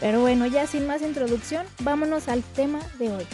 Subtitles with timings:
[0.00, 3.26] Pero bueno, ya sin más introducción, vámonos al tema de hoy.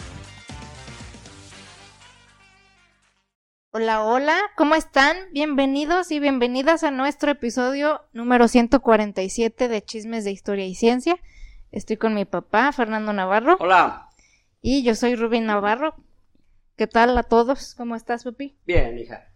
[3.71, 5.15] Hola, hola, ¿cómo están?
[5.31, 11.17] Bienvenidos y bienvenidas a nuestro episodio número 147 de Chismes de Historia y Ciencia.
[11.71, 13.55] Estoy con mi papá, Fernando Navarro.
[13.61, 14.09] Hola.
[14.61, 15.95] Y yo soy Rubén Navarro.
[16.75, 17.75] ¿Qué tal a todos?
[17.75, 18.57] ¿Cómo estás, papi?
[18.65, 19.31] Bien, hija.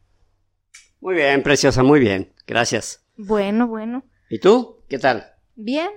[0.99, 2.33] Muy bien, preciosa, muy bien.
[2.45, 3.05] Gracias.
[3.15, 4.03] Bueno, bueno.
[4.29, 4.83] ¿Y tú?
[4.89, 5.33] ¿Qué tal?
[5.55, 5.89] Bien,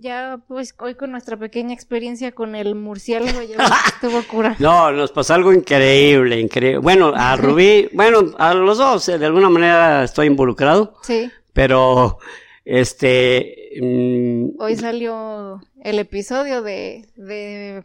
[0.00, 4.56] ya pues hoy con nuestra pequeña experiencia con el murciélago ya estuvo cura.
[4.58, 6.78] No, nos pasó algo increíble, increíble.
[6.78, 10.94] Bueno, a Rubí, bueno, a los dos, eh, de alguna manera estoy involucrado.
[11.02, 11.30] Sí.
[11.52, 12.18] Pero,
[12.64, 13.70] este...
[13.80, 17.06] Mm, hoy salió el episodio de...
[17.16, 17.84] de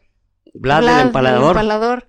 [0.54, 1.58] Vlad, el empalador.
[1.58, 2.08] empalador.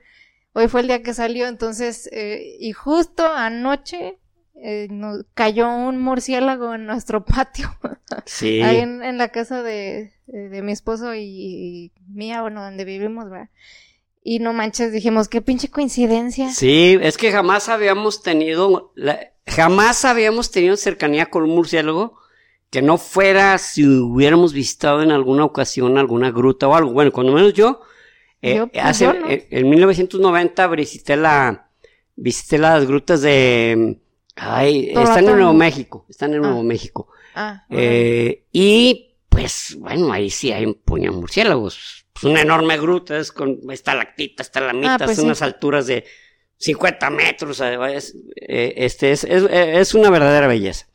[0.53, 4.19] Hoy fue el día que salió, entonces, eh, y justo anoche
[4.63, 4.89] eh,
[5.35, 7.77] cayó un murciélago en nuestro patio.
[8.25, 8.63] Sí.
[8.63, 13.51] Ahí en, la casa de, de, mi esposo y, mía, bueno, donde vivimos, ¿verdad?
[14.23, 16.51] Y no manches, dijimos, qué pinche coincidencia.
[16.51, 18.93] Sí, es que jamás habíamos tenido,
[19.47, 22.19] jamás habíamos tenido cercanía con un murciélago
[22.71, 26.93] que no fuera si hubiéramos visitado en alguna ocasión alguna gruta o algo.
[26.93, 27.83] Bueno, cuando menos yo,
[28.43, 31.71] eh, pues, hace, eh, en 1990 visité la,
[32.17, 34.01] visité las grutas de
[34.37, 36.65] Ay, están en Nuevo México, están en Nuevo ah.
[36.65, 37.09] México.
[37.35, 42.07] Ah, eh, y pues, bueno, ahí sí hay un puño de murciélagos.
[42.15, 46.05] Es una enorme gruta, es con estalactitas, estalamitas, ah, pues unas alturas de
[46.59, 47.61] 50 metros.
[47.61, 50.87] Eh, este es, es, una verdadera belleza.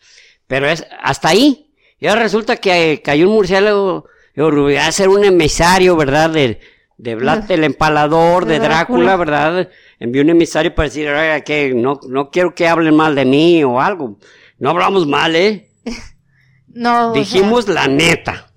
[0.47, 1.71] Pero es hasta ahí.
[1.99, 4.07] Y ahora resulta que cayó un murciélago,
[4.37, 6.31] va a ser un emisario, ¿verdad?
[6.31, 6.59] De,
[6.97, 9.69] de Vlad el Empalador, de, Drácula, ¿verdad?
[10.01, 13.63] Envió un emisario para decir, oiga, que no, no quiero que hablen mal de mí
[13.63, 14.17] o algo.
[14.57, 15.69] No hablamos mal, ¿eh?
[16.67, 17.13] no.
[17.13, 18.51] Dijimos la neta.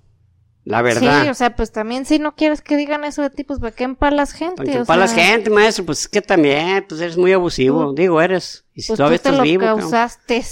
[0.64, 1.22] La verdad.
[1.22, 3.72] Sí, o sea, pues también si no quieres que digan eso de ti, pues ¿para
[3.72, 4.56] qué empalas gente?
[4.56, 5.84] ¿Para qué empalas gente, maestro?
[5.84, 7.92] Pues es que también, pues eres muy abusivo.
[7.92, 8.64] Digo, eres.
[8.72, 10.42] Y si pues todavía tú te lo causaste.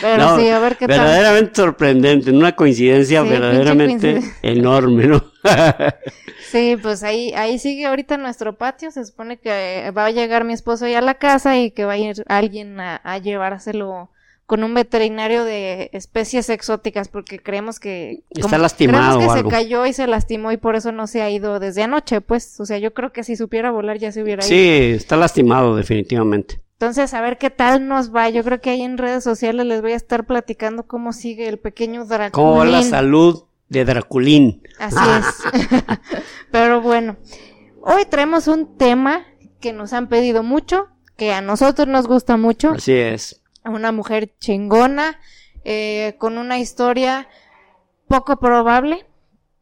[0.00, 0.98] Pero sí, a ver qué tal.
[0.98, 5.24] Verdaderamente sorprendente, una coincidencia verdaderamente enorme, ¿no?
[6.50, 8.90] sí, pues ahí, ahí sigue ahorita nuestro patio.
[8.90, 11.92] Se supone que va a llegar mi esposo ya a la casa y que va
[11.92, 14.10] a ir alguien a, a llevárselo
[14.46, 19.86] con un veterinario de especies exóticas porque creemos que está lastimado creemos que se cayó
[19.86, 22.78] y se lastimó y por eso no se ha ido desde anoche, pues, o sea,
[22.78, 24.48] yo creo que si supiera volar ya se hubiera ido.
[24.48, 26.60] Sí, está lastimado definitivamente.
[26.84, 28.28] Entonces, a ver qué tal nos va.
[28.28, 31.58] Yo creo que ahí en redes sociales les voy a estar platicando cómo sigue el
[31.58, 32.32] pequeño Draculín.
[32.32, 34.62] Cómo la salud de Draculín.
[34.78, 35.80] Así es.
[36.50, 37.16] Pero bueno,
[37.80, 39.24] hoy traemos un tema
[39.60, 42.72] que nos han pedido mucho, que a nosotros nos gusta mucho.
[42.72, 45.18] Así es una mujer chingona,
[45.64, 47.28] eh, con una historia
[48.08, 49.06] poco probable,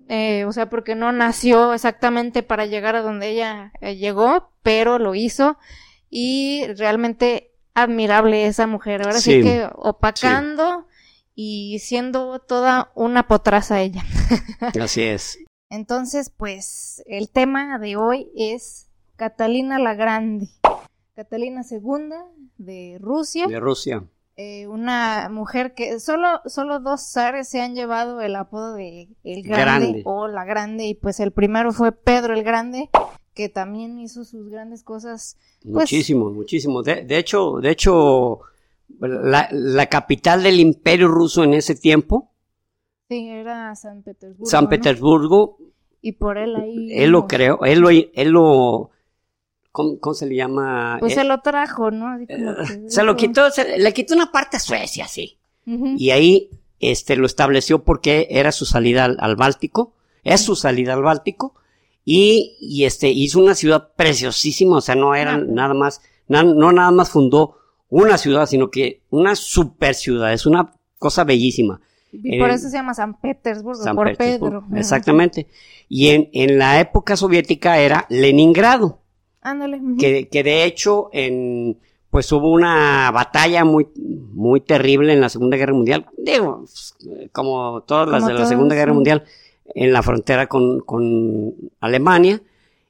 [0.09, 4.99] eh, o sea, porque no nació exactamente para llegar a donde ella eh, llegó, pero
[4.99, 5.57] lo hizo
[6.15, 9.03] y realmente admirable esa mujer.
[9.03, 10.87] Ahora sí, que opacando
[11.35, 14.05] y siendo toda una potraza ella.
[14.81, 15.39] Así es.
[15.71, 20.49] Entonces, pues el tema de hoy es Catalina la Grande.
[21.17, 22.11] Catalina II
[22.59, 23.47] de Rusia.
[23.47, 24.05] De Rusia.
[24.37, 29.43] Eh, una mujer que solo, solo dos zares se han llevado el apodo de el
[29.43, 32.91] grande, o la grande y pues el primero fue Pedro el Grande
[33.35, 35.37] que también hizo sus grandes cosas.
[35.63, 36.83] Pues, muchísimo, muchísimo.
[36.83, 38.41] De, hecho, de hecho,
[39.01, 42.31] la, la, capital del Imperio Ruso en ese tiempo.
[43.09, 44.47] Sí, era San Petersburgo.
[44.47, 45.59] San Petersburgo.
[46.01, 46.89] Y por él ahí.
[46.93, 48.91] Él lo creó, él lo, él lo
[49.73, 50.99] ¿Cómo, se le llama?
[51.01, 52.19] Pues se lo trajo, ¿no?
[52.19, 55.39] Eh, se lo quitó, le quitó una parte a Suecia, sí.
[55.65, 56.51] Y ahí
[56.81, 59.95] este, lo estableció porque era su salida al, Báltico,
[60.25, 61.55] es su salida al Báltico,
[62.05, 66.91] y, y, este, hizo una ciudad preciosísima, o sea, no era nada más, no nada
[66.91, 67.57] más fundó
[67.89, 71.81] una ciudad, sino que una super ciudad, es una cosa bellísima.
[72.13, 74.65] Y por eso se llama San Petersburgo, por Pedro.
[74.75, 75.47] Exactamente.
[75.89, 79.01] Y en, en la época soviética era Leningrado.
[79.41, 79.81] Ándale.
[79.99, 81.79] Que, que de hecho, en,
[82.11, 86.07] pues hubo una batalla muy, muy terrible en la Segunda Guerra Mundial.
[86.19, 86.65] Digo,
[87.33, 89.25] como todas las de la Segunda Guerra Mundial.
[89.75, 92.43] En la frontera con, con Alemania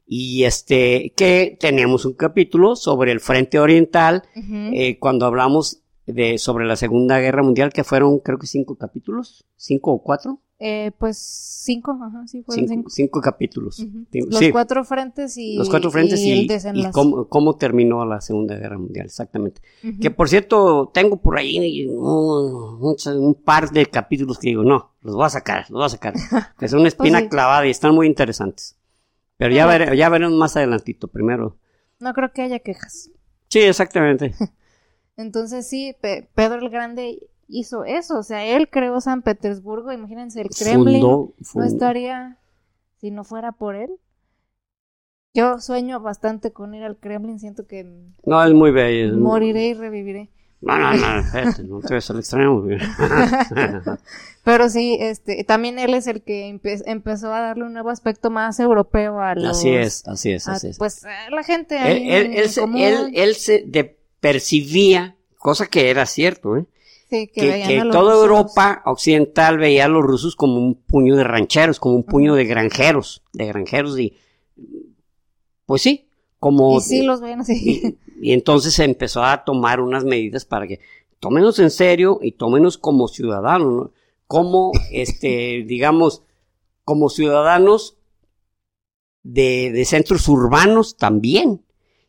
[0.06, 6.66] y este que tenemos un capítulo sobre el frente oriental eh, cuando hablamos de sobre
[6.66, 11.18] la Segunda Guerra Mundial que fueron creo que cinco capítulos cinco o cuatro eh, pues
[11.18, 13.20] cinco, ajá, sí, fueron cinco, cinco.
[13.20, 13.84] capítulos.
[14.12, 16.90] Los cuatro frentes y, Los cuatro frentes y, y,
[17.28, 19.60] cómo, terminó la Segunda Guerra Mundial, exactamente.
[20.00, 25.24] Que por cierto, tengo por ahí un, par de capítulos que digo, no, los voy
[25.24, 26.14] a sacar, los voy a sacar.
[26.60, 28.76] que son una pues espina clavada y están muy interesantes.
[29.38, 31.56] Pero ya, veremos, ya veremos más adelantito, primero.
[31.98, 33.10] No creo que haya quejas.
[33.48, 34.32] Sí, exactamente.
[35.16, 37.18] Entonces sí, Pedro el Grande
[37.52, 42.38] hizo eso, o sea, él creó San Petersburgo, imagínense, el Kremlin no estaría
[43.00, 43.90] si no fuera por él.
[45.34, 47.84] Yo sueño bastante con ir al Kremlin, siento que
[48.24, 49.16] no es muy bello.
[49.16, 50.30] Moriré y reviviré.
[50.60, 51.22] No, no, no,
[51.66, 52.64] no te ves al extremo.
[54.44, 56.56] Pero sí, este, también él es el que
[56.86, 59.58] empezó a darle un nuevo aspecto más europeo a los...
[59.58, 60.78] Así es, así es, así es.
[60.78, 62.62] Pues la gente ahí él, él, se,
[63.12, 66.66] él, se percibía, cosa que era cierto, ¿eh?
[67.12, 72.04] Que, toda Europa occidental veía a los rusos como un puño de rancheros, como un
[72.04, 74.16] puño de granjeros, de granjeros y
[75.66, 77.98] pues sí, como y sí los ven así.
[78.20, 80.80] Y, entonces se empezó a tomar unas medidas para que
[81.20, 83.90] tómenos en serio y tómenos como ciudadanos,
[84.26, 86.22] como este, digamos,
[86.84, 87.96] como ciudadanos
[89.22, 91.62] de, de centros urbanos también.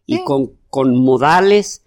[0.05, 1.85] Y con, con modales,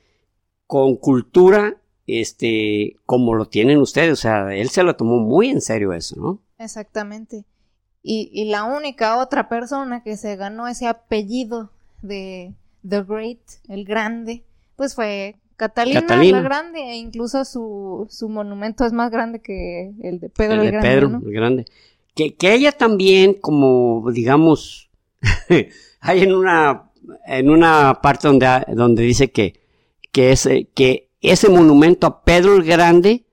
[0.67, 5.61] con cultura este, como lo tienen ustedes, o sea, él se lo tomó muy en
[5.61, 6.41] serio eso, ¿no?
[6.59, 7.45] Exactamente.
[8.03, 11.71] Y, y la única otra persona que se ganó ese apellido
[12.03, 12.55] de
[12.89, 14.45] The Great, el Grande,
[14.77, 20.21] pues fue Catalina, la Grande, e incluso su, su monumento es más grande que el
[20.21, 20.89] de Pedro el, Grande.
[20.89, 21.65] Pedro el Grande.
[22.15, 24.91] Que, que ella también, como digamos,
[26.01, 26.91] hay en una,
[27.27, 29.61] en una parte donde, donde dice que,
[30.13, 33.25] que, es, que ese monumento a Pedro el Grande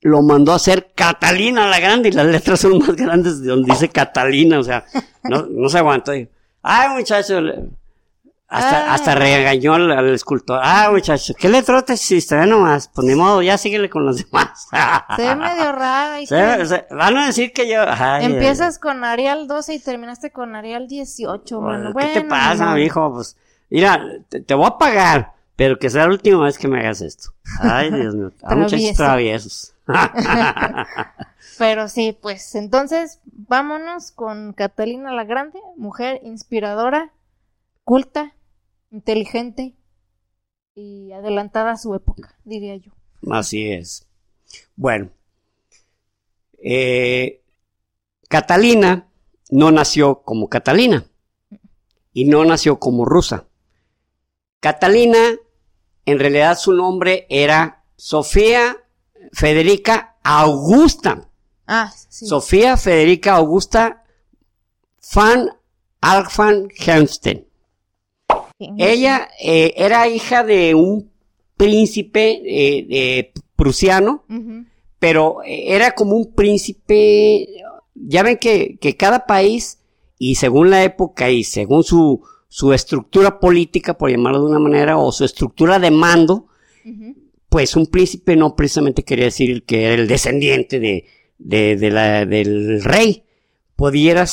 [0.00, 3.72] lo mandó a hacer Catalina la Grande y las letras son más grandes de donde
[3.72, 4.84] dice Catalina, o sea,
[5.24, 6.12] no, no se aguantó.
[6.62, 7.40] Ay, muchacho,
[8.46, 8.94] hasta, ah.
[8.94, 10.60] hasta regañó al, escultor.
[10.62, 12.36] Ah, muchacho, ¿qué letra te hiciste?
[12.36, 14.68] Ve nomás, pues ni modo, ya síguele con los demás.
[15.16, 16.24] se ve medio raro.
[16.90, 17.82] van a decir que yo...
[18.20, 21.92] Empiezas con Arial 12 y terminaste con Arial 18, mano.
[21.94, 23.12] ¿Qué te pasa, hijo?
[23.12, 23.36] Pues,
[23.70, 27.30] mira, te voy a pagar pero que sea la última vez que me hagas esto.
[27.60, 28.32] Ay, Dios mío.
[28.42, 29.74] A muchachos traviesos.
[31.58, 37.12] Pero sí, pues entonces vámonos con Catalina la Grande, mujer inspiradora,
[37.84, 38.34] culta,
[38.90, 39.74] inteligente
[40.74, 42.92] y adelantada a su época, diría yo.
[43.30, 44.08] Así es.
[44.74, 45.10] Bueno,
[46.58, 47.42] eh,
[48.28, 49.08] Catalina
[49.50, 51.04] no nació como Catalina
[52.12, 53.46] y no nació como rusa.
[54.64, 55.36] Catalina
[56.06, 58.78] en realidad su nombre era Sofía
[59.30, 61.28] Federica Augusta.
[61.66, 62.24] Ah, sí.
[62.24, 64.04] Sofía Federica Augusta
[65.14, 65.50] van
[66.00, 67.46] Alfan Helmsten.
[68.78, 71.10] Ella eh, era hija de un
[71.58, 74.24] príncipe eh, prusiano,
[74.98, 77.48] pero era como un príncipe,
[77.94, 79.80] ya ven que, que cada país,
[80.16, 82.22] y según la época y según su,
[82.54, 86.46] su estructura política, por llamarlo de una manera, o su estructura de mando,
[87.48, 91.04] pues un príncipe no precisamente quería decir que era el descendiente de,
[91.36, 93.24] de, la, del rey.
[93.74, 94.24] Pudiera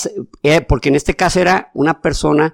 [0.44, 2.54] eh, porque en este caso era una persona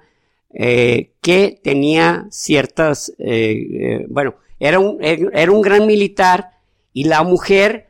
[0.54, 6.52] eh, que tenía ciertas, eh, bueno, era un, era un gran militar
[6.94, 7.87] y la mujer,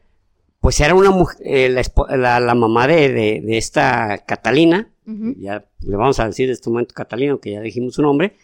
[0.60, 1.70] pues era una mujer,
[2.10, 4.90] la, la, mamá de, de, esta Catalina,
[5.38, 8.34] ya le vamos a decir en este momento Catalina, que ya dijimos su nombre,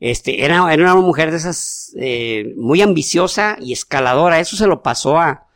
[0.00, 4.82] este, era, era una mujer de esas, eh, muy ambiciosa y escaladora, eso se lo
[4.82, 5.46] pasó a,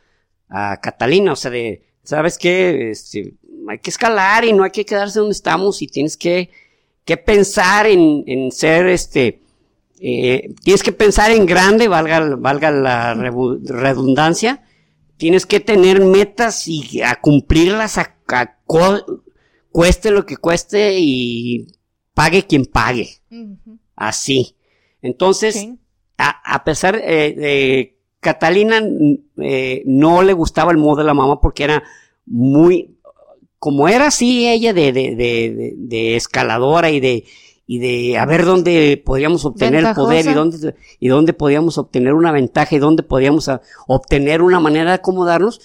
[0.49, 2.91] a Catalina, o sea, de, ¿sabes qué?
[2.91, 3.33] Este,
[3.67, 6.49] hay que escalar y no hay que quedarse donde estamos y tienes que,
[7.05, 9.41] que pensar en, en ser, este,
[9.99, 14.63] eh, tienes que pensar en grande, valga, valga la redundancia,
[15.17, 18.57] tienes que tener metas y a cumplirlas a, a,
[19.71, 21.67] cueste lo que cueste y
[22.13, 23.09] pague quien pague.
[23.95, 24.55] Así.
[25.01, 25.67] Entonces,
[26.17, 28.81] a, pesar eh, de Catalina
[29.37, 31.83] eh, no le gustaba el modo de la mamá porque era
[32.25, 32.97] muy,
[33.59, 37.25] como era así ella de, de, de, de escaladora y de,
[37.65, 42.13] y de a ver dónde podíamos obtener el poder y dónde, y dónde podíamos obtener
[42.13, 43.49] una ventaja y dónde podíamos
[43.87, 45.61] obtener una manera de acomodarnos,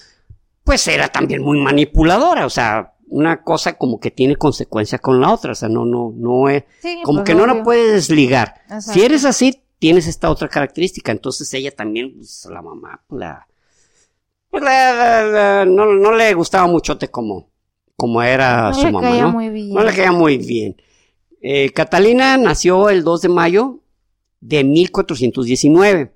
[0.65, 5.33] pues era también muy manipuladora, o sea, una cosa como que tiene consecuencia con la
[5.33, 8.55] otra, o sea, no, no, no es, Sí, como pues, que no la puedes desligar.
[8.65, 8.93] Exacto.
[8.93, 13.47] Si eres así, tienes esta otra característica, entonces ella también, pues, la mamá, pues, la,
[14.51, 17.49] pues, la- la- la- no, no le gustaba muchote como,
[17.97, 19.31] como era No su mamá, ¿no?
[19.33, 19.73] muy bien.
[19.75, 20.77] No le caía muy bien.
[21.41, 23.81] Eh, Catalina nació el 2 de mayo
[24.41, 26.13] de 1419.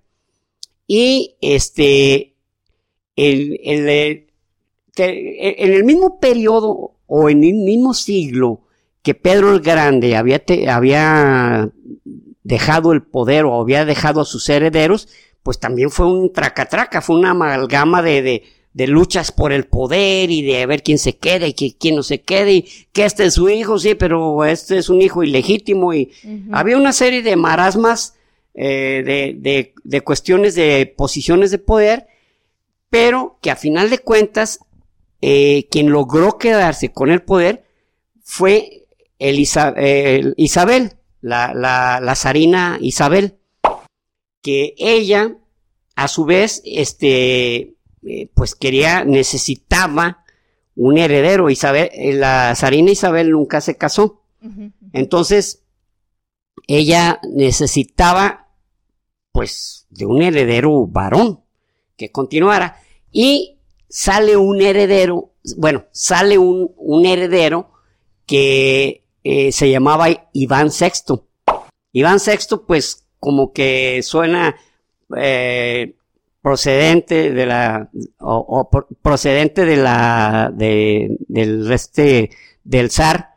[0.86, 2.34] Y este,
[3.16, 4.26] el, el, eh,
[4.94, 8.62] te- en el mismo periodo o en el mismo siglo
[9.02, 11.70] que Pedro el Grande había, te- había
[12.42, 15.08] dejado el poder o había dejado a sus herederos,
[15.42, 18.42] pues también fue un tracatraca, fue una amalgama de, de,
[18.74, 22.02] de luchas por el poder y de ver quién se queda y que, quién no
[22.02, 22.62] se quede y
[22.92, 26.10] que este es su hijo, sí, pero este es un hijo ilegítimo y
[26.52, 28.14] había una serie de marasmas
[28.54, 32.06] eh, de, de, de cuestiones de posiciones de poder,
[32.90, 34.60] pero que a final de cuentas,
[35.20, 37.64] eh, quien logró quedarse con el poder
[38.22, 38.86] fue
[39.18, 43.36] eh, Isabel, la, la, la zarina Isabel,
[44.42, 45.36] que ella,
[45.94, 47.74] a su vez, este,
[48.06, 50.24] eh, pues quería, necesitaba
[50.74, 51.50] un heredero.
[51.50, 54.22] Isabel, eh, la zarina Isabel nunca se casó.
[54.92, 55.62] Entonces,
[56.66, 58.48] ella necesitaba,
[59.30, 61.44] pues, de un heredero varón
[61.96, 62.76] que continuara.
[63.12, 67.72] Y sale un heredero, bueno, sale un, un heredero
[68.26, 71.20] que eh, se llamaba Iván VI.
[71.92, 74.56] Iván VI, pues, como que suena
[75.16, 75.94] eh,
[76.42, 82.30] procedente de la, o, o pro- procedente de la, de, del este,
[82.64, 83.30] del zar,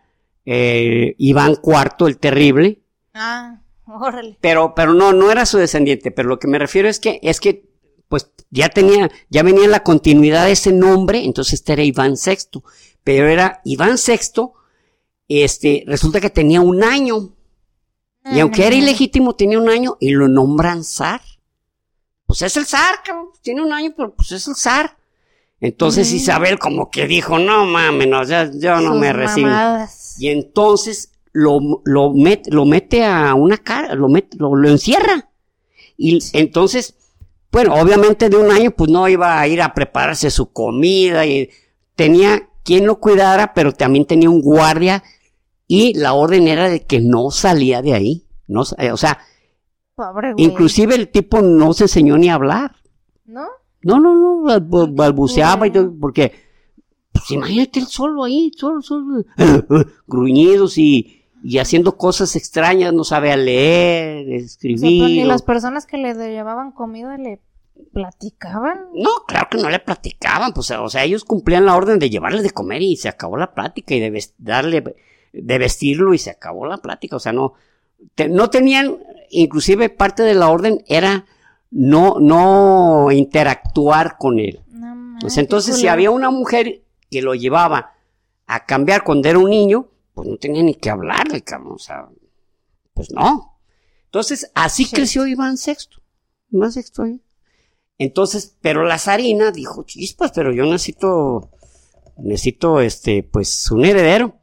[0.45, 2.79] eh, Iván IV el Terrible,
[3.13, 4.37] Ah, órale.
[4.41, 7.39] pero, pero no, no era su descendiente, pero lo que me refiero es que, es
[7.39, 7.69] que,
[8.09, 12.61] pues, ya tenía, ya venía la continuidad de ese nombre, entonces este era Iván VI,
[13.03, 14.49] pero era Iván VI,
[15.27, 17.35] este, resulta que tenía un año,
[18.31, 18.83] y aunque era Ujú.
[18.83, 21.21] ilegítimo, tenía un año, y lo nombran zar.
[22.27, 24.97] Pues es el zar, cabrón, tiene un año, pero pues es el zar.
[25.61, 26.11] Entonces.
[26.11, 30.15] Isabel como que dijo, no mames, no, yo no Sus me mamadas.
[30.19, 35.29] Y entonces lo, lo, met- lo mete a una cara, lo, met- lo, lo encierra.
[35.97, 36.95] Y entonces,
[37.51, 41.49] bueno, obviamente de un año pues no iba a ir a prepararse su comida y
[41.95, 45.03] tenía quien lo cuidara, pero también tenía un guardia
[45.67, 48.25] y la orden era de que no salía de ahí.
[48.47, 49.19] No, eh, o sea,
[49.95, 50.45] Pobre güey.
[50.45, 52.75] inclusive el tipo no se enseñó ni a hablar.
[53.25, 53.45] ¿No?
[53.81, 56.31] No, no, no, bal- balbuceaba y todo, porque,
[57.11, 59.23] pues imagínate él solo ahí, solo, solo,
[60.07, 65.03] gruñidos y, y haciendo cosas extrañas, no sabe leer, O sea, escribir.
[65.03, 67.41] ni o- las personas que le llevaban comida le
[67.93, 68.85] platicaban.
[68.93, 72.41] No, claro que no le platicaban, pues, o sea, ellos cumplían la orden de llevarle
[72.41, 74.95] de comer y se acabó la plática y de darle,
[75.33, 77.53] de vestirlo y se acabó la plática, o sea, no,
[78.15, 78.97] te- no tenían,
[79.29, 81.25] inclusive parte de la orden era
[81.71, 84.61] no, no interactuar con él.
[84.69, 87.93] No Pues entonces, si había una mujer que lo llevaba
[88.47, 92.07] a cambiar cuando era un niño, pues no tenía ni que hablarle, cabrón, o sea,
[92.93, 93.57] pues no.
[94.05, 94.95] Entonces, así Sí.
[94.95, 95.75] creció Iván VI.
[96.51, 97.21] Iván VI ahí.
[97.97, 101.49] Entonces, pero la zarina dijo, chispas, pero yo necesito,
[102.17, 104.37] necesito, este, pues, un heredero.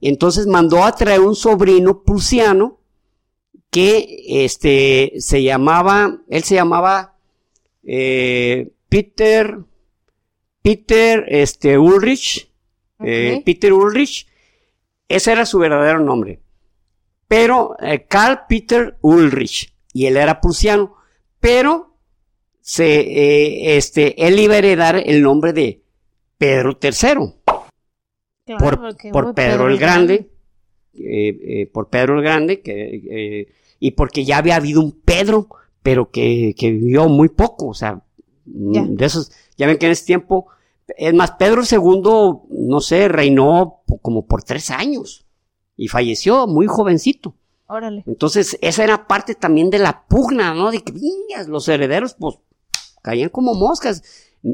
[0.00, 2.80] Y entonces mandó a traer un sobrino prusiano
[3.72, 7.16] que este se llamaba, él se llamaba
[7.82, 9.60] eh, Peter,
[10.60, 12.52] Peter este, Ulrich,
[13.02, 13.40] eh.
[13.42, 14.28] Peter Ulrich,
[15.08, 16.40] ese era su verdadero nombre.
[17.26, 20.94] Pero eh, Carl Peter Ulrich, y él era prusiano,
[21.40, 21.96] pero
[22.60, 25.82] se, este, él iba a heredar el nombre de
[26.36, 27.00] Pedro III
[28.44, 30.28] Claro, por, por Pedro el Grande,
[31.72, 33.48] por Pedro el Grande, que,
[33.82, 35.48] y porque ya había habido un Pedro,
[35.82, 38.04] pero que, que vivió muy poco, o sea,
[38.44, 40.46] mm, de esos, ya ven que en ese tiempo,
[40.96, 45.26] es más, Pedro II, no sé, reinó como por tres años
[45.76, 47.34] y falleció muy jovencito.
[47.66, 48.04] Órale.
[48.06, 50.70] Entonces, esa era parte también de la pugna, ¿no?
[50.70, 52.36] De que "Vingas, los herederos, pues,
[53.02, 54.04] caían como moscas.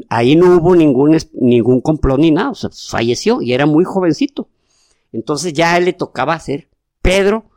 [0.09, 4.49] Ahí no hubo ningún, ningún complot ni nada, o sea, falleció y era muy jovencito.
[5.11, 6.67] Entonces ya a él le tocaba ser
[7.03, 7.48] Pedro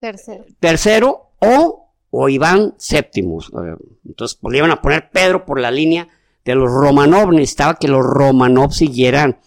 [0.00, 0.44] Tercero.
[0.60, 1.06] III
[1.40, 2.74] o, o Iván.
[2.92, 3.76] Eh,
[4.06, 6.08] Entonces, pues, le iban a poner Pedro por la línea
[6.44, 7.32] de los Romanov.
[7.32, 9.38] Necesitaba que los Romanov siguieran,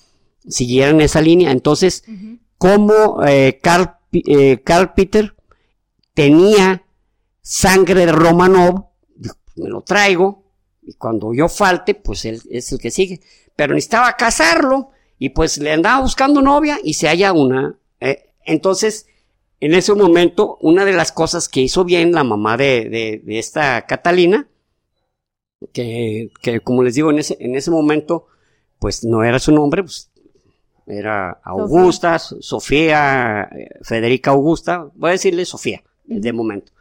[0.47, 1.51] siguieran esa línea.
[1.51, 2.03] Entonces,
[2.57, 5.33] como eh, Carl, eh, Carl Peter
[6.13, 6.83] tenía
[7.41, 10.43] sangre de Romanov, "Pues, me lo traigo,
[10.81, 13.21] y cuando yo falte, pues él es el que sigue.
[13.55, 17.77] Pero necesitaba casarlo, Y pues le andaba buscando novia y se halla una.
[18.01, 19.05] eh, entonces,
[19.59, 23.39] en ese momento, una de las cosas que hizo bien la mamá de, de- de
[23.39, 24.47] esta Catalina,
[25.71, 28.27] que, que como les digo, en ese, en ese momento,
[28.79, 30.09] pues no era su nombre, pues
[30.85, 36.71] era Augusta, Sofía, Sofía, eh, Federica Augusta, voy a decirle Sofía, de momento.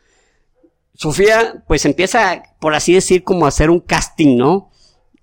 [0.95, 4.71] Sofía, pues empieza, por así decir, como a hacer un casting, ¿no?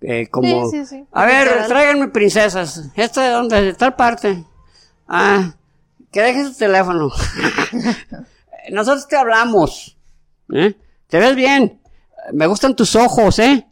[0.02, 1.06] Eh, como, Sí, sí, sí.
[1.12, 2.90] a ver, tráiganme princesas.
[2.96, 3.62] ¿Esta de dónde?
[3.62, 4.46] De tal parte.
[5.08, 5.56] Ah,
[6.12, 7.12] que dejes su teléfono.
[8.72, 9.98] Nosotros te hablamos.
[10.54, 10.76] ¿eh?
[11.08, 11.82] Te ves bien.
[12.34, 13.68] Me gustan tus ojos, ¿eh?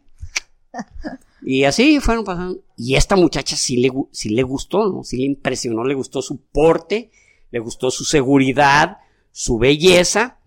[1.42, 2.60] Y así fueron pasando.
[2.76, 5.04] Y esta muchacha sí le, sí le gustó, ¿no?
[5.04, 7.10] Sí le impresionó, le gustó su porte,
[7.50, 8.98] le gustó su seguridad,
[9.30, 10.37] su belleza.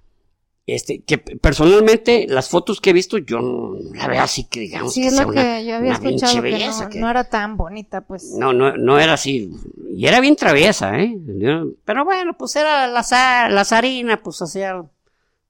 [0.68, 4.94] Este, que personalmente las fotos que he visto yo no la veo así que digamos
[4.94, 6.90] Sí, que es sea lo una- que yo había una pinche escuchado, que belleza, no,
[6.92, 8.36] que- no era tan bonita, pues.
[8.38, 9.52] no, no, no era así.
[9.94, 11.18] Y era bien traviesa, ¿eh?
[11.84, 13.04] Pero bueno, pues era la,
[13.50, 14.84] la zarina, pues hacía,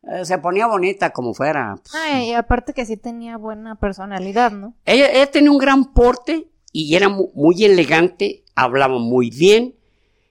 [0.10, 1.76] eh, se ponía bonita como fuera.
[1.84, 1.94] pues.
[1.94, 4.76] Ay, y aparte que sí tenía buena personalidad, ¿no?
[4.86, 9.76] Ella, ella tenía un gran porte y era mu- muy, elegante, hablaba muy bien,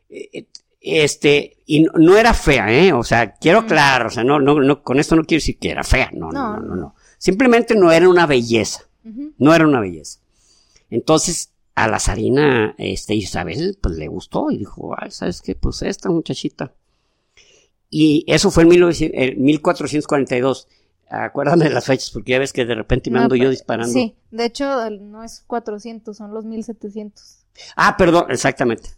[0.08, 0.46] eh,
[0.80, 2.92] este, y no, no era fea, ¿eh?
[2.92, 5.70] O sea, quiero aclarar, o sea, no, no, no, con esto no quiero decir que
[5.70, 6.94] era fea, no, no, No, no, no.
[7.18, 10.20] Simplemente no era una belleza, no era una belleza.
[10.88, 15.54] Entonces, a la zarina, este, Isabel, pues le gustó y dijo, ay, ¿sabes qué?
[15.54, 16.72] Pues esta muchachita.
[17.90, 20.68] Y eso fue en 1900 eh, 1442.
[21.10, 23.50] Acuérdame de las fechas, porque ya ves que de repente me No, ando yo pero-
[23.50, 23.92] disparando.
[23.92, 27.44] Sí, de hecho no es 400, son los 1700.
[27.76, 28.90] Ah, perdón, exactamente.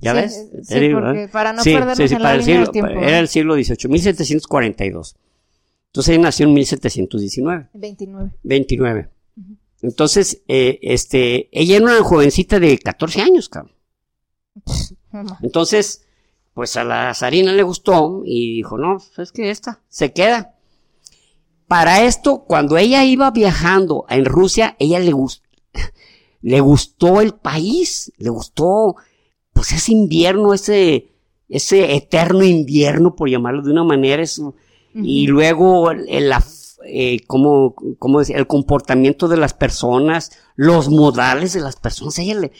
[0.00, 0.32] ¿Ya Sí, ves?
[0.34, 1.30] eh, sí, porque ¿verdad?
[1.32, 3.00] para no Sí, perdernos sí, sí, en la el línea del siglo- tiempo.
[3.02, 5.16] Era el siglo XVIII, 1742.
[5.86, 8.30] Entonces ella nació en 1719, 29.
[8.42, 9.08] 29.
[9.82, 13.72] Entonces, eh, este, ella era una jovencita de 14 años, cabrón.
[15.42, 16.02] Entonces,
[16.54, 20.54] pues a la zarina le gustó y dijo, no, es que esta se queda.
[21.68, 25.42] Para esto, cuando ella iba viajando en Rusia, ella le, gus-
[26.42, 28.96] le gustó el país, le gustó,
[29.56, 31.08] pues ese invierno, ese,
[31.48, 34.22] ese eterno invierno, por llamarlo de una manera,
[34.94, 36.44] y luego el, la-
[36.84, 38.36] eh, ¿cómo- cómo decir?
[38.36, 42.52] el comportamiento de las personas, los modales de las personas, ella le,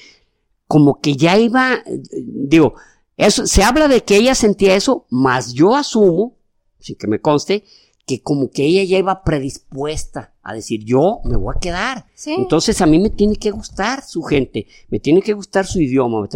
[0.66, 1.78] como que ya iba,
[2.16, 2.74] digo,
[3.16, 6.36] eso, se habla de que ella sentía eso, más yo asumo,
[6.80, 7.64] sin que me conste,
[8.06, 12.06] que como que ella ya iba predispuesta a decir, yo me voy a quedar.
[12.14, 12.34] Sí.
[12.36, 16.20] Entonces a mí me tiene que gustar su gente, me tiene que gustar su idioma.
[16.20, 16.28] me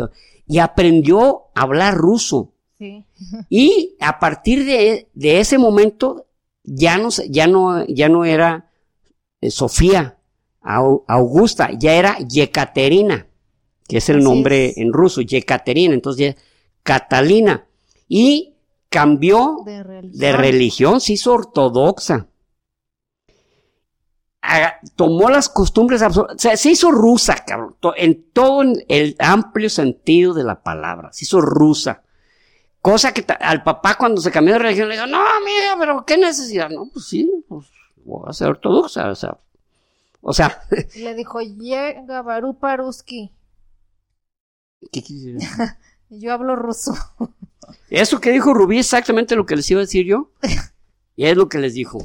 [0.50, 2.52] Y aprendió a hablar ruso.
[2.78, 3.04] Sí.
[3.48, 6.26] Y a partir de, de ese momento
[6.64, 8.70] ya no, ya no, ya no era
[9.40, 10.18] eh, Sofía
[10.62, 13.26] Au- Augusta, ya era Yekaterina,
[13.88, 14.76] que es el Así nombre es.
[14.78, 16.42] en ruso, Yekaterina, entonces ya
[16.82, 17.66] Catalina.
[18.08, 18.54] Y
[18.88, 20.18] cambió De religión.
[20.20, 22.26] de religión, se hizo ortodoxa.
[24.96, 29.68] Tomó las costumbres, absor- o sea, se hizo rusa, cabrón, to- en todo el amplio
[29.70, 32.03] sentido de la palabra, se hizo rusa.
[32.81, 36.16] Cosa que al papá cuando se cambió de religión le dijo, no, mira, pero qué
[36.16, 37.66] necesidad, no, pues sí, pues
[38.05, 39.37] voy a ser ortodoxa, o sea,
[40.22, 40.62] o sea,
[40.96, 43.31] Le dijo, llega Barú Paruski.
[44.90, 45.48] ¿qué quiere decir?
[46.09, 46.94] Yo hablo ruso.
[47.90, 50.31] Eso que dijo Rubí es exactamente lo que les iba a decir yo.
[51.16, 51.98] Y es lo que les dijo.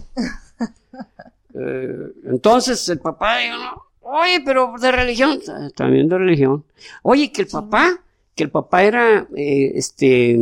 [1.57, 6.65] Eh, entonces el papá dijo, no, oye, pero de religión, "Ah, también de religión.
[7.01, 8.01] Oye, que el papá,
[8.35, 10.37] que el papá era, eh, este,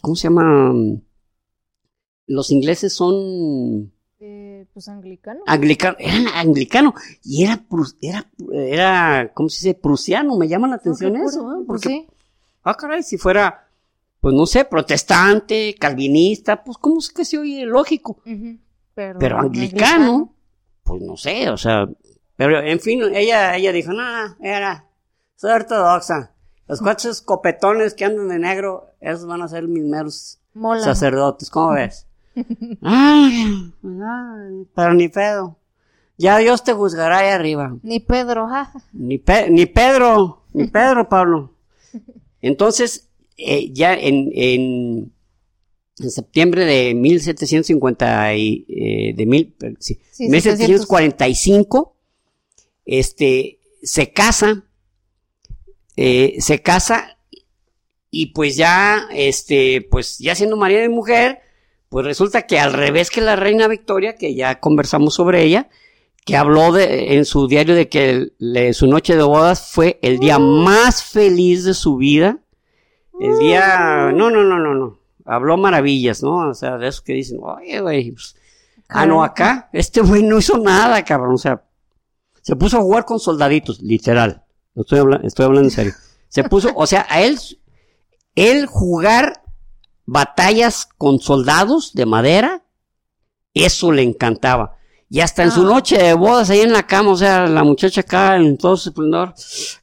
[0.00, 0.72] ¿cómo se llama?
[2.26, 5.40] Los ingleses son Eh, pues anglicano.
[5.46, 7.62] anglicanos, eran anglicanos y era,
[8.00, 9.78] era, era, ¿cómo se dice?
[9.78, 11.52] Prusiano, me llama la atención No, eso.
[11.60, 11.64] ¿eh?
[11.66, 12.06] Porque sí.
[12.62, 13.68] Ah, caray, si fuera,
[14.20, 18.16] pues no sé, protestante, calvinista, pues cómo es que se oye lógico.
[18.94, 20.33] Pero, Pero anglicano,
[20.84, 21.88] pues no sé, o sea,
[22.36, 24.02] pero en fin, ella, ella dijo, no,
[24.40, 24.86] era,
[25.36, 26.30] soy ortodoxa.
[26.66, 30.80] Los cuatro escopetones que andan de negro, esos van a ser mis meros Mola.
[30.80, 32.06] sacerdotes, ¿cómo ves?
[32.82, 35.56] Ay, ay, pero ni pedo.
[36.16, 37.76] Ya Dios te juzgará ahí arriba.
[37.82, 38.80] Ni Pedro, jaja.
[38.92, 41.50] Ni, Pe- ni Pedro, ni Pedro, Pablo.
[42.40, 45.12] Entonces, eh, ya en, en,
[45.98, 51.96] en septiembre de 1750 y, eh, de mil, sí, Sí, 1745,
[52.84, 54.64] este, se casa,
[55.96, 57.18] eh, se casa
[58.10, 61.40] y pues ya, este, pues ya siendo marido y mujer,
[61.88, 65.68] pues resulta que al revés que la reina Victoria, que ya conversamos sobre ella,
[66.24, 69.98] que habló de, en su diario de que el- le- su noche de bodas fue
[70.02, 72.38] el día más feliz de su vida.
[73.20, 74.98] El día, no, no, no, no, no.
[75.24, 76.48] Habló maravillas, ¿no?
[76.50, 78.36] O sea, de eso que dicen, oye, güey, pues,
[78.88, 81.34] ah, no, acá, este güey no hizo nada, cabrón.
[81.34, 81.62] O sea,
[82.42, 84.44] se puso a jugar con soldaditos, literal.
[84.74, 85.94] No estoy, habla- estoy hablando en serio.
[86.28, 87.38] Se puso, o sea, a él,
[88.34, 89.42] él jugar
[90.04, 92.62] batallas con soldados de madera,
[93.54, 94.76] eso le encantaba.
[95.08, 95.64] Y hasta en su Ah.
[95.74, 98.88] noche de bodas ahí en la cama, o sea, la muchacha acá en todo su
[98.90, 99.32] esplendor.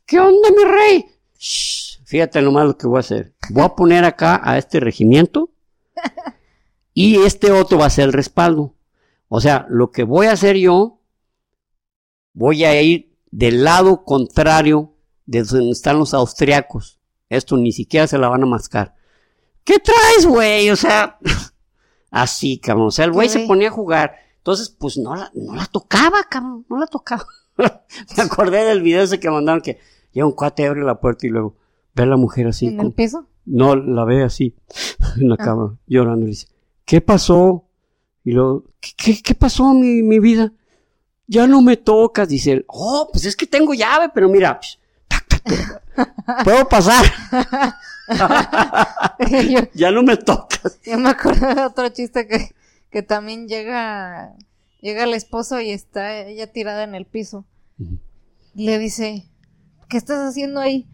[0.05, 1.05] ¿Qué onda, mi rey?
[1.39, 3.33] Shh, fíjate nomás lo que voy a hacer.
[3.51, 5.49] Voy a poner acá a este regimiento
[6.93, 8.75] y este otro va a ser el respaldo.
[9.29, 10.99] O sea, lo que voy a hacer yo,
[12.33, 14.93] voy a ir del lado contrario
[15.25, 16.99] de donde están los austriacos.
[17.29, 18.93] Esto ni siquiera se la van a mascar.
[19.63, 20.69] ¿Qué traes, güey?
[20.69, 21.17] O sea,
[22.11, 22.87] así, cabrón.
[22.87, 24.17] O sea, el güey ¿Qué se ponía a jugar.
[24.35, 26.65] Entonces, pues no la, no la tocaba, cabrón.
[26.69, 27.25] No la tocaba.
[28.17, 29.79] Me acordé del video ese que mandaron que
[30.11, 31.60] llega un cuate, abre la puerta y luego
[31.95, 32.67] ve a la mujer así.
[32.67, 33.27] ¿En con- el piso?
[33.45, 34.55] no, la ve así,
[35.17, 35.43] en la Ah.
[35.43, 36.25] cama, llorando.
[36.25, 36.47] Y dice,
[36.85, 37.65] ¿qué pasó?
[38.23, 40.51] Y luego, ¿qué, qué, qué pasó, mi, mi vida?
[41.27, 42.27] Ya no me tocas.
[42.29, 44.59] Dice él, oh, pues es que tengo llave, pero mira,
[45.07, 45.41] tac,
[46.43, 47.03] puedo pasar,
[49.49, 50.79] yo, ya no me tocas.
[50.85, 52.53] yo me acuerdo de otro chiste que,
[52.89, 54.33] que también llega,
[54.81, 57.45] llega el esposo y está ella tirada en el piso.
[58.53, 59.25] Le dice,
[59.89, 60.87] ¿qué estás haciendo ahí?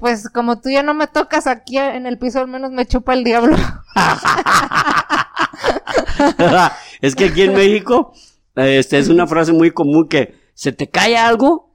[0.00, 3.14] Pues como tú ya no me tocas aquí en el piso, al menos me chupa
[3.14, 3.56] el diablo.
[7.00, 8.12] es que aquí en México,
[8.56, 11.67] este, es una frase muy común que se te cae algo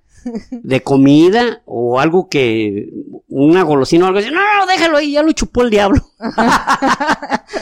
[0.52, 2.90] de comida o algo que,
[3.30, 6.02] una golosina o algo así, no, no, déjalo ahí, ya lo chupó el diablo.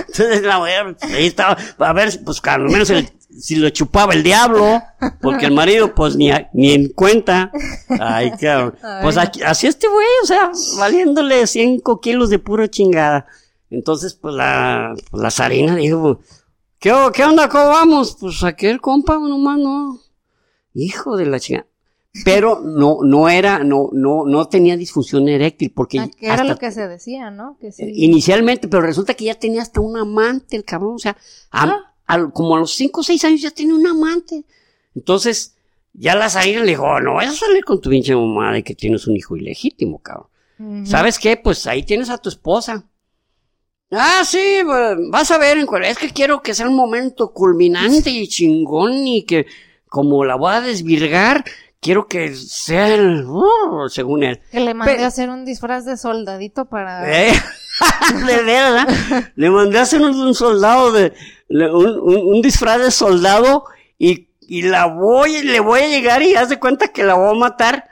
[0.07, 4.13] Entonces la mujer, pues, ahí estaba, a ver, pues al menos el- si lo chupaba
[4.13, 4.81] el diablo,
[5.21, 7.49] porque el marido, pues ni, a- ni en cuenta.
[7.99, 8.75] Ay, cabrón.
[9.01, 13.25] Pues aquí- así este güey, o sea, valiéndole 5 kilos de pura chingada.
[13.69, 16.19] Entonces, pues la, pues, la Sarina dijo,
[16.77, 18.17] ¿qué, o- qué onda, cómo vamos?
[18.19, 19.97] Pues aquel compa, nomás no.
[20.73, 21.67] Hijo de la chingada.
[22.25, 26.57] Pero no, no era, no, no, no tenía disfunción eréctil, porque Ah, que era lo
[26.57, 27.57] que se decía, ¿no?
[27.59, 27.85] Que sí.
[27.95, 31.15] inicialmente, pero resulta que ya tenía hasta un amante el cabrón, o sea,
[31.51, 32.29] a- Ah.
[32.33, 34.43] como a los 5 o 6 años ya tenía un amante.
[34.93, 35.55] Entonces,
[35.93, 38.63] ya la Sarina le dijo, "Oh, no vayas a salir con tu pinche mamá de
[38.63, 40.27] que tienes un hijo ilegítimo, cabrón.
[40.85, 41.37] ¿Sabes qué?
[41.37, 42.85] Pues ahí tienes a tu esposa.
[43.89, 48.27] Ah, sí, pues, vas a ver, es que quiero que sea un momento culminante y
[48.27, 49.45] chingón y que
[49.87, 51.43] como la voy a desvirgar,
[51.81, 54.39] quiero que sea el, uh, según él.
[54.51, 57.03] Que le mandé Pero- a hacer un disfraz de soldadito para...
[57.27, 57.33] ¿Eh?
[58.27, 58.87] de verdad,
[59.35, 61.13] le mandé a hacer un, un soldado de,
[61.49, 63.65] un, un- un disfraz de soldado
[63.97, 67.35] y, y la voy, le voy a llegar y haz de cuenta que la voy
[67.35, 67.85] a matar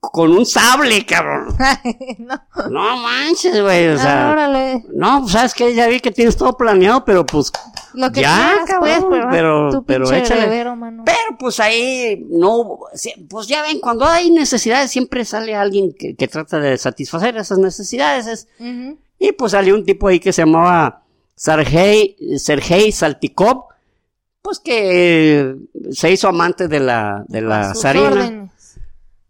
[0.00, 1.54] con un sable, cabrón.
[2.18, 4.28] no, No manches, güey, o sea.
[4.28, 4.84] Ah, órale.
[4.94, 7.50] No, pues sabes que ya vi que tienes todo planeado, pero pues,
[7.94, 10.42] Lo que Ya, quieras, cabrón, pues, pero- tu pero pinche échale.
[10.42, 11.04] heredero, mano.
[11.06, 12.80] pero pues ahí no,
[13.28, 17.58] pues ya ven, cuando hay necesidades siempre sale alguien que, que trata de satisfacer esas
[17.58, 18.26] necesidades.
[18.26, 18.48] es-
[19.18, 21.02] y pues salió un tipo ahí que se llamaba
[21.36, 23.64] Sergei, Sergei Saltikov,
[24.42, 25.54] pues que eh,
[25.92, 28.08] se hizo amante de la, de la zarina.
[28.08, 28.50] órdenes.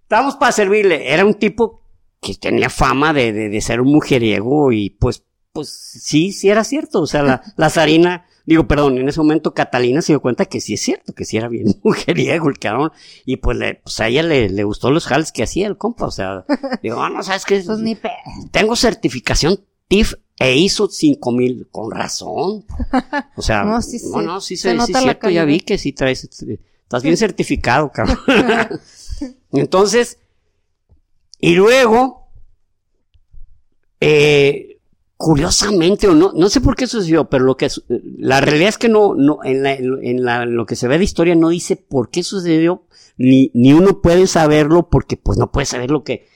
[0.02, 1.12] Estamos para servirle.
[1.12, 1.80] Era un tipo
[2.20, 5.22] que tenía fama de, de, de ser un mujeriego y pues,
[5.52, 7.00] pues sí, sí era cierto.
[7.02, 10.60] O sea, la, la zarina, digo, perdón, en ese momento Catalina se dio cuenta que
[10.60, 12.92] sí es cierto, que sí era bien mujeriego el cabrón.
[13.24, 16.06] Y pues, le, pues a ella le, le gustó los jales que hacía el compa.
[16.06, 16.44] O sea,
[16.82, 18.10] digo, ah, no, sabes que Pues ni pe...
[18.50, 22.64] tengo certificación TIF e ISO 5000, con razón.
[23.36, 24.10] O sea, No, no, sí, sí.
[24.12, 27.90] no, sí, Se se, sí cierto, ya vi que sí traes, este, estás bien certificado,
[27.92, 28.18] cabrón.
[29.52, 30.18] Entonces,
[31.38, 32.28] y luego,
[34.00, 34.73] eh,
[35.16, 38.88] curiosamente, o no, no sé por qué sucedió, pero lo que, la realidad es que
[38.88, 41.76] no, no, en, la, en, la, en lo que se ve de historia no dice
[41.76, 42.84] por qué sucedió,
[43.16, 46.26] ni, ni uno puede saberlo porque pues no puede saber lo que,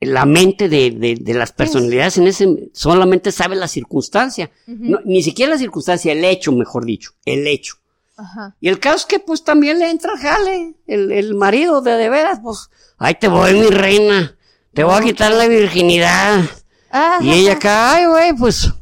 [0.00, 4.50] la mente de, de, de las personalidades en ese, solamente sabe la circunstancia.
[4.66, 7.76] No, ni siquiera la circunstancia, el hecho, mejor dicho, el hecho.
[8.16, 8.56] Ajá.
[8.60, 12.08] Y el caso es que pues también le entra jale, el, el marido de de
[12.08, 14.36] veras, pues, ahí te voy mi reina,
[14.72, 16.44] te voy a quitar la virginidad.
[17.20, 18.72] Y ella acá, ay güey, pues,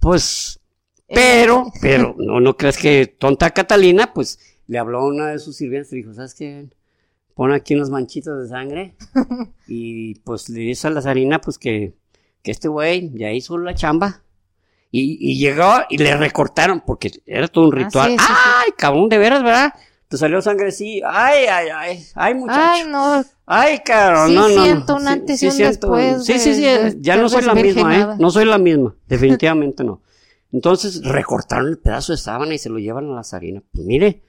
[0.00, 0.60] pues,
[1.08, 5.56] pero, pero, no, no crees que tonta Catalina, pues, le habló a una de sus
[5.56, 6.68] sirvientes y dijo, ¿sabes qué?
[7.34, 8.94] Pon aquí unas manchitas de sangre
[9.68, 11.92] y pues le dice a la zarina, pues que,
[12.42, 14.22] que este güey ya hizo la chamba.
[14.90, 18.10] Y, y llegó y le recortaron, porque era todo un Ah, ritual.
[18.12, 18.32] sí, sí, sí.
[18.64, 19.74] ¡Ay, cabrón, de veras, verdad!
[20.08, 22.60] Te salió sangre, sí, ay, ay, ay, ay, muchacho.
[22.60, 23.24] Ay, no.
[23.46, 24.62] Ay, cabrón, Sí no, no.
[24.64, 27.16] siento un Sí, antes sí y un siento- después Sí, sí, sí, de- de- ya
[27.16, 28.06] de no soy la misma, ¿eh?
[28.18, 30.02] No soy la misma, definitivamente no.
[30.52, 33.62] Entonces recortaron el pedazo de sábana y se lo llevan a la zarina.
[33.72, 34.22] Pues mire,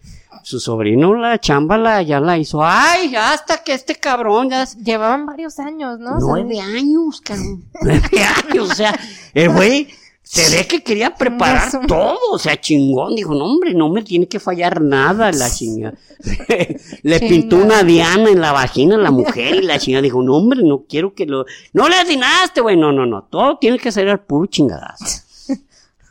[0.44, 2.60] su sobrino la chamba la, ya la hizo.
[2.64, 4.66] Ay, hasta que este cabrón ya...
[4.66, 6.18] Llevaban varios años, ¿no?
[6.20, 7.66] Nueve años, cabrón.
[7.82, 8.10] Nueve
[8.50, 8.94] años, o sea,
[9.34, 9.88] el güey
[10.28, 13.16] se ve que quería preparar todo, o sea, chingón.
[13.16, 15.94] Dijo, no, hombre, no me tiene que fallar nada la chinga.
[17.04, 20.36] Le pintó una diana en la vagina a la mujer y la chinga dijo, no,
[20.36, 21.46] hombre, no quiero que lo...
[21.72, 25.24] No le atinaste, güey, no, no, no, todo tiene que ser al puro chingadazo.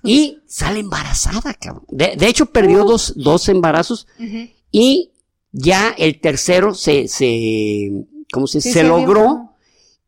[0.03, 1.85] Y sale embarazada, cabrón.
[1.89, 4.07] De, de hecho, perdió dos, dos embarazos
[4.71, 5.11] y
[5.51, 9.51] ya el tercero se, se, ¿cómo se, Sí se logró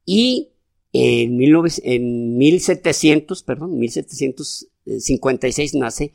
[0.07, 0.51] y
[1.25, 6.15] en, 19 en 1700, perdón, 1756 nace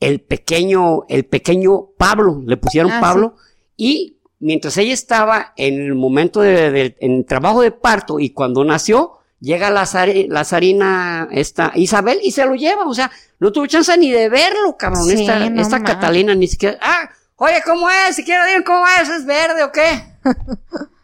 [0.00, 3.36] el pequeño, el pequeño Pablo, le pusieron Ah, Pablo,
[3.76, 8.30] y mientras ella estaba en el momento de, de- en el trabajo de parto y
[8.30, 9.88] cuando nació, llega la,
[10.28, 14.28] la zarina, esta Isabel, y se lo lleva, o sea, no tuvo chance ni de
[14.28, 15.82] verlo, cabrón, Sí, esta, no esta.
[15.84, 18.16] Catalina ni siquiera, ah, oye, ¿cómo es?
[18.16, 20.02] Si quiero digan cómo es, ¿es verde o qué?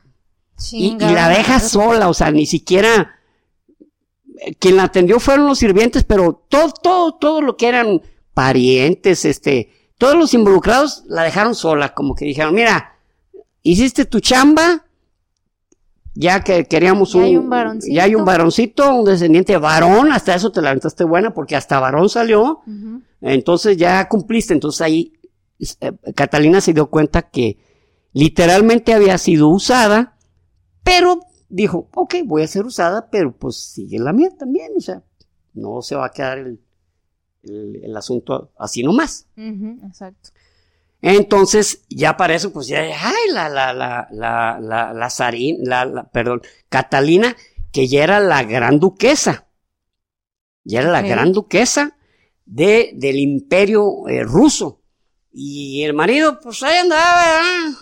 [0.70, 3.16] Y, la deja sola, o sea, ni siquiera
[4.40, 8.02] eh, quien la atendió fueron los sirvientes, pero todo, todo, todo lo que eran
[8.34, 12.96] parientes, este, todos los involucrados la dejaron sola, como que dijeron, mira,
[13.62, 14.84] hiciste tu chamba,
[16.14, 17.94] ya que queríamos Ya un, hay un varoncito.
[17.94, 21.78] ya hay un varoncito, un descendiente varón, hasta eso te la aventaste buena, porque hasta
[21.78, 22.62] varón salió,
[23.20, 24.52] entonces ya cumpliste.
[24.52, 25.12] Entonces ahí
[25.80, 27.58] eh, Catalina se dio cuenta que
[28.12, 30.17] literalmente había sido usada,
[30.82, 34.72] pero dijo, ok, voy a ser usada, pero pues sigue la mía también.
[34.76, 35.02] O sea,
[35.54, 36.60] no se va a quedar el,
[37.42, 39.26] el- el asunto así nomás.
[39.36, 40.30] Ujú, Exacto.
[41.00, 45.08] Entonces, ya para eso, pues ya, ay, la, la, la, la, la, la
[45.60, 47.36] la, la- perdón, Catalina,
[47.72, 49.46] que ya era la gran duquesa.
[50.64, 51.96] Ya era la gran duquesa
[52.44, 54.82] de, del imperio eh, ruso.
[55.32, 57.78] Y el marido, pues ahí andaba, ¿verdad?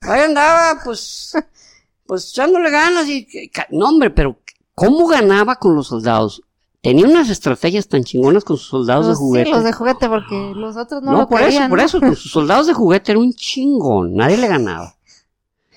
[0.00, 1.32] ahí andaba, pues,
[2.08, 3.28] pues echándole ganas y,
[3.70, 4.40] no hombre, pero
[4.74, 6.42] ¿cómo ganaba con los soldados?
[6.80, 9.44] Tenía unas estrategias tan chingonas con sus soldados Pues de juguete.
[9.46, 11.64] Sí, los de juguete, porque los otros no, No, lo por querían.
[11.64, 11.84] eso, por ¿no?
[11.84, 14.96] eso, con sus soldados de juguete era un chingón, nadie le ganaba.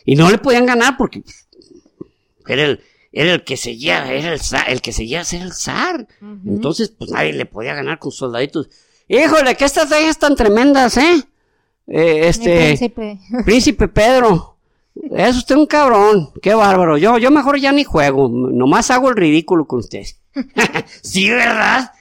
[0.05, 1.21] Y no le podían ganar porque
[2.47, 5.53] era el, era el que seguía, era el, zar- el que seguía a ser el
[5.53, 6.07] zar.
[6.45, 8.69] Entonces, pues nadie le podía ganar con sus soldaditos.
[9.07, 11.23] Híjole, qué estrategias tan tremendas, ¿eh?
[11.87, 13.19] Eh, este, príncipe.
[13.45, 14.50] príncipe Pedro.
[14.95, 16.97] Es usted un cabrón, qué bárbaro.
[16.97, 20.03] Yo, yo mejor ya ni juego, nomás hago el ridículo con usted.
[21.01, 21.91] sí, ¿verdad?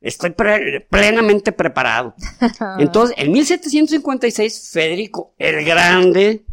[0.00, 2.14] Estoy pre- plenamente preparado.
[2.78, 6.44] Entonces, en 1756, Federico el Grande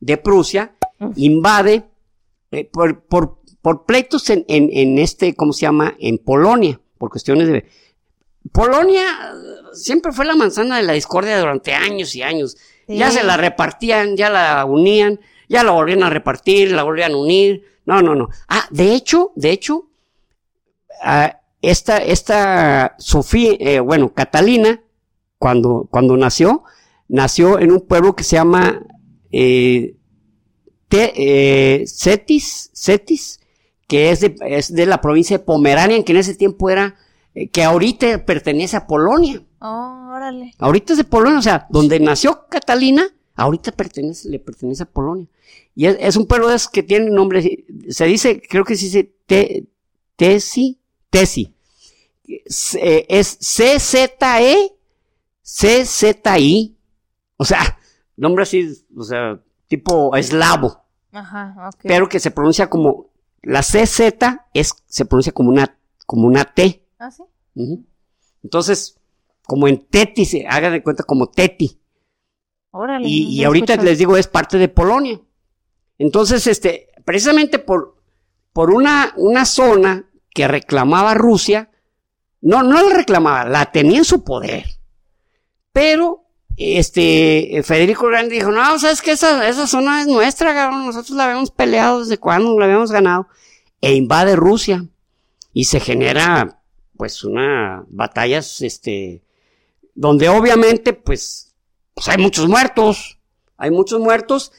[0.00, 0.72] de Prusia
[1.16, 1.84] invade
[2.50, 5.94] eh, por, por, por pleitos en, en, en este, ¿cómo se llama?
[5.98, 7.66] En Polonia, por cuestiones de...
[8.52, 9.04] Polonia
[9.72, 12.56] siempre fue la manzana de la discordia durante años y años.
[12.86, 17.16] Ya se la repartían, ya la unían, ya la volvían a repartir, la volvían a
[17.16, 17.64] unir.
[17.86, 18.28] No, no, no.
[18.48, 19.88] Ah, de hecho, de hecho,
[21.02, 24.82] ah, esta, esta Sofía, eh, bueno, Catalina,
[25.38, 26.64] cuando, cuando nació,
[27.08, 28.82] nació en un pueblo que se llama
[29.30, 29.96] eh,
[30.88, 33.40] Te- eh, Cetis, Cetis,
[33.88, 36.96] que es de, es de la provincia de Pomerania, que en ese tiempo era,
[37.34, 39.42] eh, que ahorita pertenece a Polonia.
[39.60, 40.52] Oh, órale.
[40.58, 45.26] Ahorita es de Polonia, o sea, donde nació Catalina, ahorita pertenece, le pertenece a Polonia.
[45.74, 49.66] Y es, es un pueblo que tiene nombre, se dice, creo que se dice te,
[50.16, 51.54] Tesi, Tesi.
[52.26, 54.72] Es, eh, es C-Z-E,
[55.42, 56.76] C-Z-I.
[57.36, 57.78] O sea,
[58.16, 63.10] nombre así, o sea, tipo eslavo, Ajá, pero que se pronuncia como,
[63.42, 66.84] la C-Z es, se pronuncia como una, como una T.
[66.98, 67.22] ¿Ah, sí?
[68.42, 68.98] Entonces,
[69.46, 71.78] como en Teti, se hagan de cuenta como Teti.
[72.76, 73.06] Órale.
[73.08, 73.88] Y, ahorita escuchado.
[73.88, 75.20] les digo, es parte de Polonia.
[75.96, 77.94] Entonces, este, precisamente por,
[78.52, 81.70] por una, una zona que reclamaba Rusia,
[82.40, 84.64] no, no la reclamaba, la tenía en su poder.
[85.70, 91.16] Pero, este, Federico Grande dijo, no, sabes que esa, esa zona es nuestra, cabrón, nosotros
[91.16, 93.28] la habíamos peleado desde cuando, la habíamos ganado.
[93.80, 94.84] E invade Rusia.
[95.52, 96.60] Y se genera,
[96.96, 99.22] pues, una, batallas, este,
[99.94, 101.53] donde obviamente, pues,
[101.94, 103.18] pues hay muchos muertos,
[103.56, 104.52] hay muchos muertos,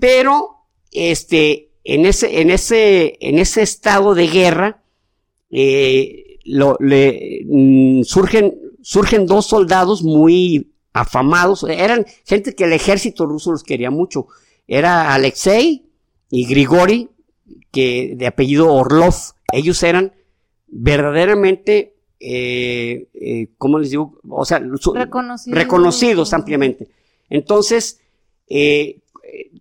[0.00, 0.56] pero
[0.90, 4.82] este, en ese, en ese, en ese estado de guerra,
[5.50, 13.24] eh, lo- le, mm, surgen, surgen dos soldados muy afamados, eran gente que el ejército
[13.26, 14.26] ruso los quería mucho.
[14.68, 15.86] Era Alexei
[16.30, 17.08] y Grigori,
[17.72, 19.14] que de apellido Orlov.
[19.52, 20.12] Ellos eran
[20.66, 21.93] verdaderamente,
[22.26, 24.18] eh, eh, ¿cómo les digo?
[24.30, 26.88] O sea, reconocidos, ampliamente.
[27.28, 28.00] Entonces,
[28.48, 29.02] eh,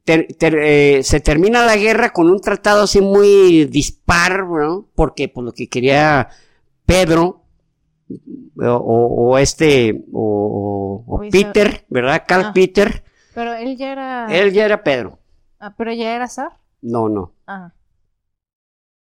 [0.06, 4.88] se termina la guerra con un tratado así muy dispar, ¿no?
[4.96, 6.30] Porque por pues, lo que quería
[6.86, 7.44] Pedro
[8.58, 12.24] o, este o, Peter, ¿verdad?
[12.26, 12.52] Carl ah.
[12.54, 13.04] Peter.
[13.36, 14.28] Pero él ya era.
[14.30, 15.20] Él ya era Pedro.
[15.60, 16.60] Ah, pero ya era zar.
[16.82, 17.34] No, no.
[17.46, 17.74] Ah.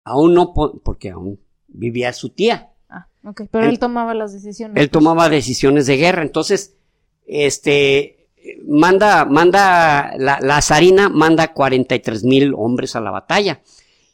[0.05, 1.39] Aún no, porque aún
[1.69, 2.72] vivía su tía.
[3.25, 3.43] Ah, ok.
[3.51, 4.77] Pero él, tomaba las decisiones.
[4.77, 6.23] Él tomaba decisiones de guerra.
[6.23, 6.75] Entonces,
[7.27, 8.29] este,
[8.67, 13.63] manda, manda, la, la zarina manda 43 mil hombres a la batalla.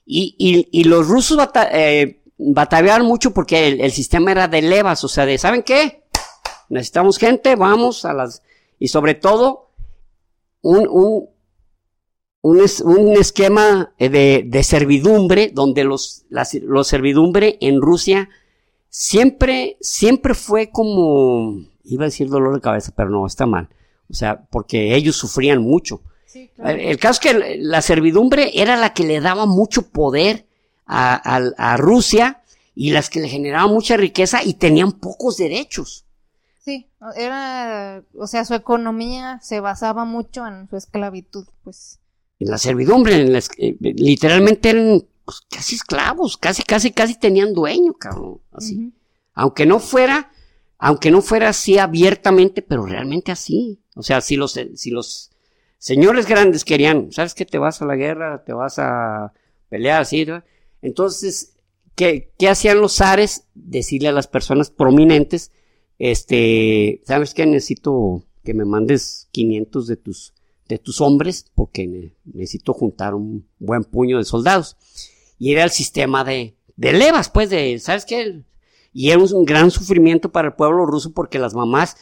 [0.05, 1.39] Y, y, y los rusos
[1.71, 6.05] eh, batallaron mucho porque el, sistema era de levas, o sea, de, ¿saben qué?
[6.71, 8.43] Necesitamos gente, vamos a las,
[8.79, 9.71] y sobre todo,
[10.63, 11.29] un, un,
[12.41, 16.25] un, un esquema de, de, servidumbre, donde los,
[16.63, 18.31] los servidumbre en Rusia
[18.89, 23.69] siempre, siempre fue como, iba a decir dolor de cabeza, pero no, está mal.
[24.11, 26.03] O sea, porque ellos sufrían mucho.
[26.65, 30.47] el, caso es que la servidumbre era la que le daba mucho poder
[30.87, 32.43] a, Rusia
[32.75, 36.07] y las que le generaban mucha riqueza y tenían pocos derechos.
[36.65, 41.99] Sí, era, o sea, su economía se basaba mucho en su esclavitud, pues.
[42.41, 47.93] En la servidumbre, en eh, literalmente eran pues, casi esclavos, casi, casi, casi tenían dueño,
[47.93, 48.95] cabrón, así.
[49.35, 50.33] Aunque no fuera,
[50.79, 53.79] aunque no fuera así abiertamente, pero realmente así.
[53.95, 55.31] O sea, si los, si los
[55.77, 57.45] señores grandes querían, ¿sabes qué?
[57.45, 59.35] Te vas a la guerra, te vas a
[59.69, 60.27] pelear así,
[60.81, 61.53] entonces,
[61.95, 63.45] ¿qué, ¿qué, hacían los zares?
[63.53, 65.53] Decirle a las personas prominentes,
[65.99, 67.45] este, ¿sabes qué?
[67.45, 70.33] Necesito que me mandes 500 de tus,
[70.69, 74.79] de tus hombres, porque necesito juntar un buen puño de soldados.
[75.39, 78.43] Y era el sistema de, de levas, pues, de, ¿sabes qué?
[78.93, 81.97] Y era un gran sufrimiento para el pueblo ruso porque las mamás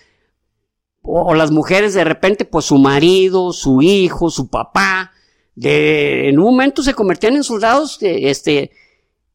[1.07, 5.13] o, las mujeres de repente, pues su marido, su hijo, su papá,
[5.55, 8.73] de, en un momento se convertían en soldados, este,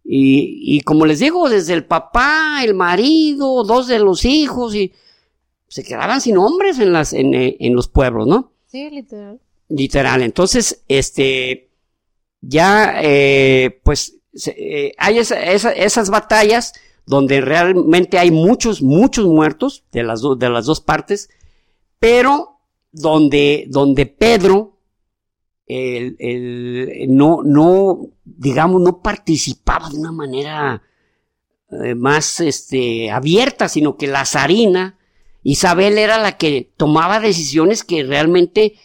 [0.04, 4.92] y, y, como les digo, desde el papá, el marido, dos de los hijos, y
[5.68, 8.52] se quedaban sin hombres en las, en, en los pueblos, ¿no?
[8.68, 9.40] Sí, literal.
[9.70, 10.22] Literal.
[10.22, 11.71] Entonces, este,
[12.42, 16.74] ya, eh, pues, eh, hay esa, esas batallas
[17.06, 21.30] donde realmente hay muchos, muchos muertos de las, de las dos partes,
[22.00, 22.60] pero
[22.92, 24.72] donde, donde Pedro
[25.74, 30.84] el, no, no, digamos, no participaba de una manera
[31.84, 34.98] eh, más este, abierta, sino que la zarina,
[35.44, 38.76] Isabel era la que tomaba decisiones que realmente,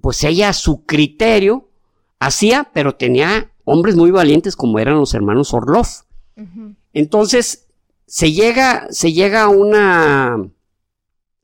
[0.00, 1.70] pues ella a su criterio
[2.18, 5.86] hacía, pero tenía hombres muy valientes como eran los hermanos Orlov.
[6.92, 7.66] Entonces,
[8.06, 10.48] se llega, se llega a una,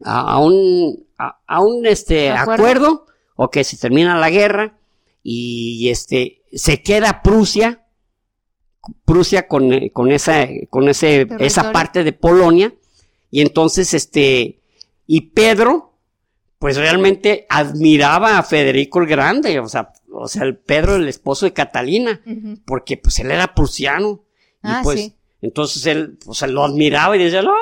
[0.04, 3.06] a, un, a, un este, acuerdo.
[3.36, 4.78] ok, se termina la guerra
[5.22, 7.86] y este, se queda Prusia,
[9.04, 12.74] Prusia con, con esa, con ese, esa parte de Polonia,
[13.30, 14.60] y entonces este,
[15.06, 15.91] y Pedro,
[16.62, 21.44] pues realmente admiraba a Federico el Grande, o sea, o sea, el Pedro, el esposo
[21.44, 22.22] de Catalina,
[22.64, 24.22] porque pues él era prusiano,
[24.62, 27.52] y ah, pues, entonces él, o sea, lo admiraba y decía, no,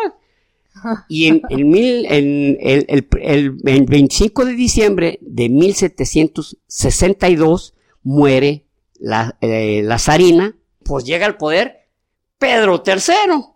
[1.08, 8.66] y en, mil, en el, el, 25 de diciembre de 1762 muere
[8.98, 11.88] la, eh, la zarina, pues llega al poder
[12.36, 13.46] Pedro III.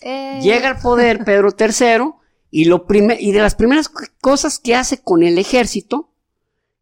[0.00, 0.40] Eh.
[0.42, 2.23] Llega al poder Pedro III
[2.56, 2.86] y, lo
[3.18, 3.90] y de las primeras
[4.20, 6.12] cosas que hace con el ejército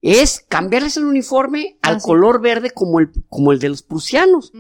[0.03, 4.53] es cambiarles el uniforme al ah, color verde como el, como el de los prusianos.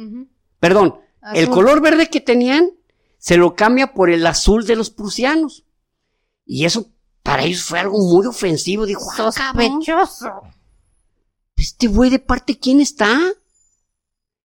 [0.58, 0.94] Perdón,
[1.34, 2.70] el color verde que tenían
[3.18, 5.66] se lo cambia por el azul de los prusianos.
[6.46, 6.90] Y eso
[7.22, 8.86] para ellos fue algo muy ofensivo.
[8.86, 10.30] Dijo, ah, sospechoso.
[11.56, 13.20] Este güey de parte, ¿quién está?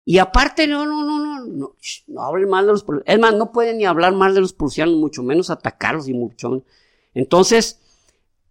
[0.07, 1.75] Y aparte, no, no, no, no, no,
[2.07, 3.11] no hable mal de los prusianos.
[3.11, 6.63] Es más, no pueden ni hablar mal de los prusianos, mucho menos atacarlos y mucho.
[7.15, 7.81] Entonces,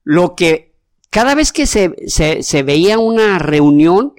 [0.02, 0.74] lo que,
[1.10, 4.14] cada vez que se, se, se veía una reunión,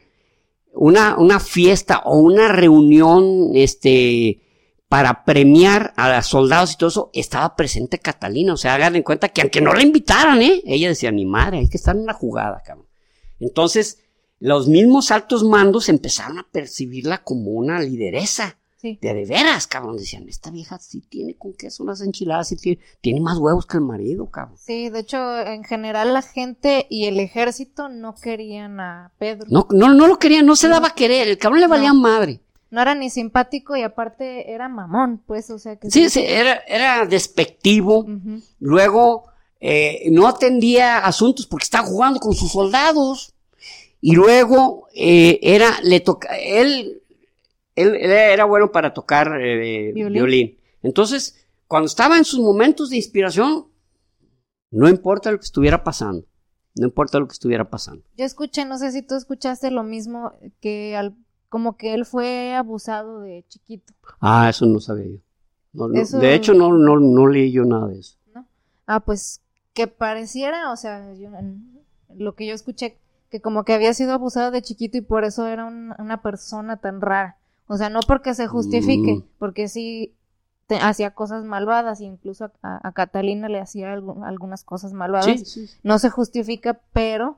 [0.73, 4.41] una, una fiesta o una reunión, este,
[4.87, 8.53] para premiar a soldados y todo eso, estaba presente Catalina.
[8.53, 10.61] O sea, hagan en cuenta que aunque no la invitaran, ¿eh?
[10.65, 12.87] Ella decía, ni madre, hay que estar en la jugada, cabrón.
[13.41, 14.04] Entonces,
[14.39, 18.57] los mismos altos mandos empezaron a percibirla como una lideresa.
[18.77, 18.99] Sí.
[19.01, 19.97] De, de veras, cabrón.
[19.97, 23.77] Decían, esta vieja sí tiene con queso unas enchiladas, sí tiene, tiene más huevos que
[23.77, 24.57] el marido, cabrón.
[24.59, 29.47] Sí, de hecho, en general la gente y el ejército no querían a Pedro.
[29.49, 31.27] No, no, no lo quería, no se daba a querer.
[31.27, 31.99] El cabrón le valía No.
[32.01, 32.41] madre.
[32.69, 35.89] No era ni simpático y aparte era mamón, pues, o sea que...
[35.89, 38.05] Sí, sí, era, era despectivo.
[38.59, 39.25] Luego,
[39.59, 43.33] eh, no atendía asuntos porque estaba jugando con sus soldados.
[44.07, 47.01] Y luego, eh, era, le toca, él,
[47.73, 50.13] él, él era bueno para tocar eh, Violín.
[50.13, 50.57] violín.
[50.83, 53.65] Entonces, cuando estaba en sus momentos de inspiración,
[54.69, 56.23] no importa lo que estuviera pasando.
[56.75, 58.03] No importa lo que estuviera pasando.
[58.15, 61.15] Yo escuché, no sé si tú escuchaste lo mismo, que al,
[61.49, 65.17] como que él fue abusado de chiquito, Ah, eso no sabía yo.
[65.73, 68.19] No, no, Eso- De hecho, no, no, no leí yo nada de eso.
[68.35, 68.47] ¿no?
[68.85, 69.41] Ah, pues
[69.73, 71.31] que pareciera, o sea, yo-
[72.15, 72.99] lo que yo escuché,
[73.35, 76.77] que como que había sido abusado de chiquito y por eso era un- una persona
[76.77, 77.35] tan rara.
[77.67, 79.23] O sea, no porque se justifique, Mm.
[79.39, 80.13] porque sí
[80.67, 85.25] te- hacía cosas malvadas, incluso a, a Catalina le hacía algu- algunas cosas malvadas.
[85.25, 85.67] Sí, sí.
[85.67, 85.77] sí.
[85.83, 87.37] no se justifica, pero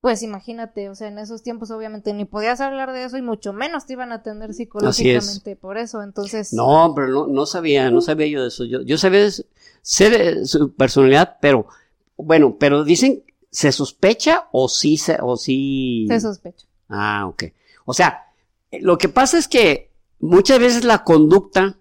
[0.00, 3.52] pues imagínate, o sea, en esos tiempos obviamente ni podías hablar de eso y mucho
[3.52, 8.00] menos te iban a atender psicológicamente por eso, entonces No, pero no, no sabía, no
[8.00, 8.64] sabía yo de eso.
[8.64, 9.44] Yo, yo sabía de su-
[9.82, 11.66] sé de su personalidad, pero
[12.16, 16.06] bueno, pero dicen, ¿se sospecha o sí se, o sí?
[16.08, 16.66] se sospecha.
[16.88, 17.44] Ah, ok.
[17.84, 18.24] O sea,
[18.80, 19.90] lo que pasa es que
[20.20, 21.78] muchas veces la conducta,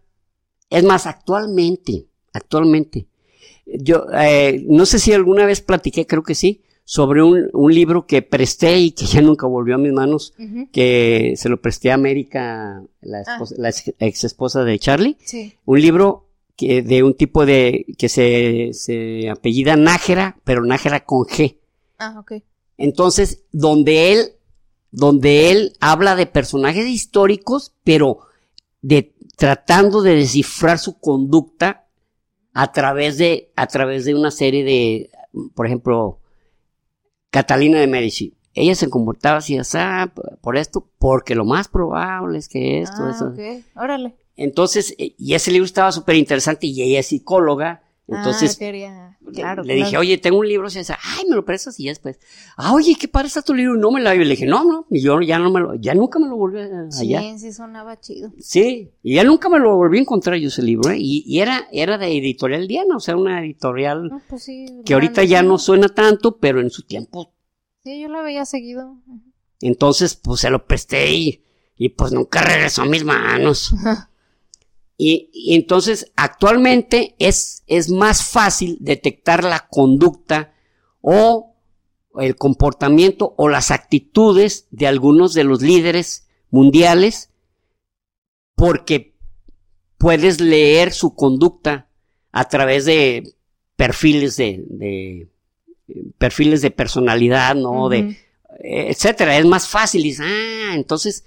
[0.69, 3.07] es más, actualmente, actualmente,
[3.65, 8.05] yo eh, no sé si alguna vez platiqué, creo que sí, sobre un, un libro
[8.07, 10.33] que presté y que ya nunca volvió a mis manos,
[10.71, 15.53] que se lo presté a América, la, esposa- la ex esposa de Charlie, Sí.
[15.65, 16.26] un libro
[16.57, 21.57] que de un tipo de que se, se apellida Nájera, pero Nájera con G.
[21.99, 22.33] Ah, ok.
[22.77, 24.31] Entonces, donde él,
[24.91, 28.19] donde él habla de personajes históricos, pero
[28.81, 31.85] de tratando de descifrar su conducta
[32.53, 35.11] a través de, a través de una serie de,
[35.53, 36.19] por ejemplo,
[37.29, 38.33] Catalina de Medici.
[38.55, 39.77] Ella se comportaba así, así,
[40.41, 43.27] por esto, porque lo más probable es que esto, ah, eso.
[43.27, 43.63] ok.
[43.75, 44.15] Órale.
[44.37, 47.83] Entonces, eh, y ese libro estaba súper interesante y ella es psicóloga.
[48.09, 49.63] Entonces, ah, quería, claro.
[49.63, 49.85] le claro.
[49.85, 52.17] dije, oye, tengo un libro, y dice, ay, me lo prestas y ya después,
[52.55, 53.75] ah, oye, ¿qué padre está tu libro?
[53.75, 55.93] No me lo y le dije, no, no, y yo ya no me lo, ya
[55.93, 57.19] nunca me lo volví a- allá.
[57.21, 58.31] Sí, sí sonaba chido.
[58.39, 60.97] Sí, y ya nunca me lo volví a encontrar yo ese libro, ¿eh?
[60.97, 64.67] y, y era, era de editorial Diana, o sea, una editorial No, pues sí.
[64.85, 67.33] que ahorita ya no suena tanto, pero en su tiempo,
[67.83, 68.95] Sí, yo lo veía seguido.
[69.59, 71.43] entonces, pues se lo presté y,
[71.75, 73.73] y pues nunca regresó a mis manos.
[74.97, 80.53] Y, y entonces, actualmente es, es más fácil detectar la conducta
[81.01, 81.55] o
[82.19, 87.29] el comportamiento o las actitudes de algunos de los líderes mundiales
[88.55, 89.13] porque
[89.99, 91.89] puedes leer su conducta
[92.31, 93.35] a través de
[93.75, 95.27] perfiles de, de-
[96.17, 97.87] perfiles de personalidad, ¿no?
[97.89, 98.17] De,
[98.59, 99.37] etcétera.
[99.37, 100.01] Es más fácil.
[100.03, 101.23] Dices, ah, entonces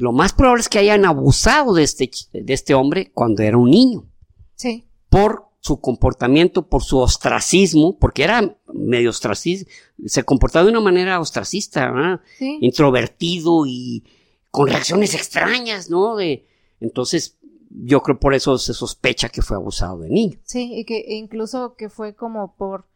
[0.00, 3.70] lo más probable es que hayan abusado de este, de este hombre cuando era un
[3.70, 4.06] niño,
[4.54, 4.86] Sí.
[5.08, 9.70] por su comportamiento, por su ostracismo, porque era medio ostracista,
[10.06, 12.20] se comportaba de una manera ostracista, ¿verdad?
[12.38, 12.58] Sí.
[12.62, 14.04] introvertido y
[14.50, 16.16] con reacciones extrañas, ¿no?
[16.16, 16.46] De,
[16.80, 17.36] entonces,
[17.70, 20.38] yo creo por eso se sospecha que fue abusado de niño.
[20.44, 22.86] Sí, y que e incluso que fue como por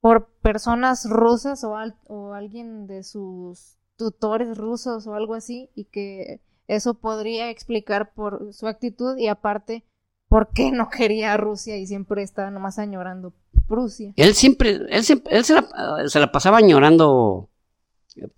[0.00, 5.84] por personas rusas o, al- o alguien de sus tutores rusos o algo así y
[5.84, 9.84] que eso podría explicar por su actitud y aparte
[10.28, 13.34] por qué no quería a Rusia y siempre estaba nomás añorando
[13.68, 14.14] Prusia.
[14.16, 15.68] Él siempre, él siempre, él se la,
[16.06, 17.50] se la pasaba añorando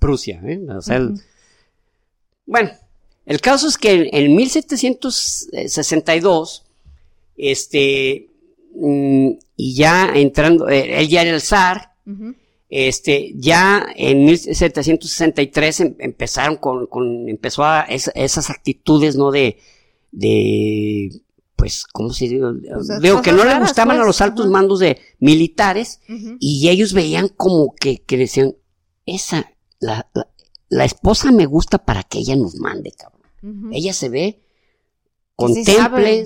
[0.01, 0.61] Prusia, ¿eh?
[0.69, 1.15] O sea, él-.
[2.45, 2.71] Bueno,
[3.25, 6.65] el caso es que en, en 1762,
[7.37, 8.29] este,
[8.75, 12.35] mm, y ya entrando, eh, él ya era el zar, Ujú.
[12.75, 19.31] Este, ya en 1763 em- empezaron con, con empezó a es- esas actitudes, ¿no?
[19.31, 19.59] De,
[20.11, 21.11] de,
[21.57, 22.53] pues, ¿cómo se digo?
[22.75, 26.01] Pues, Digo, que no le gustaban a pues, los altos mandos de militares
[26.41, 28.55] y ellos veían como que, que decían,
[29.07, 30.29] esa, la, la,
[30.69, 33.21] la esposa me gusta para que ella nos mande, cabrón.
[33.73, 34.41] Ella se ve
[35.37, 35.65] con sí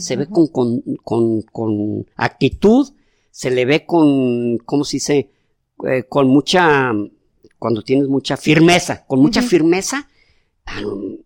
[0.00, 2.92] se ve con, con, con, con actitud,
[3.30, 5.30] se le ve con, ¿cómo se dice?
[5.84, 6.92] Eh, con mucha,
[7.58, 10.08] cuando tienes mucha firmeza, con mucha firmeza,
[10.66, 10.80] ah,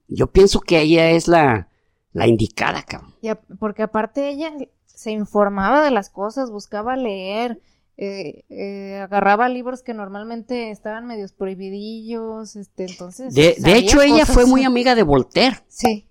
[0.08, 1.68] yo pienso que ella es la,
[2.12, 3.14] la indicada, cabrón.
[3.22, 4.52] Y a- porque aparte ella
[4.86, 7.60] se informaba de las cosas, buscaba leer,
[7.96, 13.34] eh, eh, agarraba libros que normalmente estaban medios prohibidillos, este, entonces.
[13.34, 15.58] De, de hecho, ella fue muy amiga de Voltaire.
[15.68, 16.06] Sí.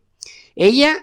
[0.55, 0.93] ella,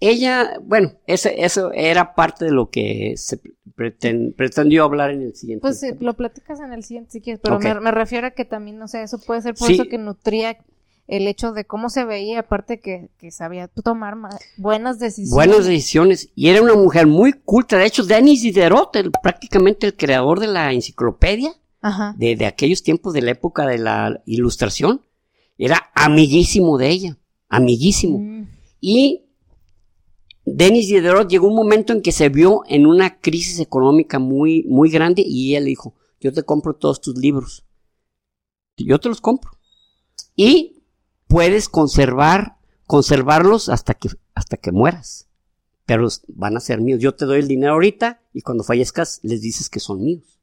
[0.00, 3.40] ella, bueno, eso, eso era parte de lo que se
[3.76, 5.62] preten- pretendió hablar en el siguiente.
[5.62, 8.78] Pues lo platicas en el siguiente si quieres, pero me, me refiero a que también,
[8.78, 9.74] no sé, eso puede ser por Sí.
[9.74, 10.58] eso que nutría
[11.08, 15.30] el hecho de cómo se veía, aparte que, que sabía tomar ma- buenas decisiones.
[15.32, 16.30] Buenas decisiones.
[16.34, 17.78] Y era una mujer muy culta.
[17.78, 22.14] De hecho, Denis Diderot, el- prácticamente el creador de la enciclopedia, Ajá.
[22.18, 25.00] de, de aquellos tiempos de la época de la ilustración,
[25.56, 27.16] era amiguísimo de ella.
[27.48, 28.18] Amiguísimo.
[28.18, 28.48] Mm,
[28.80, 29.25] Y
[30.46, 34.90] Denis Diderot llegó un momento en que se vio en una crisis económica muy, muy
[34.90, 37.66] grande y ella le dijo, yo te compro todos tus libros.
[38.76, 39.50] Yo te los compro.
[40.36, 40.84] Y
[41.26, 45.28] puedes conservar, conservarlos hasta que, hasta que mueras.
[45.84, 47.00] Pero van a ser míos.
[47.00, 50.38] Yo te doy el dinero ahorita y cuando fallezcas les dices que son míos.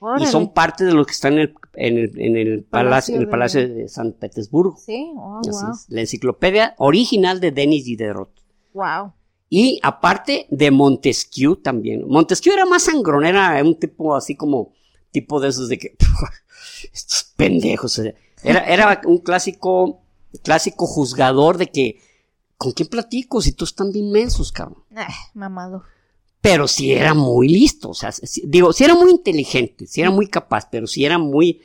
[0.00, 0.26] órale.
[0.26, 3.22] Y son parte de lo que está en el, en el, en el palacio, en
[3.22, 4.76] el Palacio de San Petersburgo.
[4.76, 5.72] Sí, oh, wow.
[5.72, 5.86] es.
[5.88, 8.30] La enciclopedia original de Denis Diderot.
[8.74, 9.14] Wow.
[9.48, 12.06] Y aparte de Montesquieu también.
[12.08, 14.72] Montesquieu era más sangrón, era un tipo así como,
[15.12, 15.96] tipo de esos de que,
[16.92, 17.98] estos pendejos.
[18.00, 18.14] eh.
[18.42, 20.02] Era, era un clásico,
[20.42, 22.00] clásico juzgador de que,
[22.56, 24.82] ¿con quién platico si todos están bien mensos, cabrón?
[24.96, 25.84] Ah, mamado.
[26.40, 30.10] Pero sí era muy listo, o sea, sí- digo, sí era muy inteligente, sí era
[30.10, 31.60] muy capaz, pero sí era muy,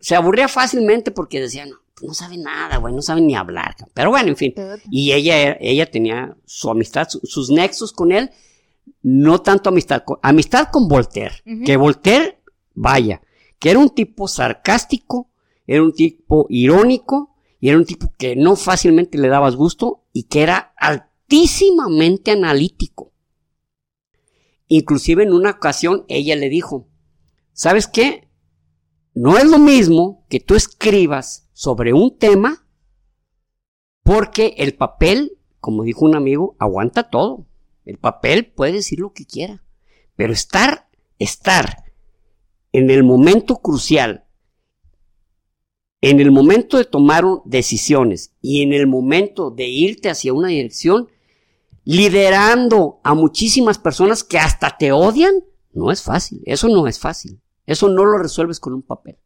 [0.00, 3.74] se aburría fácilmente porque decía, no, no sabe nada, güey, no sabe ni hablar.
[3.76, 3.92] cabrón".
[3.94, 4.52] Pero bueno, en fin.
[4.90, 8.30] Y ella, ella tenía su amistad, su- sus nexos con él,
[9.02, 11.34] no tanto amistad, con- amistad con Voltaire.
[11.64, 12.40] Que Voltaire,
[12.74, 13.22] vaya,
[13.58, 15.30] que era un tipo sarcástico,
[15.66, 20.24] era un tipo irónico, y era un tipo que no fácilmente le dabas gusto y
[20.24, 23.12] que era altísimamente analítico.
[24.68, 26.88] Inclusive en una ocasión ella le dijo,
[27.52, 28.28] ¿sabes qué?
[29.14, 32.66] No es lo mismo que tú escribas sobre un tema
[34.02, 37.46] porque el papel, como dijo un amigo, aguanta todo.
[37.86, 39.64] El papel puede decir lo que quiera.
[40.16, 41.84] Pero estar, estar
[42.72, 44.26] en el momento crucial,
[46.02, 51.08] en el momento de tomar decisiones y en el momento de irte hacia una dirección,
[51.84, 55.32] liderando a muchísimas personas que hasta te odian,
[55.72, 56.42] no es fácil.
[56.44, 57.40] Eso no es fácil.
[57.64, 59.16] Eso no lo resuelves con un papel.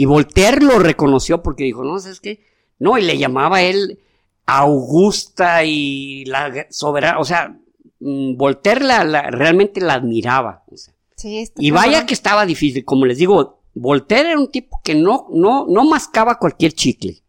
[0.00, 2.44] Y Voltaire lo reconoció porque dijo, no, ¿sabes qué?
[2.78, 3.98] No, y le llamaba a él
[4.46, 7.58] Augusta y la soberana, o sea,
[8.00, 10.62] mm, Voltaire la, la- realmente la admiraba.
[10.70, 10.94] o sea.
[11.16, 14.94] Sí, está y vaya que estaba difícil, como les digo, Voltaire era un tipo que
[14.94, 17.22] no, no, no mascaba cualquier chicle.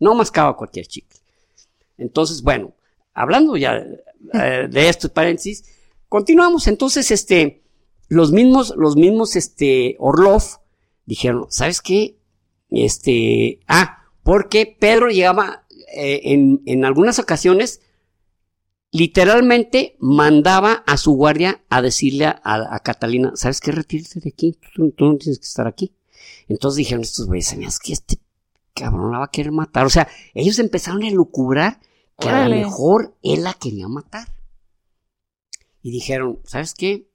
[0.00, 1.18] No mascaba cualquier chicle.
[1.98, 2.74] Entonces, bueno,
[3.14, 3.76] hablando ya
[4.34, 5.64] eh, de estos paréntesis,
[6.08, 6.66] continuamos.
[6.66, 7.62] Entonces, este,
[8.08, 10.42] los mismos, los mismos, este, Orlov
[11.06, 12.18] dijeron, ¿sabes qué?
[12.68, 17.80] Este, ah, porque Pedro llegaba eh, en, en algunas ocasiones,
[18.90, 23.72] literalmente mandaba a su guardia a decirle a, a Catalina, ¿sabes qué?
[23.72, 25.94] Retírate de aquí, tú, tú no tienes que estar aquí.
[26.48, 28.18] Entonces dijeron estos güeyes, es que este
[28.74, 29.86] cabrón la va a querer matar.
[29.86, 31.80] O sea, ellos empezaron a lucubrar
[32.18, 34.28] que a lo mejor él la quería matar.
[35.82, 37.08] Y dijeron, ¿sabes qué?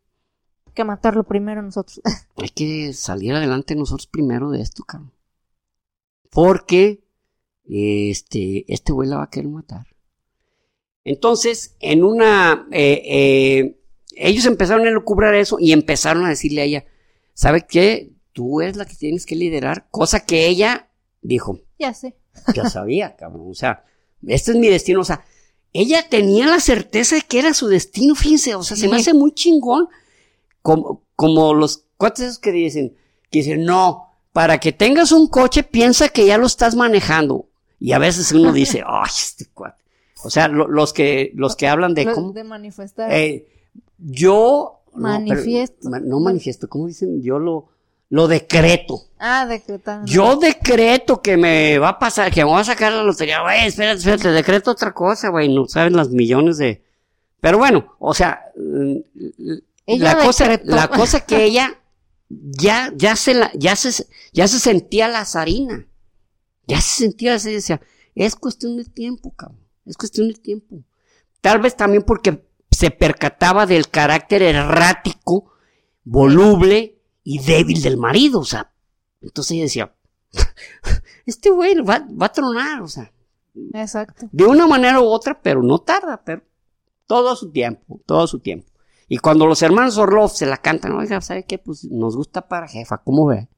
[0.73, 2.01] Que matarlo primero nosotros.
[2.37, 5.11] Hay que salir adelante nosotros primero de esto, cabrón.
[6.29, 7.03] Porque
[7.65, 9.87] este, este güey la va a querer matar.
[11.03, 13.81] Entonces, en una, eh, eh,
[14.15, 16.85] ellos empezaron a lucubrar eso y empezaron a decirle a ella,
[17.33, 18.13] ¿sabe qué?
[18.33, 20.89] Tú eres la que tienes que liderar, cosa que ella
[21.21, 22.15] dijo, ya sé.
[22.55, 23.83] ya sabía, cabrón, o sea,
[24.27, 25.25] este es mi destino, o sea,
[25.73, 29.13] ella tenía la certeza de que era su destino, fíjense, o sea, se me hace
[29.13, 29.87] muy chingón,
[30.61, 32.95] como, como los cuates que dicen,
[33.29, 37.47] que dicen, no, para que tengas un coche, piensa que ya lo estás manejando,
[37.79, 39.81] y a veces uno dice, ay, este cuate,
[40.23, 43.11] o sea, lo- los que, los que hablan de cómo, de manifestar.
[43.11, 43.47] eh,
[43.97, 45.89] yo, no, pero- Manifiesto.
[45.89, 47.21] ma- no manifiesto, ¿cómo dicen?
[47.21, 47.69] Yo lo,
[48.09, 48.99] lo decreto.
[49.19, 50.03] ah, decretar.
[50.05, 53.41] Yo decreto que me va a pasar, que me va a sacar la lotería.
[53.41, 55.47] Güey, espérate, espérate, decreto otra cosa, güey.
[55.53, 56.83] No saben las millones de.
[57.39, 58.41] Pero bueno, o sea,
[59.85, 61.81] Ella la cosa, la cosa que ella
[62.29, 65.87] ya, ya se la, ya se, ya se sentía la zarina.
[66.67, 67.81] Ya se sentía así, decía,
[68.15, 69.59] es cuestión de tiempo, cabrón.
[69.85, 70.83] Es cuestión de tiempo.
[71.41, 75.51] Tal vez también porque se percataba del carácter errático,
[76.03, 78.71] voluble y débil del marido, o sea.
[79.21, 79.95] Entonces ella decía,
[81.25, 83.11] este güey va, va a tronar, o sea,
[83.73, 84.29] Exacto.
[84.31, 86.43] de una manera u otra, pero no tarda, pero
[87.05, 88.70] todo su tiempo, todo su tiempo.
[89.13, 91.57] Y cuando los hermanos Orlov se la cantan, oiga, ¿sabe qué?
[91.57, 93.49] Pues nos gusta para jefa, ¿cómo ve?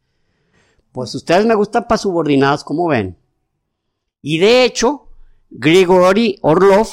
[0.92, 3.16] Pues ustedes me gustan para subordinados, ¿cómo ven?
[4.24, 5.10] Y de hecho,
[5.52, 6.88] Grigori Orlov,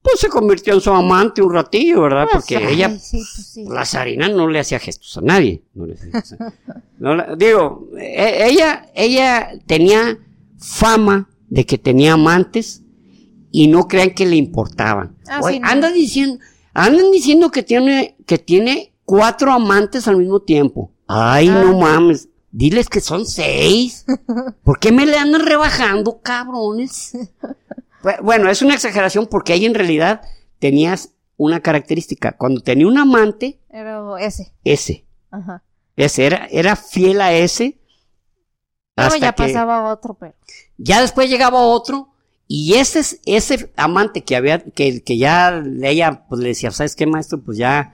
[0.00, 2.28] pues se convirtió en su amante un ratillo, ¿verdad?
[2.30, 3.64] Pues, Porque ay, ella, sí, pues sí.
[3.68, 5.64] la zarina no le hacía gestos a nadie.
[5.74, 6.52] No le hacía gestos a-
[7.00, 10.18] no la- digo, e- ella, ella tenía
[10.56, 12.82] fama de que tenía amantes
[13.50, 15.16] y no crean que le importaban.
[15.28, 15.68] Ah, Oye, sí, no.
[15.68, 16.38] andan diciendo,
[16.86, 20.92] andan diciendo que tiene, que tiene cuatro amantes al mismo tiempo.
[21.06, 21.62] Ay, Ah.
[21.64, 22.28] no mames.
[22.50, 24.04] Diles que son seis.
[24.64, 27.16] ¿Por qué me le andan rebajando, cabrones?
[28.02, 30.22] Bu- Bueno, es una exageración porque ella en realidad
[30.58, 32.32] tenías una característica.
[32.36, 34.54] Cuando tenía un amante, Era ese.
[34.64, 35.06] ese.
[35.30, 35.62] Ajá.
[35.96, 37.80] Ese era, era fiel a ese.
[38.96, 40.34] Luego hasta ya que- pasaba otro, pero.
[40.78, 42.14] ya después llegaba otro
[42.48, 46.96] y ese es- ese amante que había que, que ya ella pues le decía, ¿sabes
[46.96, 47.42] qué, maestro?
[47.42, 47.92] Pues ya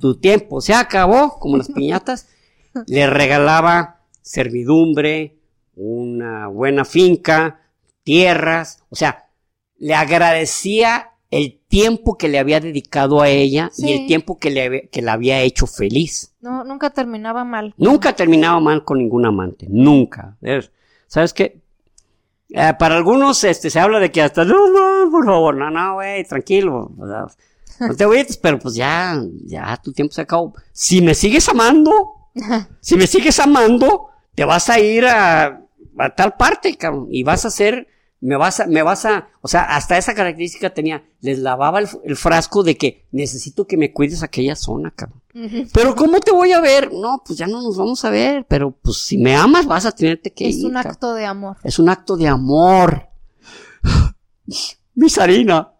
[0.00, 2.28] tu tiempo se acabó, como las piñatas.
[2.88, 5.38] le regalaba servidumbre,
[5.76, 7.60] una buena finca,
[8.02, 9.30] tierras, o sea,
[9.78, 14.62] le agradecía el tiempo que le había dedicado a ella y el tiempo que le
[14.64, 16.32] había- que la había hecho feliz.
[16.40, 17.74] No, nunca terminaba mal.
[17.76, 20.36] Nunca terminaba mal con ningún amante, nunca.
[20.42, 20.70] Es-
[21.08, 21.60] ¿Sabes qué?
[22.56, 25.94] Eh, para algunos este, se habla de que hasta, no, no, por favor, no, no,
[25.94, 26.92] güey, tranquilo.
[26.96, 30.54] no te agüites, pero pues ya, ya tu tiempo se acabó.
[30.70, 32.30] Si me sigues amando,
[32.80, 35.64] si me sigues amando, te vas a ir a,
[35.98, 37.88] a tal parte, cabrón, y vas a hacer,
[38.20, 41.88] me vas a, me vas a, o sea, hasta esa característica tenía, les lavaba el,
[42.04, 45.20] el frasco de que necesito que me cuides aquella zona, cabrón.
[45.72, 46.92] Pero ¿cómo te voy a ver?
[46.92, 49.92] No, pues ya no nos vamos a ver, pero pues si me amas vas a
[49.92, 50.66] tenerte que Es ir.
[50.66, 50.92] un cabrón.
[50.92, 51.56] acto de amor.
[51.64, 53.08] Es un acto de amor.
[54.94, 55.72] Mi Sarina,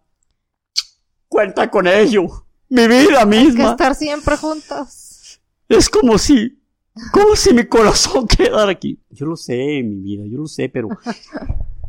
[1.28, 2.46] cuenta con ello.
[2.68, 3.70] Mi vida Hay que misma.
[3.70, 5.40] estar siempre juntos.
[5.68, 6.60] Es como si,
[7.12, 9.00] como si mi corazón quedara aquí.
[9.10, 9.54] Yo lo sé,
[9.84, 10.88] mi vida, yo lo sé, pero...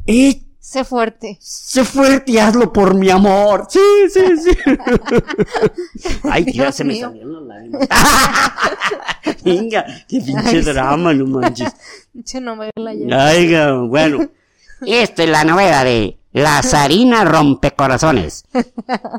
[0.08, 1.38] Eh, Sé fuerte.
[1.39, 3.68] sé fuerte y hazlo por mi amor.
[3.70, 3.80] Sí,
[4.12, 4.49] sí, sí.
[6.24, 7.88] Ay, Dios se me salieron las lágrimas.
[9.45, 10.72] Venga, qué pinche Ay, sí.
[10.72, 11.72] drama, no manches.
[12.12, 13.28] Pinche novela ya.
[13.28, 14.28] Aiga, bueno.
[14.86, 18.43] Esta es la novela de La Zarina Rompecorazones.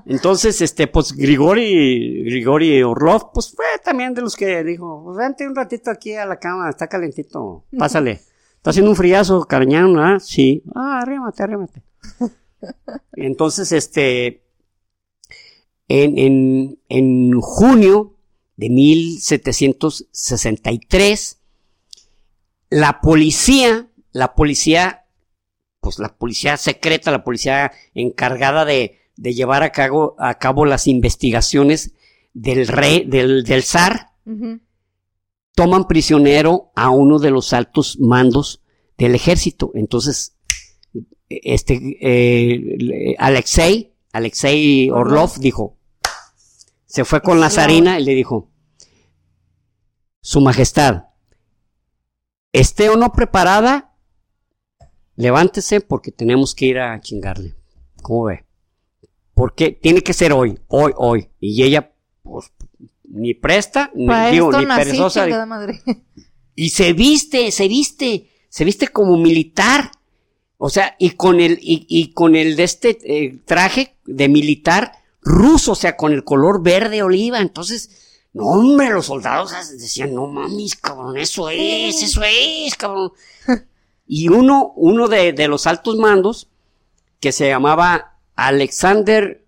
[0.05, 5.47] Entonces, este, pues Grigori, Grigori Orlov, pues fue también de los que dijo, pues vente
[5.47, 8.21] un ratito aquí a la cama, está calentito, pásale.
[8.67, 10.19] Está haciendo un friazo, cariñano, ¿ah?
[10.19, 10.65] Sí.
[10.75, 11.85] Ah, arrímate, arrímate.
[13.13, 14.43] Entonces, este,
[15.87, 18.17] en, en, en junio
[18.57, 21.39] de 1763,
[22.71, 25.07] la policía, la policía,
[25.79, 30.89] pues la policía secreta, la policía encargada de, de llevar a cabo, a cabo las
[30.89, 31.95] investigaciones
[32.35, 34.59] del rey, del, del zar, Ujú.
[35.57, 38.63] Toman prisionero a uno de los altos mandos
[38.99, 39.73] del ejército.
[39.75, 40.37] Entonces,
[41.29, 45.79] este, eh, Alexei, Alexei Orlov dijo,
[46.85, 48.51] se fue con la zarina y le dijo,
[50.21, 51.07] Su Majestad,
[52.53, 53.97] esté o no preparada,
[55.17, 57.55] levántese porque tenemos que ir a chingarle.
[58.03, 58.45] ¿Cómo ve?
[59.33, 61.31] Porque tiene que ser hoy, hoy, hoy.
[61.41, 62.53] Y ella, pues,
[63.17, 65.47] ni presta, ni, digo, ni nací, perezosa.
[65.47, 65.81] madre.
[66.55, 69.91] Y se viste, se viste, se viste como militar.
[70.59, 74.93] O sea, y con el, y, y con el de este eh, traje de militar
[75.21, 77.41] ruso, o sea, con el color verde oliva.
[77.41, 83.13] Entonces, no, hombre, los soldados decían, no mames, cabrón, eso es, eso es, cabrón.
[84.09, 86.49] Y uno, uno de, de los altos mandos,
[87.19, 89.45] que se llamaba Alexander,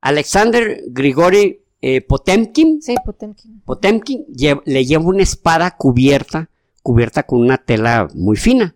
[0.00, 3.62] Alexander Grigori eh, Potemkin, Sí, Potemkin.
[3.64, 6.50] Potemkin lle- le lleva una espada cubierta,
[6.82, 8.74] cubierta con una tela muy fina.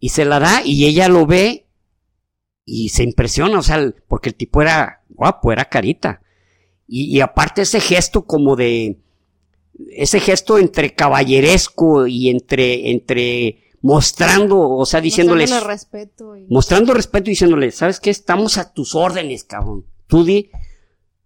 [0.00, 1.66] Y se la da y ella lo ve
[2.66, 6.20] y se impresiona, o sea, el- porque el tipo era guapo, era carita.
[6.86, 8.98] Y, y aparte ese gesto como de,
[9.90, 16.36] ese gesto entre caballeresco y entre, entre mostrando, o sea, diciéndoles, respeto.
[16.36, 16.46] Y...
[16.48, 18.10] mostrando respeto y diciéndole, ¿sabes qué?
[18.10, 19.84] Estamos a tus órdenes, cabrón.
[20.06, 20.50] Tú di,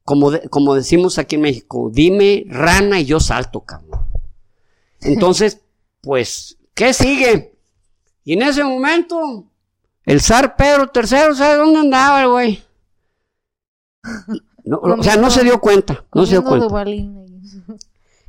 [0.09, 4.00] como, de- como decimos aquí en México, dime rana y yo salto, cabrón.
[5.02, 5.61] Entonces,
[6.00, 7.52] pues, ¿qué sigue?
[8.24, 9.44] Y en ese momento,
[10.06, 12.62] el zar Pedro III, ¿sabe dónde andaba el güey?
[14.64, 16.68] No, o sea, no se dio cuenta, no se dio cuenta.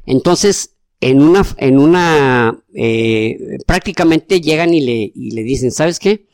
[0.06, 6.28] Entonces, en una, en una, eh, prácticamente llegan y le, y le dicen, ¿sabes qué?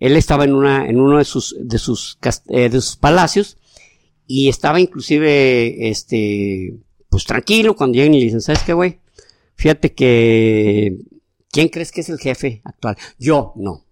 [0.00, 2.18] Él estaba en una, en uno de sus, de sus,
[2.48, 3.56] eh, de sus palacios
[4.34, 6.74] y estaba inclusive, este,
[7.10, 8.98] pues tranquilo cuando llegan y le dicen, ¿sabes qué, güey?
[9.56, 10.96] Fíjate que,
[11.50, 12.96] ¿quién crees que es el jefe actual?
[13.18, 13.84] Yo, no.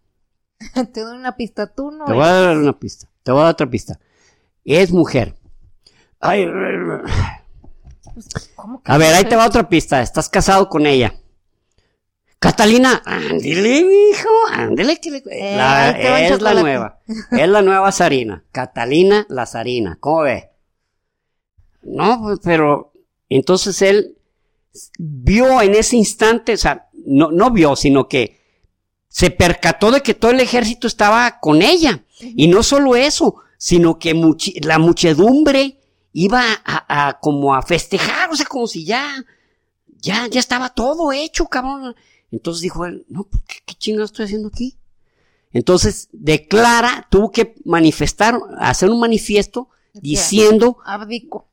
[0.94, 2.06] Te doy una pista, tú no.
[2.06, 3.06] Te voy a dar una pista.
[3.22, 4.00] Te voy a dar otra pista.
[4.64, 5.34] Es mujer.
[6.20, 6.46] Ay,
[8.14, 10.00] Pues, ¿cómo que a ver, ahí te va otra pista.
[10.00, 11.19] Estás casado con ella.
[12.40, 15.18] Catalina, ándele, mijo, ándele que le...
[15.30, 15.90] Eh, La-
[16.34, 16.98] es la nueva.
[17.32, 18.42] Es la nueva Sarina.
[18.50, 19.98] Catalina la Sarina.
[20.00, 20.50] ¿Cómo ve?
[21.82, 22.92] No, pues, pero
[23.28, 24.16] entonces él
[24.98, 28.40] vio en ese instante, o sea, no, no vio, sino que
[29.08, 32.04] se percató de que todo el ejército estaba con ella.
[32.20, 35.78] Y no solo eso, sino que muchi- la muchedumbre
[36.14, 39.24] iba a, a- como a festejar, o sea, como si ya,
[39.98, 41.94] ya, ya estaba todo hecho, cabrón.
[42.32, 44.76] Entonces dijo él, no, pues, ¿qué, qué chingados estoy haciendo aquí?
[45.52, 51.48] Entonces declara, tuvo que manifestar, hacer un manifiesto diciendo Abdico.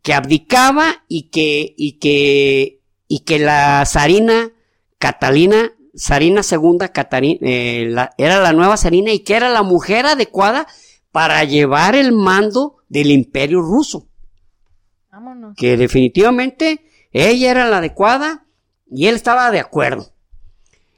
[0.00, 4.50] que abdicaba y que, y que, y que la zarina
[4.98, 10.06] Catalina, Sarina II Catarina, eh, la- era la nueva Sarina y que era la mujer
[10.06, 10.66] adecuada
[11.10, 14.08] para llevar el mando del imperio ruso.
[15.10, 15.54] Vámonos.
[15.56, 18.46] Que definitivamente ella era la adecuada
[18.90, 20.11] y él estaba de acuerdo.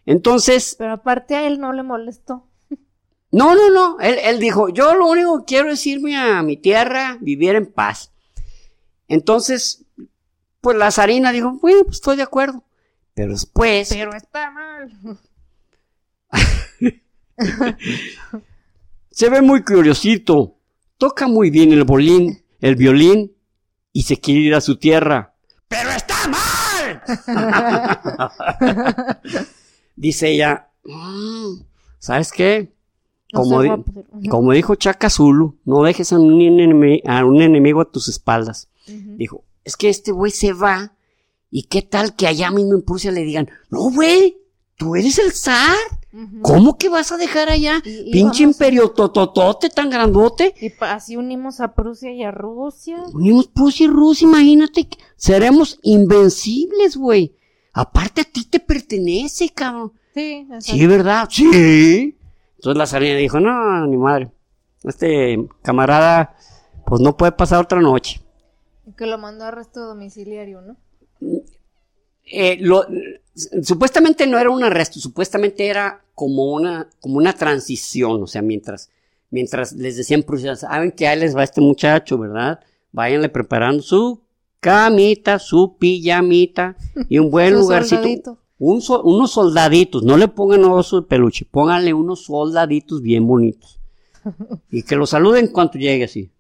[0.07, 2.47] Entonces, Pero aparte a él no le molestó.
[3.31, 6.57] no, no, no, él, él dijo, yo lo único que quiero es irme a mi
[6.57, 8.13] tierra, vivir en paz.
[9.09, 9.85] Entonces,
[10.61, 12.65] pues la zarina dijo, bueno, pues estoy de acuerdo.
[13.15, 15.19] Pero después, Pero está mal.
[19.11, 20.57] se ve muy curiosito,
[20.99, 23.37] toca muy bien el bolín, el violín,
[23.93, 25.35] y se quiere ir a su tierra.
[25.69, 27.03] ¡Pero está mal!
[29.97, 31.63] Dice ella, "Mm,
[31.99, 32.73] ¿sabes qué?
[33.33, 33.69] Como, di-
[34.29, 38.69] como dijo Chaka Zulu, no dejes a un, a un enemigo a tus espaldas.
[38.87, 40.93] Dijo, es que este güey se va
[41.51, 44.37] y qué tal que allá mismo en Prusia le digan, no güey,
[44.77, 45.77] tú eres el zar.
[46.43, 47.83] ¿Cómo que vas a dejar allá?
[47.85, 50.55] Y- y Pinche a- imperio tototote tan grandote.
[50.61, 53.03] Y así unimos a Prusia y a Rusia.
[53.13, 54.87] Unimos Prusia y Rusia, imagínate.
[55.17, 57.35] Seremos invencibles, güey.
[57.75, 59.93] Aparte a ti te pertenece, cabrón.
[60.15, 61.29] Sí, Sí, ¿verdad?
[61.31, 62.17] Sí.
[62.57, 64.31] Entonces la zarina dijo, no, ni madre.
[64.85, 66.37] Este camarada,
[66.87, 68.21] pues no puede pasar otra noche.
[68.97, 70.77] Que lo mandó a arresto domiciliario, ¿no?
[72.27, 72.87] Eh, lo-
[73.63, 78.89] supuestamente no era un arresto, supuestamente era como una, como una transición, o sea, mientras,
[79.31, 82.61] mientras les decían Prusia, saben que ahí les va este muchacho, ¿verdad?
[82.93, 84.21] Váyanle preparando su
[84.65, 86.77] camita, su pijamita
[87.09, 87.97] y un buen lugarcito.
[88.03, 88.39] soldadito.
[88.59, 93.79] Un so- unos soldaditos, no le pongan oso de peluche, pónganle unos soldaditos bien bonitos.
[94.71, 96.31] Y que lo saluden cuando llegue así.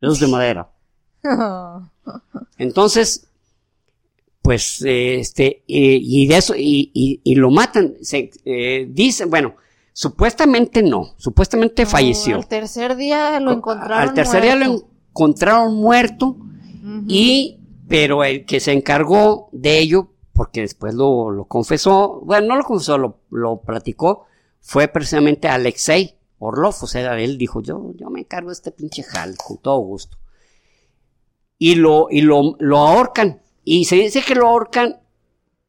[0.00, 0.70] Esos de madera.
[2.58, 3.28] Entonces,
[4.42, 7.94] pues, eh, este, eh, y de eso, y, y- y lo matan.
[8.02, 9.54] Se, eh, dicen, bueno,
[9.92, 12.36] supuestamente no, supuestamente falleció.
[12.36, 14.08] Al tercer día lo encontraron.
[14.08, 16.36] Al tercer día lo encontraron muerto
[17.06, 22.56] Y, pero el que se encargó de ello, porque después lo, lo confesó, bueno, no
[22.56, 24.26] lo confesó, lo, lo platicó,
[24.60, 29.02] fue precisamente Alexei Orlov, o sea, él dijo, yo, yo me encargo de este pinche
[29.02, 30.16] jal, con todo gusto.
[31.58, 33.42] Y lo, y lo, lo ahorcan.
[33.62, 35.00] Y se dice que lo ahorcan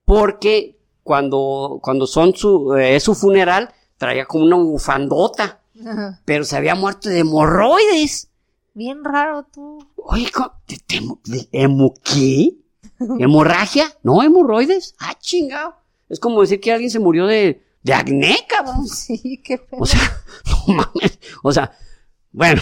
[0.05, 6.21] porque cuando, cuando son su, eh, es su funeral, traía como una bufandota, Ajá.
[6.23, 8.30] pero se había muerto de hemorroides.
[8.73, 9.79] Bien raro tú.
[9.97, 12.55] Oye, co- ¿te, te, de- hemo- qué?
[13.19, 13.85] ¿Hemorragia?
[14.03, 14.95] ¿No, hemorroides?
[14.99, 15.75] Ah, chingado.
[16.09, 18.85] Es como decir que alguien se murió de, de acné, cabrón.
[18.87, 19.79] Sí, qué feo.
[19.79, 19.99] O sea,
[20.67, 21.19] no mames.
[21.43, 21.71] O sea,
[22.31, 22.61] bueno.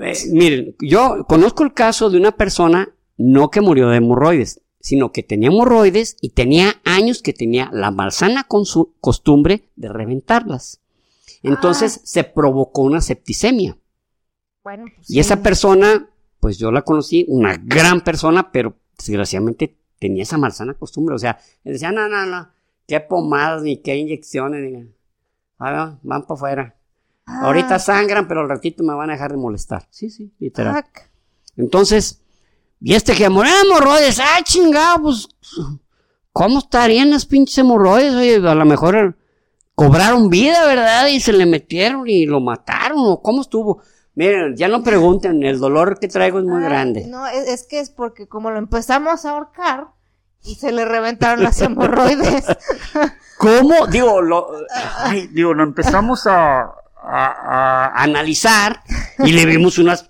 [0.00, 5.12] eh, miren, yo conozco el caso de una persona no que murió de hemorroides, sino
[5.12, 10.80] que tenía hemorroides y tenía años que tenía la malsana consu- costumbre de reventarlas.
[11.42, 13.76] Entonces se provocó una septicemia.
[14.66, 16.08] Bueno, pues Y esa persona,
[16.40, 21.14] pues yo la conocí, una gran persona, pero desgraciadamente tenía esa malsana costumbre.
[21.14, 22.48] O sea, le decía, no, no, no,
[22.84, 24.92] qué pomadas ni qué inyecciones, ni...
[25.60, 26.76] Ah, van para afuera.
[27.26, 29.86] Ah, Ahorita sangran, pero al ratito me van a dejar de molestar.
[29.90, 30.84] Sí, sí, literal.
[31.56, 32.24] Entonces,
[32.80, 35.28] y este que de hemorroides, ah, chingado, pues,
[36.32, 38.14] ¿cómo estarían las pinches hemorroides?
[38.14, 39.16] Oye, a lo mejor
[39.76, 41.06] cobraron vida, ¿verdad?
[41.06, 43.80] Y se le metieron y lo mataron, o cómo estuvo.
[44.16, 47.06] Miren, ya no pregunten, el dolor que traigo es muy Ay, grande.
[47.06, 49.88] No, es, es que es porque como lo empezamos a ahorcar
[50.42, 52.44] y se le reventaron las hemorroides.
[53.38, 53.86] ¿Cómo?
[53.88, 54.48] Digo, lo,
[54.96, 56.72] ay, digo, lo empezamos a, a-
[57.94, 58.82] a analizar
[59.18, 60.08] y le vimos unas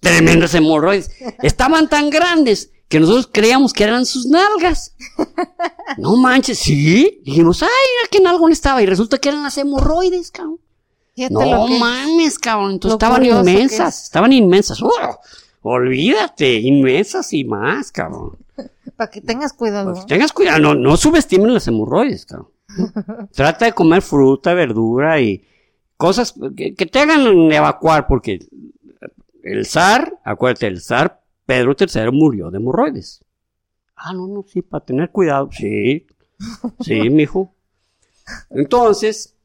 [0.00, 1.10] tremendas hemorroides.
[1.42, 4.96] Estaban tan grandes que nosotros creíamos que eran sus nalgas.
[5.96, 7.22] no manches, sí.
[7.24, 8.82] Dijimos, ay, mira qué nalgón estaba.
[8.82, 10.58] Y resulta que eran las hemorroides, cabrón.
[11.30, 12.72] No mames, cabrón.
[12.72, 14.82] Entonces estaban inmensas, estaban inmensas.
[14.82, 14.90] ¡Oh!
[15.62, 18.36] olvídate, inmensas y más, cabrón.
[18.96, 19.92] Para que tengas cuidado.
[19.92, 22.48] Para que tengas cuidado, no, no subestimen las hemorroides, cabrón.
[23.32, 25.44] Trata de comer fruta, verdura y
[25.96, 28.40] cosas que, te hagan evacuar, porque
[29.42, 33.24] el zar, acuérdate, el zar Pedro III murió de hemorroides.
[33.96, 35.48] Ah, no, no, sí, para tener cuidado.
[35.52, 36.06] Sí,
[36.80, 37.54] sí, mijo.
[38.50, 39.36] Entonces,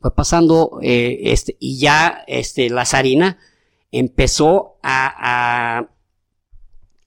[0.00, 3.38] fue pasando eh, este, y ya este, la zarina
[3.90, 5.90] empezó a, a,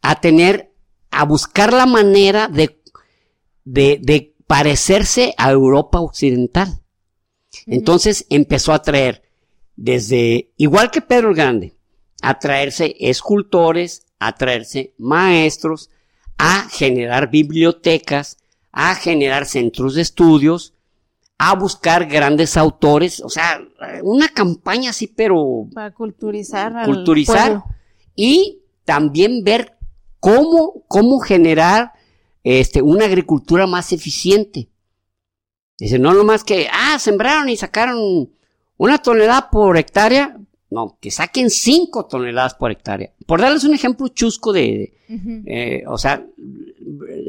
[0.02, 0.74] a, tener,
[1.10, 2.82] a buscar la manera de,
[3.64, 6.82] de, de parecerse a Europa Occidental.
[7.68, 9.24] Entonces empezó a traer
[9.76, 11.78] desde, igual que Pedro el Grande,
[12.22, 15.90] a traerse escultores, a traerse maestros,
[16.38, 18.38] a generar bibliotecas,
[18.72, 20.74] a generar centros de estudios,
[21.44, 23.60] a buscar grandes autores, o sea,
[24.04, 25.68] una campaña así, pero...
[25.74, 26.78] Para culturizar.
[26.78, 27.64] Al culturizar
[28.16, 29.76] y también ver
[30.20, 31.94] cómo, cómo generar
[32.44, 34.70] este, una agricultura más eficiente.
[35.80, 38.30] Dice, no nomás que, ah, sembraron y sacaron
[38.78, 40.38] una tonelada por hectárea.
[40.70, 43.14] No, que saquen cinco toneladas por hectárea.
[43.26, 44.94] Por darles un ejemplo chusco de,
[45.48, 46.24] eh, o sea,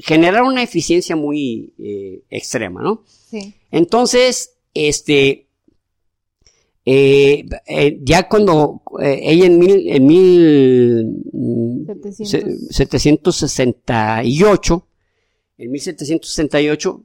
[0.02, 3.04] generar una eficiencia muy eh, extrema, ¿no?
[3.06, 3.54] Sí.
[3.70, 5.48] Entonces, este,
[6.84, 7.46] eh,
[8.02, 11.22] ya cuando ella en mil, en mil
[12.70, 14.86] 768,
[15.58, 17.04] en 1768,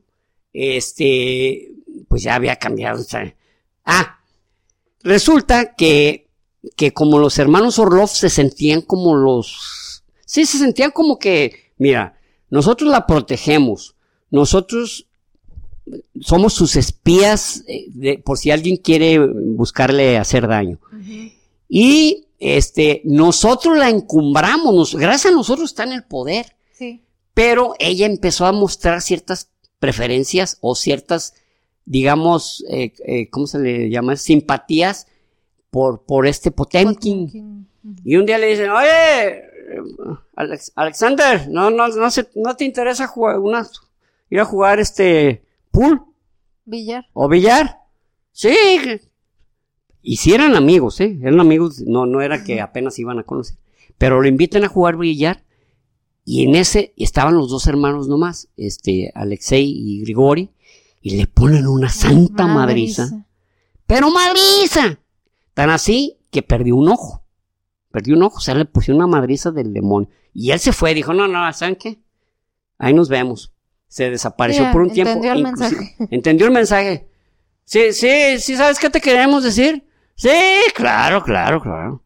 [0.54, 1.72] este,
[2.08, 3.06] pues ya había cambiado.
[3.86, 4.20] ah,
[5.04, 6.30] resulta que,
[6.76, 12.17] que como los hermanos Orlov se sentían como los, sí, se sentían como que, mira,
[12.50, 13.96] nosotros la protegemos,
[14.30, 15.08] nosotros
[16.20, 20.80] somos sus espías eh, por si alguien quiere buscarle hacer daño.
[21.70, 26.56] Y este, nosotros la encumbramos, gracias a nosotros está en el poder.
[26.74, 27.04] Sí.
[27.34, 31.36] Pero ella empezó a mostrar ciertas preferencias o ciertas,
[31.86, 34.16] digamos, eh, eh, ¿cómo se le llama?
[34.16, 35.08] Simpatías
[35.70, 37.68] por, por este Potemkin.
[38.04, 39.44] Y un día le dicen, oye,
[40.76, 43.68] Alexander, no, no, no, se, no te interesa jugar una,
[44.30, 46.02] ir a jugar este pool.
[46.66, 47.06] Billar.
[47.14, 47.82] O billar.
[48.32, 48.56] Sí.
[50.02, 51.18] Y si eran amigos, ¿eh?
[51.22, 53.58] Eran amigos, no, no era que apenas iban a conocer.
[53.98, 55.44] Pero lo invitan a jugar billar
[56.24, 60.52] y en ese estaban los dos hermanos nomás, este, Alexei y Grigori,
[61.02, 63.26] y le ponen una santa madriza.
[63.86, 65.00] Pero madriza.
[65.54, 67.24] Tan así que perdió un ojo.
[67.98, 70.08] Perdió un ojo, o sea, le pusieron una madriza del demonio.
[70.32, 71.98] Y él se fue, dijo, no, no, ¿saben qué?
[72.78, 73.52] Ahí nos vemos.
[73.88, 75.14] Se desapareció por un tiempo.
[75.14, 75.96] Entendió el mensaje.
[76.12, 77.10] Entendió el mensaje.
[77.66, 79.84] Sí, sí, sí, ¿sabes qué te queremos decir?
[80.14, 80.30] Sí,
[80.76, 82.04] claro, claro, claro.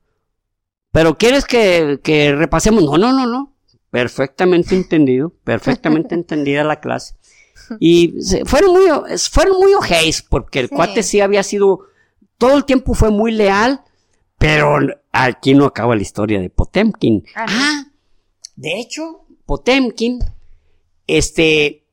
[0.93, 2.85] Pero ¿quieres que, que repasemos?
[2.85, 3.53] No, no, no, no.
[3.89, 7.15] Perfectamente entendido, perfectamente entendida la clase.
[7.81, 8.13] Y
[8.45, 11.81] fueron muy, fueron muy ojéis, porque el cuate sí había sido,
[12.37, 13.83] todo el tiempo fue muy leal,
[14.41, 14.79] pero
[15.11, 17.23] aquí no acaba la historia de Potemkin.
[17.35, 17.85] Ah,
[18.55, 20.17] de hecho, Potemkin,
[21.05, 21.85] este,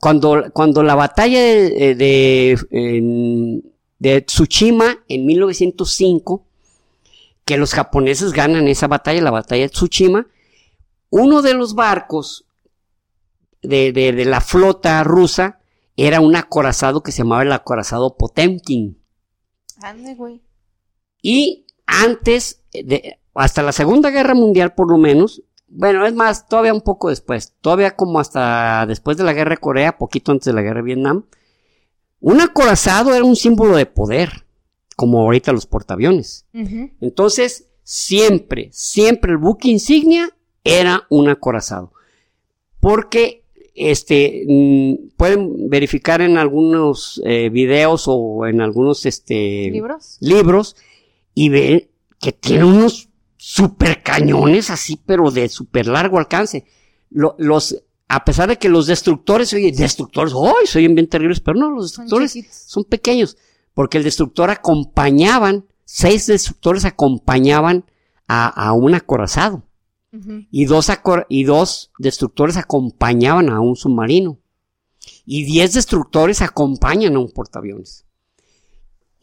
[0.00, 3.62] cuando, cuando la batalla de, de,
[4.00, 6.44] de Tsushima en 1905,
[7.44, 10.26] que los japoneses ganan esa batalla, la batalla de Tsushima,
[11.10, 12.44] uno de los barcos
[13.62, 15.60] de, la flota rusa
[15.96, 18.98] era un acorazado que se llamaba el acorazado Potemkin.
[19.80, 20.42] Ande, güey.
[21.22, 26.72] Y antes, de, hasta la Segunda Guerra Mundial por lo menos, bueno, es más, todavía
[26.72, 30.52] un poco después, todavía como hasta después de la Guerra de Corea, poquito antes de
[30.52, 31.24] la Guerra de Vietnam,
[32.20, 34.46] un acorazado era un símbolo de poder,
[34.96, 36.46] como ahorita los portaaviones.
[37.00, 40.30] Entonces, siempre, siempre el buque insignia
[40.62, 41.92] era un acorazado.
[42.80, 50.16] Porque este, mm, pueden verificar en algunos eh, videos o en algunos este, ¿Libros?
[50.20, 50.76] libros
[51.34, 56.64] y ven que tiene unos super cañones así, pero de super largo alcance.
[57.10, 60.66] los, a pesar de que los destructores, oye, destructores, ¡ay!
[60.66, 63.36] soy bien terribles, pero no, los destructores son, pequeños,
[63.74, 67.84] porque el destructor acompañaban, seis destructores acompañaban
[68.26, 69.64] a, a un acorazado
[70.50, 70.90] y, dos
[71.28, 74.38] y dos destructores acompañaban a un submarino.
[75.26, 78.06] Y diez destructores acompañan a un portaaviones.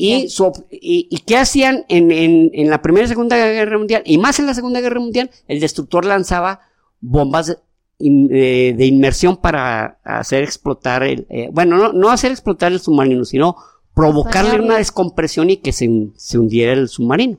[0.03, 0.27] Y,
[0.71, 4.01] y, qué hacían en, en, la Primera y Segunda Guerra Mundial?
[4.03, 6.61] Y más en la Segunda Guerra Mundial, el destructor lanzaba
[7.01, 7.59] bombas
[7.99, 13.57] de inmersión para hacer explotar el, eh, bueno, no, no, hacer explotar el submarino, sino
[13.93, 17.37] provocarle una descompresión y que se, se, hundiera el submarino.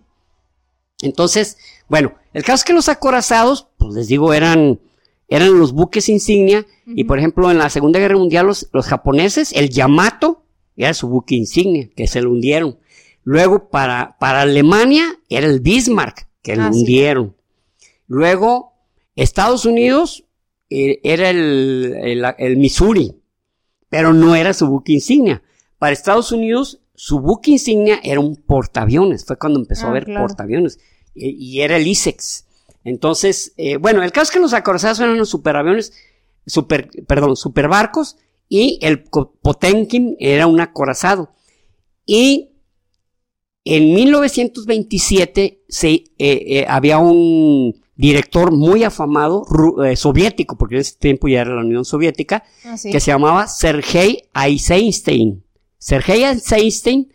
[1.00, 1.58] Entonces,
[1.88, 4.78] bueno, el caso es que los acorazados, pues les digo, eran,
[5.26, 9.52] eran los buques insignia, y por ejemplo, en la Segunda Guerra Mundial, los, los japoneses,
[9.52, 10.41] el Yamato,
[10.76, 12.78] era su buque insignia, que se lo hundieron.
[13.24, 17.36] Luego, para, para Alemania, era el Bismarck, que lo ah, hundieron.
[18.06, 18.74] Luego,
[19.14, 20.24] Estados Unidos,
[20.70, 23.14] eh, era el, el, Missouri,
[23.88, 25.42] pero no era su buque insignia.
[25.78, 29.24] Para Estados Unidos, su buque insignia era un portaaviones.
[29.24, 30.78] Fue cuando empezó a ah, ver portaaviones.
[31.14, 32.46] Y, era el ISEX.
[32.84, 35.92] Entonces, eh, bueno, el caso es que los acorazados eran los superaviones,
[36.46, 38.16] super, perdón, superbarcos,
[38.52, 41.32] y el Potemkin era un acorazado.
[42.04, 42.50] Y
[43.64, 49.46] en 1927 se, eh, había un director muy afamado
[49.82, 53.46] eh, soviético, porque en ese tiempo ya era la Unión Soviética, ah, que se llamaba
[53.46, 55.42] Sergei Eisenstein.
[55.78, 57.10] Sergei Eisenstein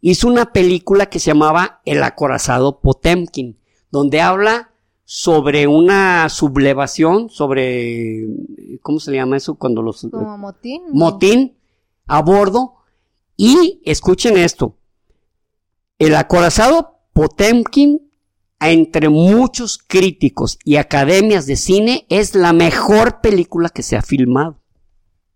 [0.00, 3.56] hizo una película que se llamaba El acorazado Potemkin,
[3.92, 4.71] donde habla
[5.14, 8.24] sobre una sublevación, sobre,
[8.80, 9.56] ¿cómo se le llama eso?
[9.56, 10.08] Cuando los...
[10.10, 10.84] Como motín.
[10.90, 11.58] Motín
[12.06, 12.76] a bordo.
[13.36, 14.78] Y escuchen esto,
[15.98, 18.10] el acorazado Potemkin
[18.58, 24.62] entre muchos críticos y academias de cine, es la mejor película que se ha filmado.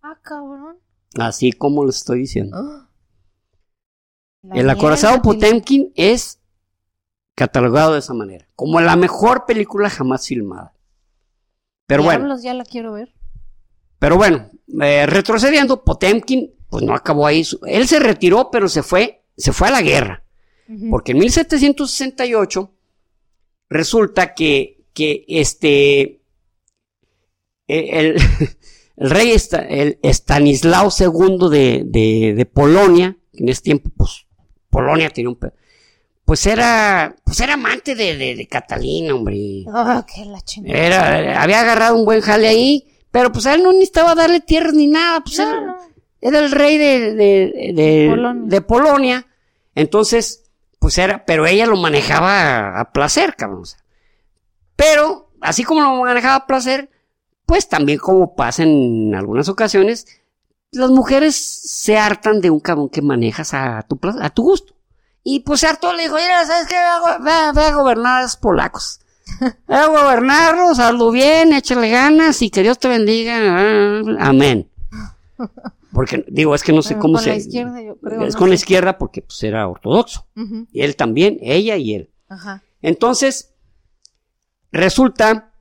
[0.00, 0.78] Ah, cabrón.
[1.18, 2.56] Así como lo estoy diciendo.
[2.56, 2.88] Ah.
[4.54, 6.40] El acorazado Potemkin es
[7.36, 10.72] catalogado de esa manera, como la mejor película jamás filmada.
[11.86, 12.36] Pero bueno.
[12.40, 13.14] ya la quiero ver.
[14.00, 14.50] Pero bueno,
[14.82, 17.46] eh, retrocediendo, Potemkin, pues no acabó ahí.
[17.66, 20.24] Él se retiró, pero se fue, se fue a la guerra.
[20.90, 22.72] Porque en 1768
[23.68, 26.22] resulta que, que este,
[27.68, 28.16] el,
[28.96, 29.36] el rey
[29.68, 34.26] el Estanislao II de, de, de, Polonia, en ese tiempo, pues,
[34.70, 35.38] Polonia tenía un...
[36.26, 39.64] Pues era, pues era amante de, de, Catalina, hombre.
[39.68, 43.70] Oh, qué la era, había agarrado un buen jale ahí, pero pues a él no
[43.72, 45.76] necesitaba darle tierras ni nada, pues era,
[46.20, 48.42] era, el rey de, de, Polonia.
[48.44, 49.26] de Polonia.
[49.76, 50.50] Entonces,
[50.80, 53.62] pues era, pero ella lo manejaba a, placer, cabrón.
[54.74, 56.90] Pero, así como lo manejaba a placer,
[57.46, 60.08] pues también como pasa en algunas ocasiones,
[60.72, 64.75] las mujeres se hartan de un cabrón que manejas a tu, a tu gusto.
[65.28, 66.76] Y pues hartó, le dijo, mira, ¿sabes qué?
[67.20, 69.00] Ve a, gobernar a los polacos.
[69.66, 73.36] Ve a gobernarlos, hazlo bien, échale ganas y que Dios te bendiga.
[74.20, 74.70] Amén.
[75.92, 77.30] Porque digo, es que no sé cómo se.
[77.30, 80.26] La izquierda, yo creo, es con la izquierda porque pues era ortodoxo.
[80.70, 82.10] Y él también, ella y él.
[82.28, 82.62] Ajá.
[82.82, 83.54] Entonces,
[84.70, 85.54] resulta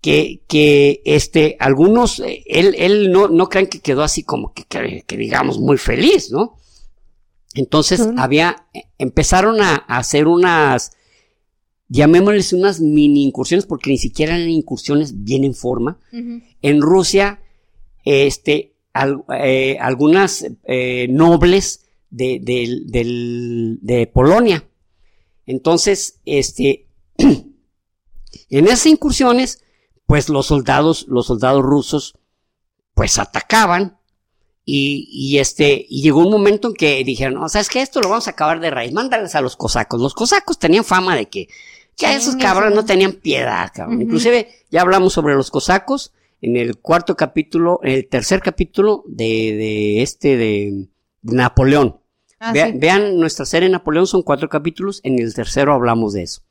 [0.00, 4.64] que, que este, algunos, eh, él, él no, no creen que quedó así como que,
[4.64, 6.58] que, digamos muy feliz, ¿no?
[7.54, 8.66] Entonces había,
[8.98, 10.92] empezaron a, hacer unas,
[11.88, 15.98] llamémosles unas mini incursiones, porque ni siquiera eran incursiones bien en forma.
[16.62, 17.42] En Rusia,
[18.04, 18.74] este,
[19.38, 22.40] eh, algunas eh, nobles de,
[23.80, 24.68] de, Polonia.
[25.46, 26.86] Entonces, este,
[27.18, 29.62] en esas incursiones,
[30.06, 32.18] pues los soldados, los soldados rusos,
[32.94, 33.98] pues atacaban
[34.64, 38.08] y, y, este, y llegó un momento en que dijeron, no, sabes que esto lo
[38.08, 40.00] vamos a acabar de raíz, mándales a los cosacos.
[40.00, 41.48] Los cosacos tenían fama de que,
[41.96, 44.02] que esos cabrones no tenían piedad, cabrón.
[44.02, 49.24] Inclusive, ya hablamos sobre los cosacos, en el cuarto capítulo, en el tercer capítulo de,
[49.24, 50.88] de este de
[51.22, 52.00] Napoleón.
[52.40, 56.42] Ah, vean nuestra serie Napoleón, son cuatro capítulos, en el tercero hablamos de eso.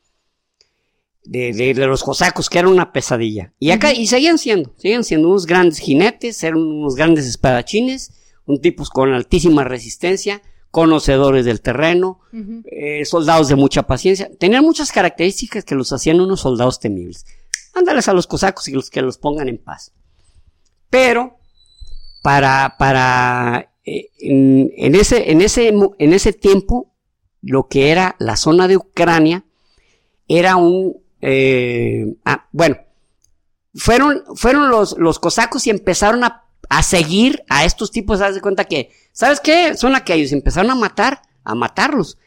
[1.23, 3.53] De, de, los cosacos, que era una pesadilla.
[3.59, 8.11] Y acá, y seguían siendo, seguían siendo unos grandes jinetes, eran unos grandes espadachines,
[8.45, 10.41] un tipos con altísima resistencia,
[10.71, 12.21] conocedores del terreno,
[12.65, 14.31] eh, soldados de mucha paciencia.
[14.39, 17.25] Tenían muchas características que los hacían unos soldados temibles
[17.73, 19.93] ándales a los cosacos y los que los pongan en paz.
[20.89, 21.37] Pero,
[22.21, 26.93] para, para, eh, en, ese, en, ese, en ese tiempo,
[27.41, 29.45] lo que era la zona de Ucrania,
[30.27, 32.77] era un, eh, ah, bueno,
[33.75, 38.41] fueron, fueron los, los cosacos y empezaron a, a seguir a estos tipos, haz de
[38.41, 39.75] cuenta que, ¿sabes qué?
[39.77, 42.17] Son aquellos, empezaron a matar, a matarlos.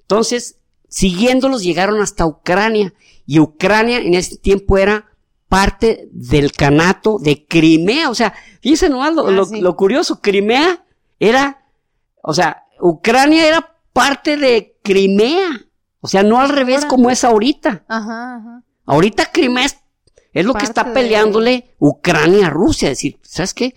[0.00, 0.56] Entonces,
[0.88, 2.94] siguiéndolos llegaron hasta Ucrania
[3.26, 5.10] y Ucrania en ese tiempo era
[5.48, 8.10] parte del canato de Crimea.
[8.10, 10.84] O sea, fíjense nomás lo, ah, lo, curioso, Crimea
[11.18, 11.64] era,
[12.22, 15.66] o sea, Ucrania era parte de Crimea.
[16.04, 17.84] O sea, no al revés como es ahorita.
[17.88, 18.62] Ajá, ajá.
[18.84, 19.66] Ahorita Crimea
[20.34, 22.90] Es lo que está de- peleándole Ucrania a Rusia.
[22.90, 23.74] Es decir, ¿sabes qué?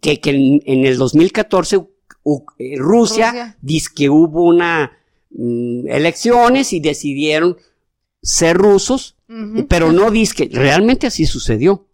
[0.00, 1.90] Que, que en, en el 2014 U-
[2.24, 3.56] U- eh, Rusia, Rusia.
[3.60, 4.98] dice que hubo una
[5.30, 7.56] mm, elecciones y decidieron
[8.20, 9.16] ser rusos,
[9.68, 11.86] pero no dice que realmente así sucedió.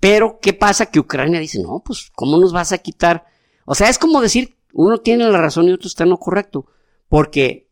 [0.00, 0.86] Pero, ¿qué pasa?
[0.86, 3.26] Que Ucrania dice, no, pues, ¿cómo nos vas a quitar?
[3.66, 6.64] O sea, es como decir, uno tiene la razón y otro está en lo correcto.
[7.10, 7.67] Porque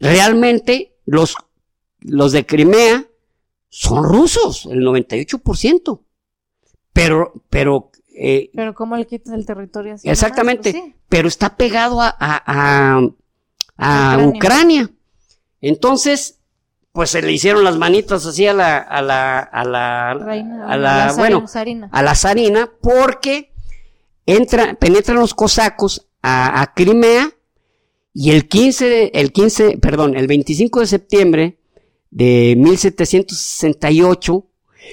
[0.00, 1.36] realmente los,
[2.00, 3.06] los de Crimea
[3.68, 6.00] son rusos, el 98%.
[6.92, 10.08] Pero, pero, eh, Pero ¿cómo le quitas el territorio así?
[10.08, 10.72] Exactamente.
[10.72, 10.94] Pues sí.
[11.08, 13.00] pero está pegado a, a, a-
[13.76, 14.36] a Ucrania.
[14.36, 14.90] Ucrania.
[15.60, 16.40] Entonces,
[16.92, 20.76] pues se le hicieron las manitas así a la, a la, a la, Reina, a
[20.76, 21.88] la, la bueno, zarina- zarina.
[21.92, 23.52] a la zarina, porque
[24.26, 27.30] entra, penetran los cosacos a, a Crimea
[28.20, 31.58] y el 15, de- el 15, perdón, el 25 de septiembre
[32.10, 34.44] de 1768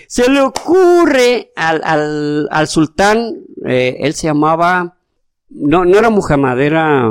[0.07, 3.33] se le ocurre al, al, al sultán,
[3.65, 4.97] eh, él se llamaba,
[5.49, 7.09] no, no era Muhammad, era,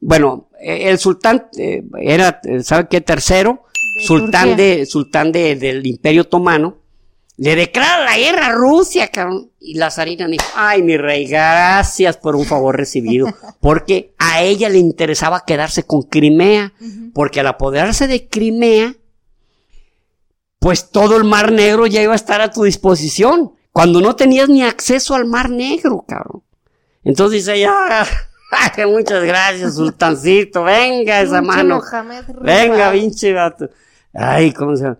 [0.00, 3.00] bueno, eh, el sultán eh, era, ¿sabe qué?
[3.00, 3.62] Tercero,
[3.98, 4.66] De sultán Turquía.
[4.76, 6.76] de, sultán de, del Imperio Otomano,
[7.38, 9.50] le declara la guerra a Rusia, cabrón.
[9.66, 13.28] Y la zarina dijo, ay, mi rey, gracias por un favor recibido.
[13.60, 16.74] Porque a ella le interesaba quedarse con Crimea.
[17.14, 18.94] Porque al apoderarse de Crimea,
[20.58, 23.54] pues todo el Mar Negro ya iba a estar a tu disposición.
[23.72, 26.42] Cuando no tenías ni acceso al Mar Negro, cabrón.
[27.02, 28.06] Entonces dice, ya,
[28.86, 31.80] muchas gracias, sultancito, venga esa mano.
[32.42, 33.70] Venga, pinche gato.
[34.12, 34.98] Ay, ¿cómo se llama?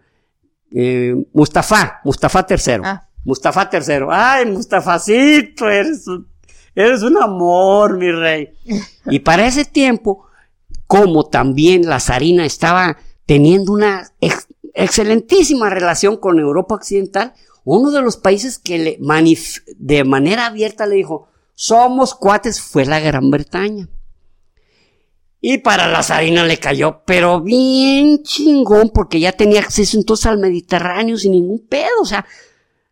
[0.74, 2.80] Eh, Mustafa, Mustafa III.
[2.82, 3.08] Ah.
[3.24, 4.06] Mustafa III.
[4.10, 6.28] Ay, Mustafacito, eres un,
[6.74, 8.50] eres un amor, mi rey.
[9.06, 10.26] Y para ese tiempo,
[10.86, 17.32] como también la zarina estaba teniendo una ex- excelentísima relación con Europa Occidental,
[17.64, 22.84] uno de los países que le manif- de manera abierta le dijo, somos cuates, fue
[22.84, 23.88] la Gran Bretaña.
[25.40, 30.38] Y para la zarina le cayó, pero bien chingón, porque ya tenía acceso entonces al
[30.38, 32.24] Mediterráneo sin ningún pedo, o sea,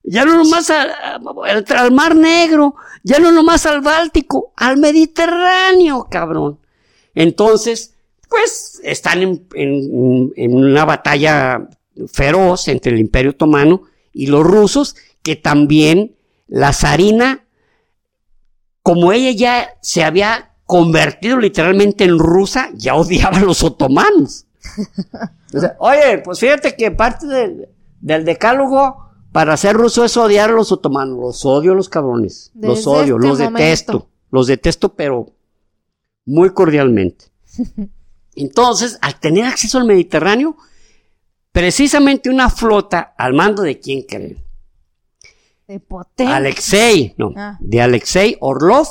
[0.05, 6.07] ya no nomás al, al- al Mar Negro, ya no nomás al Báltico, al Mediterráneo,
[6.11, 6.59] cabrón.
[7.15, 7.95] Entonces,
[8.29, 11.69] pues están en, en- en una batalla
[12.13, 13.83] feroz entre el Imperio Otomano
[14.13, 16.17] y los rusos, que también
[16.49, 17.45] la zarina,
[18.83, 24.47] como ella ya se había convertido literalmente en rusa, ya odiaba a los otomanos.
[25.55, 27.69] O sea, Oye, pues fíjate que parte del,
[28.01, 29.02] del decálogo
[29.33, 31.19] para ser ruso es odiar a los otomanos.
[31.19, 32.51] Los odio a los cabrones.
[32.55, 34.09] los odio, este los detesto.
[34.31, 35.31] Los detesto, pero
[36.25, 37.27] muy cordialmente.
[38.35, 40.57] Entonces, al tener acceso al Mediterráneo,
[41.51, 44.39] precisamente una flota al mando de quién creen.
[45.67, 46.33] De potente.
[46.33, 47.59] Alexei, no, Ah.
[47.61, 48.87] de Alexei Orlov,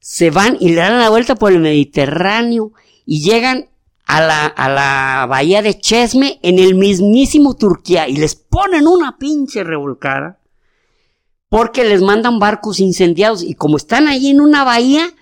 [0.00, 2.72] se van y le dan la vuelta por el Mediterráneo
[3.04, 3.68] y llegan
[4.08, 9.18] a la, a la bahía de Chesme en el mismísimo Turquía y les ponen una
[9.18, 10.40] pinche revolcada
[11.50, 15.12] porque les mandan barcos incendiados y como están ahí en una bahía,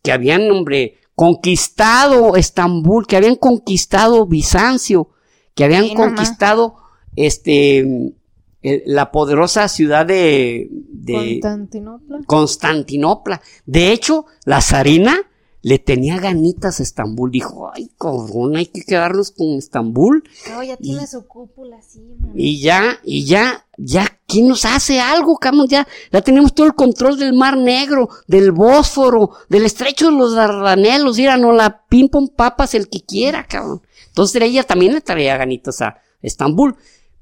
[0.03, 5.11] que habían, hombre, conquistado Estambul, que habían conquistado Bizancio,
[5.55, 6.77] que habían Sí, conquistado
[7.15, 8.15] este
[8.63, 12.19] eh, la poderosa ciudad de, de Constantinopla.
[12.27, 13.43] Constantinopla.
[13.67, 15.17] De hecho, la zarina
[15.63, 17.31] le tenía ganitas a Estambul.
[17.31, 20.25] Dijo, ay, cabrón, hay que quedarnos con Estambul.
[20.51, 21.79] No, ya tiene su cúpula
[22.21, 22.33] man.
[22.35, 25.39] Y ya, y ya, ya, ¿quién nos hace algo?
[25.69, 30.35] Ya, ya tenemos todo el control del Mar Negro, del Bósforo, del Estrecho de los
[30.35, 31.19] Dardanelos.
[31.19, 33.83] Mira, no la pim pom papas el que quiera, cabrón.
[34.09, 36.77] Entonces ella también le traía ganitas a Estambul.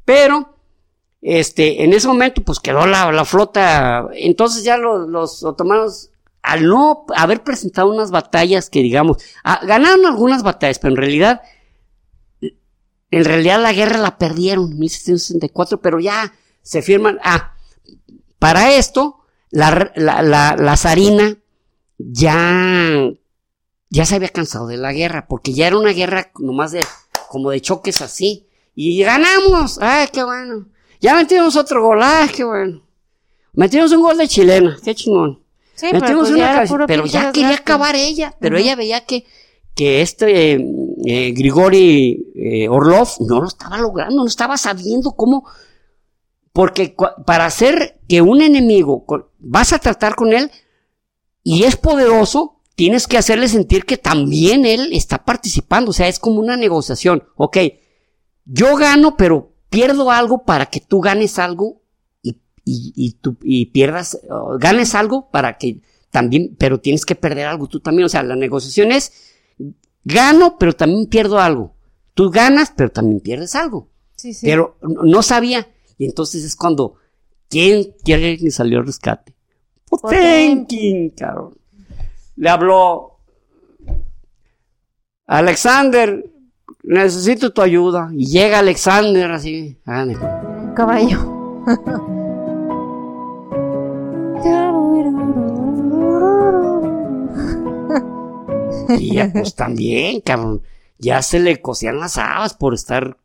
[0.05, 0.56] Pero,
[1.29, 4.07] este, en ese momento, pues quedó la, flota.
[4.15, 10.45] Entonces ya los, otomanos, al no haber presentado unas batallas que digamos, ah, ganaron algunas
[10.45, 11.43] batallas, pero en realidad
[13.11, 16.33] en realidad la guerra la perdieron en 1764, pero ya
[16.63, 17.19] se firman.
[17.25, 17.57] Ah,
[18.39, 19.19] para esto,
[19.51, 21.37] la, la zarina
[21.99, 23.11] ya,
[23.91, 26.87] ya se había cansado de la guerra, porque ya era una guerra nomás de
[27.29, 28.47] como de choques así.
[28.77, 29.81] Y ganamos.
[29.81, 30.67] ¡Ay, qué bueno!
[31.01, 32.01] Ya metimos otro gol.
[32.03, 32.83] ¡Ay, qué bueno!
[33.53, 34.77] Metimos un gol de chilena.
[34.85, 35.41] ¡Qué chingón!
[35.75, 38.35] Sí, pero, metimos pues una ya pero quería acabar ella.
[38.41, 39.27] Pero ella veía que,
[39.75, 40.67] que este eh,
[41.05, 45.45] eh, Grigori eh, Orlov no lo estaba logrando, no estaba sabiendo cómo.
[46.53, 46.97] Porque
[47.27, 49.05] para hacer que un enemigo
[49.39, 50.51] vas a tratar con él
[51.43, 55.91] y es poderoso, tienes que hacerle sentir que también él está participando.
[55.91, 57.25] O sea, es como una negociación.
[57.37, 57.59] Ok,
[58.47, 61.83] yo gano, pero pierdo algo para que tú ganes algo
[62.23, 67.15] y, y, y tú y pierdas, uh, ganes algo para que también, pero tienes que
[67.15, 68.07] perder algo tú también.
[68.07, 69.13] O sea, la negociación es
[70.03, 71.77] gano, pero también pierdo algo.
[72.15, 73.91] Tú ganas, pero también pierdes algo.
[74.15, 74.47] Sí, sí.
[74.47, 75.69] Pero no sabía.
[75.99, 76.95] Y entonces es cuando,
[77.51, 79.35] ¿quién quiere que salió al rescate?
[79.91, 81.59] Potemkin, cabrón.
[82.37, 83.19] Le habló,
[85.27, 86.25] Alexander,
[86.87, 88.11] necesito tu ayuda.
[88.13, 89.77] Y llega Alexander así,
[90.75, 91.33] caballo.
[98.99, 100.63] Y ya, pues también, cabrón.
[100.99, 103.19] Ya se le cosían las habas por estar.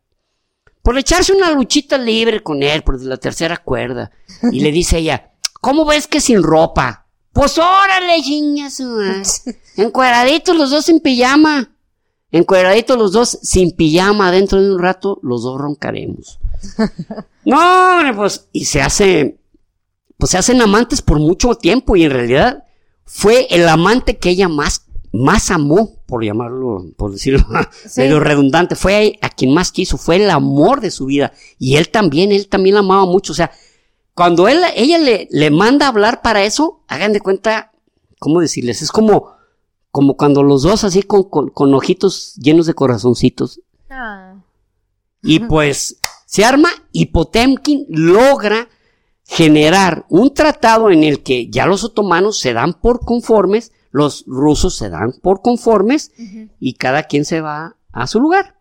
[0.82, 4.10] Por echarse una luchita libre con él, por la tercera cuerda.
[4.50, 5.30] Y le dice ella,
[5.60, 7.06] ¿cómo ves que sin ropa?
[7.32, 9.22] Pues órale, chinga su madre.
[9.76, 11.71] Encueraditos los dos sin pijama.
[12.32, 14.32] Encueraditos los dos sin pijama.
[14.32, 16.38] Dentro de un rato los dos roncaremos.
[17.44, 19.36] No, hombre, pues, y se hace,
[20.16, 22.62] pues se hacen amantes por mucho tiempo y en realidad
[23.04, 27.44] fue el amante que ella más, más amó, por llamarlo, por decirlo
[27.84, 28.00] Sí.
[28.02, 31.32] medio redundante, fue a quien más quiso, fue el amor de su vida.
[31.58, 33.32] Y él también, él también la amaba mucho.
[33.32, 33.50] O sea,
[34.14, 37.72] cuando él, ella le, le manda a hablar para eso, hagan de cuenta,
[38.20, 38.82] ¿cómo decirles?
[38.82, 39.32] Es como,
[39.92, 43.60] como cuando los dos así con, con, con ojitos llenos de corazoncitos.
[43.88, 44.34] Ah,
[45.22, 48.68] Y pues se arma y Potemkin logra
[49.24, 54.74] generar un tratado en el que ya los otomanos se dan por conformes, los rusos
[54.76, 56.10] se dan por conformes
[56.58, 58.56] y cada quien se va a su lugar.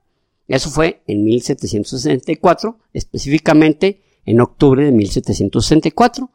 [0.48, 6.30] Eso fue en 1764, específicamente en octubre de 1764.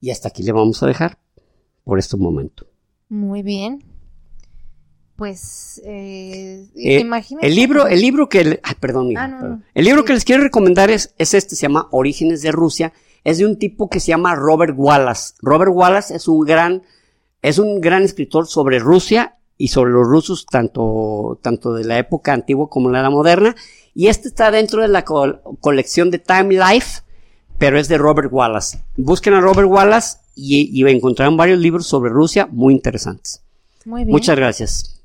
[0.00, 1.18] Y hasta aquí le vamos a dejar
[1.84, 2.66] por este momento.
[3.10, 3.89] Muy bien.
[5.20, 7.46] Pues, eh, Eh, imagínate.
[7.46, 10.06] El libro, el libro que, le- ay, perdón, Ah, no, el libro Sí.
[10.06, 13.58] que les quiero recomendar es, es este, se llama Orígenes de Rusia, es de un
[13.58, 15.34] tipo que se llama Robert Wallace.
[15.42, 16.84] Robert Wallace es un gran,
[17.42, 22.32] es un gran escritor sobre Rusia y sobre los rusos, tanto, tanto de la época
[22.32, 23.54] antigua como la era moderna,
[23.92, 27.02] y este está dentro de la col- colección de Time Life,
[27.58, 28.78] pero es de Robert Wallace.
[28.96, 33.42] Busquen a Robert Wallace y, y encontrarán varios libros sobre Rusia muy interesantes.
[33.84, 34.12] Muy bien.
[34.12, 34.96] Muchas gracias.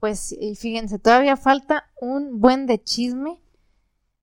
[0.00, 3.40] Pues fíjense, todavía falta un buen de chisme,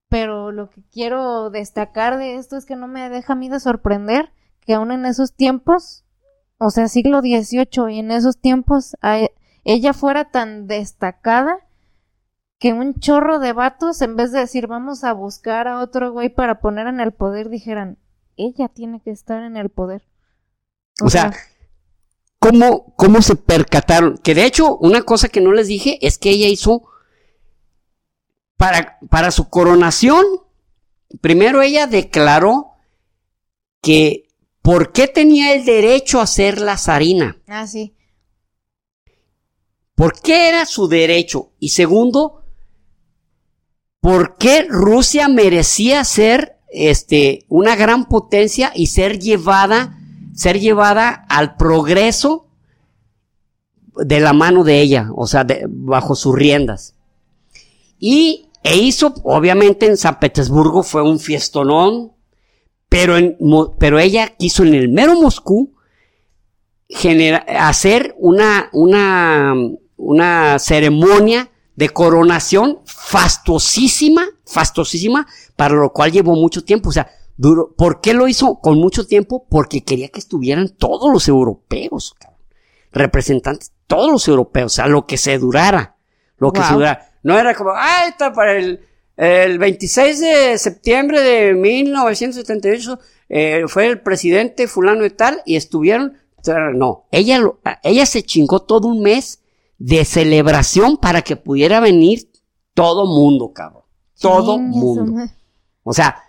[0.08, 3.60] pero lo que quiero destacar de esto es que no me deja a mí de
[3.60, 4.32] sorprender
[4.62, 6.06] que aún en esos tiempos,
[6.58, 8.95] o sea, siglo XVIII y en esos tiempos,
[9.64, 11.58] ella fuera tan destacada
[12.60, 16.30] que un chorro de vatos, en vez de decir vamos a buscar a otro güey
[16.30, 17.98] para poner en el poder, dijeran,
[18.38, 20.08] ella tiene que estar en el poder.
[21.02, 21.34] O sea,
[22.44, 24.18] ¿Cómo, ¿Cómo se percataron?
[24.18, 26.84] Que de hecho, una cosa que no les dije es que ella hizo
[28.57, 30.26] para, para su coronación.
[31.22, 32.72] Primero ella declaró
[33.82, 34.28] que
[34.61, 37.38] por qué tenía el derecho a ser la zarina.
[37.48, 37.95] ah, sí.
[39.95, 41.53] ¿Por qué era su derecho?
[41.60, 42.44] Y segundo,
[44.02, 49.98] ¿por qué Rusia merecía ser este, una gran potencia y ser llevada,
[50.34, 52.47] ser llevada al progreso
[53.95, 56.95] de la mano de ella, o sea, bajo sus riendas?
[57.99, 62.14] Y e hizo, obviamente en San Petersburgo fue un fiestonón,
[62.88, 63.15] pero,
[63.77, 65.73] pero ella quiso en el mero Moscú
[67.57, 69.53] hacer una, una,
[69.97, 76.89] una ceremonia de coronación fastuosísima, fastuosísima, para lo cual llevó mucho tiempo.
[76.89, 79.45] O sea, duró, ¿por qué lo hizo con mucho tiempo?
[79.49, 82.39] Porque quería que estuvieran todos los europeos, cabrón.
[82.91, 85.97] representantes, todos los europeos, o sea, lo que se durara,
[86.38, 87.10] lo que se durara.
[87.23, 88.81] No era como, ah, está para el,
[89.18, 92.99] el 26 de septiembre de 1978
[93.30, 96.18] eh, fue el presidente fulano y tal y estuvieron,
[96.73, 99.41] no, ella, lo- ella se chingó todo un mes
[99.80, 102.30] de celebración para que pudiera venir
[102.73, 103.84] todo mundo, cabrón.
[104.19, 105.26] Todo mundo.
[105.84, 106.23] O sea,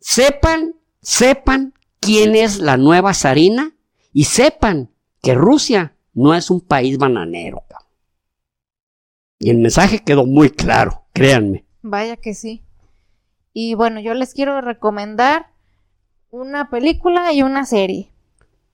[0.00, 3.74] sepan, sepan quién es la nueva zarina
[4.12, 4.90] y sepan
[5.22, 7.62] que Rusia no es un país bananero.
[9.38, 11.04] Y el mensaje quedó muy claro.
[11.14, 11.64] créanme.
[11.82, 12.62] Vaya que sí.
[13.54, 15.46] Y bueno, yo les quiero recomendar
[16.30, 18.12] una película y una serie.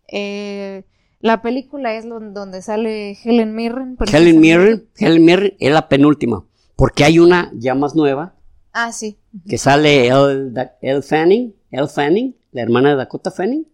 [0.09, 0.85] Eh,
[1.21, 3.97] la película es donde sale Helen Mirren.
[4.13, 6.45] Helen Mirren, Helen Mirren es la penúltima,
[6.75, 8.35] porque hay una ya más nueva.
[8.73, 9.19] Ah, sí.
[9.49, 13.67] Que sale Elle, Fanning, Elle Fanning, la hermana de Dakota Fanning.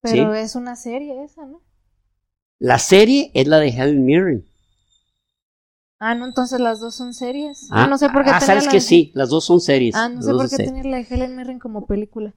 [0.00, 1.62] Pero es una serie esa, ¿no?
[2.58, 4.44] La serie es la de Helen Mirren.
[5.98, 7.68] Ah, no, entonces las dos son series.
[7.70, 8.30] Ah, no sé por qué.
[8.30, 9.94] Ah, sabes que sí, las dos son series.
[9.94, 12.34] Ah, no sé por qué tener la de Helen Mirren como película.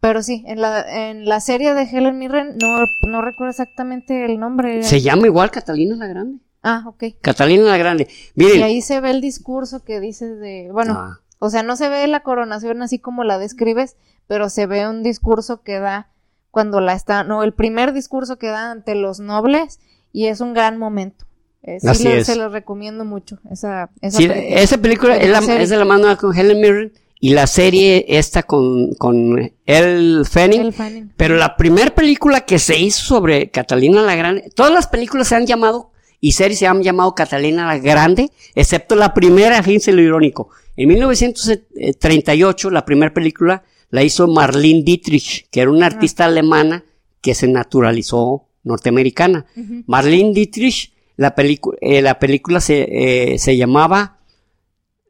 [0.00, 4.38] Pero sí, en la, en la serie de Helen Mirren, no, no recuerdo exactamente el
[4.38, 4.82] nombre.
[4.82, 6.38] Se llama igual Catalina la Grande.
[6.62, 7.04] Ah, ok.
[7.22, 8.08] Catalina la Grande.
[8.34, 8.60] Miren.
[8.60, 11.20] Y ahí se ve el discurso que dices de, bueno, ah.
[11.38, 13.96] O sea, no se ve la coronación así como la describes,
[14.26, 16.08] pero se ve un discurso que da
[16.50, 19.78] cuando la está, no, el primer discurso que da ante los nobles
[20.12, 21.26] y es un gran momento.
[21.62, 23.38] Eh, sí se lo recomiendo mucho.
[23.50, 27.30] Esa, esa película, esa película es, la, es, de la mano con Helen Mirren y
[27.30, 31.12] la serie esta con, con El Fanning.
[31.16, 35.34] Pero la primera película que se hizo sobre Catalina la Grande, todas las películas se
[35.34, 35.90] han llamado
[36.20, 40.50] y series se han llamado Catalina la Grande, excepto la primera, fíjense lo irónico.
[40.76, 46.84] En 1938, la primera película la hizo Marlene Dietrich, que era una artista alemana
[47.20, 49.46] que se naturalizó norteamericana.
[49.86, 51.34] Marlene Dietrich, la,
[51.80, 52.86] eh, la película se,
[53.32, 54.18] eh, se llamaba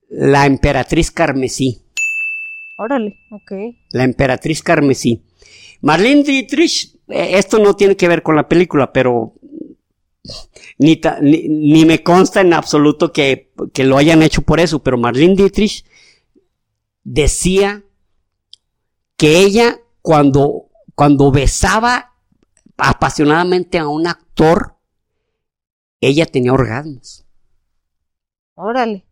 [0.08, 1.82] La Emperatriz Carmesí.
[2.78, 3.52] Órale, ok.
[3.90, 5.22] La Emperatriz Carmesí.
[5.80, 9.34] Marlene Dietrich, eh, esto no tiene que ver con la película, pero
[10.78, 15.36] ni, ni, me consta en absoluto que, que, lo hayan hecho por eso, pero Marlene
[15.36, 15.84] Dietrich
[17.04, 17.84] decía
[19.16, 22.14] que ella cuando, cuando besaba
[22.76, 24.76] apasionadamente a un actor,
[26.00, 27.24] ella tenía orgasmos.
[28.54, 29.06] Órale.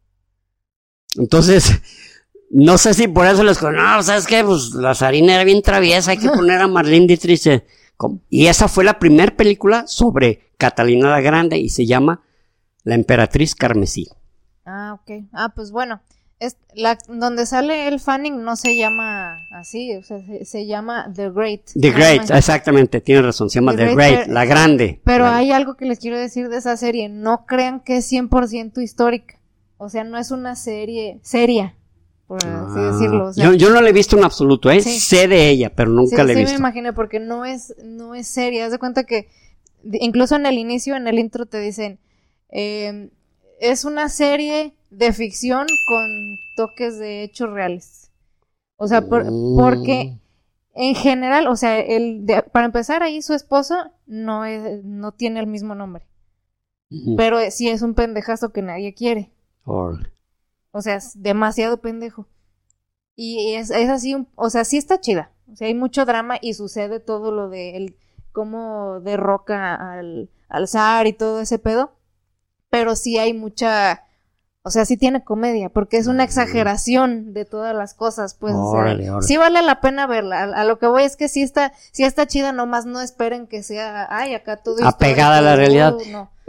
[1.17, 1.81] Entonces,
[2.51, 4.45] no sé si por eso les digo, no, ¿sabes qué?
[4.45, 7.65] Pues la Sarina era bien traviesa, hay que poner a Marlene Dietrich.
[8.29, 12.23] Y esa fue la primera película sobre Catalina la Grande y se llama
[12.83, 14.09] La Emperatriz Carmesí.
[14.65, 15.25] Ah, ok.
[15.33, 16.01] Ah, pues bueno,
[16.41, 21.31] es la, donde sale el Fanning no se llama así, o sea, se, llama The
[21.31, 21.63] Great.
[21.81, 25.01] The Great, exactamente, tiene razón, se llama The, Great, la grande.
[25.05, 28.83] Pero hay algo que les quiero decir de esa serie, no crean que es 100%
[28.83, 29.39] histórica,
[29.77, 31.77] o sea, no es una serie seria,
[32.37, 33.33] por así decirlo.
[33.57, 34.81] yo, no la he visto en absoluto, ¿eh?
[34.81, 36.51] sé de ella, pero nunca la he visto.
[36.51, 39.29] Sí, me imagino, porque no es, no es seria, haz de cuenta que
[39.85, 41.99] incluso en el inicio, en el intro te dicen,
[42.51, 43.11] eh,
[43.61, 46.07] es una serie de ficción con
[46.57, 48.11] toques de hechos reales.
[48.77, 50.19] O sea, porque
[50.75, 55.47] en general, o sea, el para empezar ahí su esposo no es, no tiene el
[55.47, 56.07] mismo nombre.
[57.17, 59.33] Pero sí es un pendejazo que nadie quiere.
[60.75, 62.27] O sea, es demasiado pendejo.
[63.15, 65.31] Y es, así, o sea, sí está chida.
[65.53, 67.97] O sea, hay mucho drama y sucede todo lo de él,
[68.33, 71.93] cómo derroca al, al zar y todo ese pedo.
[72.71, 74.03] Pero sí hay mucha
[74.67, 78.55] o sea, sí tiene comedia, porque es una exageración de todas las cosas, pues.
[79.21, 80.43] Sí vale la pena verla.
[80.43, 83.63] A, lo que voy es que sí está, sí está chida, nomás no esperen que
[83.63, 84.83] sea, ay, acá todo.
[84.83, 85.95] Apegada a la realidad.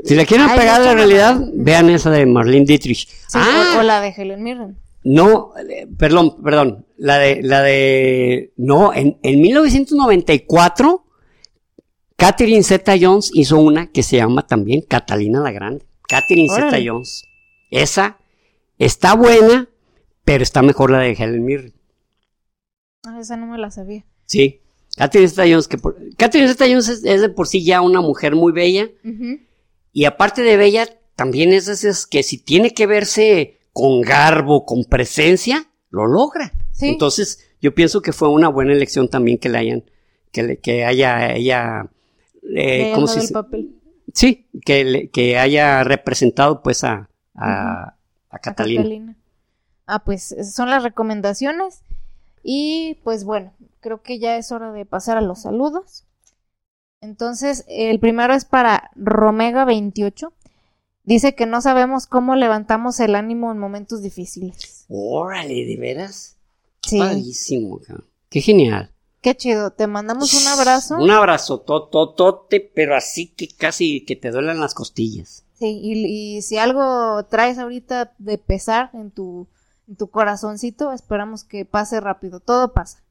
[0.06, 3.10] Si le quieren apegar a la realidad, vean esa de Marlene Dietrich.
[3.34, 4.78] ah, o, la de Helen Mirren.
[5.04, 6.86] No, eh, perdón, perdón.
[6.98, 11.06] La de, la de, no, en, en 1994,
[12.16, 15.86] Catherine Zeta Jones hizo una que se llama también Catalina la Grande.
[16.08, 17.24] Catherine Zeta Jones.
[17.72, 18.18] Esa
[18.78, 19.70] está buena,
[20.24, 21.74] pero está mejor la de Helen Mirren.
[23.06, 24.06] Ah, esa no me la sabía.
[24.26, 24.62] Sí.
[24.96, 25.98] Catherine Zeta-Jones, que por...
[26.16, 28.90] Catherine Zeta-Jones es, de por sí ya una mujer muy bella.
[29.96, 34.84] Y aparte de bella, también es esas que si tiene que verse con garbo, con
[34.84, 36.52] presencia, lo logra.
[36.82, 39.84] Entonces, yo pienso que fue una buena elección también que le hayan,
[40.34, 41.90] que, le, que haya ella,
[42.44, 43.74] eh, ¿cómo se Papel.
[44.14, 47.96] Sí, que, que haya representado pues a, a,
[48.42, 49.16] Catalina.
[49.88, 51.80] Ah, pues son las recomendaciones.
[52.44, 56.04] Y pues bueno, creo que ya es hora de pasar a los saludos.
[57.06, 60.32] Entonces, el primero es para Romega28.
[61.04, 64.86] Dice que no sabemos cómo levantamos el ánimo en momentos difíciles.
[64.90, 66.38] Órale, ¿de veras?
[66.82, 66.98] Sí.
[67.00, 67.80] Padrísimo,
[68.30, 68.92] Qué genial.
[69.22, 69.72] Qué chido.
[69.72, 70.98] Te mandamos un abrazo.
[70.98, 75.46] Un abrazo, tototote, pero así que casi que te duelen las costillas.
[75.54, 79.48] Sí, y, si algo traes ahorita de pesar en tu,
[79.88, 82.40] en tu corazoncito, esperamos que pase rápido.
[82.40, 83.05] Todo pasa.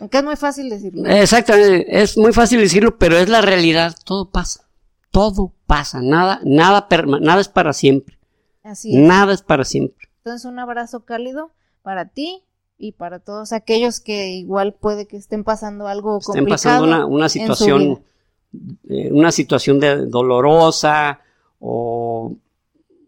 [0.00, 1.06] Aunque es muy fácil decirlo.
[1.06, 3.94] Exactamente, es muy fácil decirlo, pero es la realidad.
[4.04, 4.68] Todo pasa.
[5.10, 6.00] Todo pasa.
[6.02, 6.86] Nada, nada,
[7.20, 8.18] nada es para siempre.
[8.62, 9.00] Así es.
[9.00, 10.08] Nada es para siempre.
[10.18, 12.42] Entonces un abrazo cálido para ti
[12.78, 17.28] y para todos aquellos que igual puede que estén pasando algo estén pasando una, una
[17.28, 18.02] situación
[18.88, 21.20] eh, una situación de, dolorosa
[21.58, 22.34] o,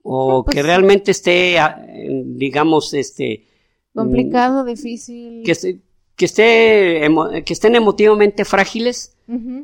[0.02, 1.84] o pues que realmente esté ah,
[2.24, 3.46] digamos este
[3.94, 5.82] complicado difícil que esté,
[6.18, 7.08] que esté
[7.46, 9.16] que estén emotivamente frágiles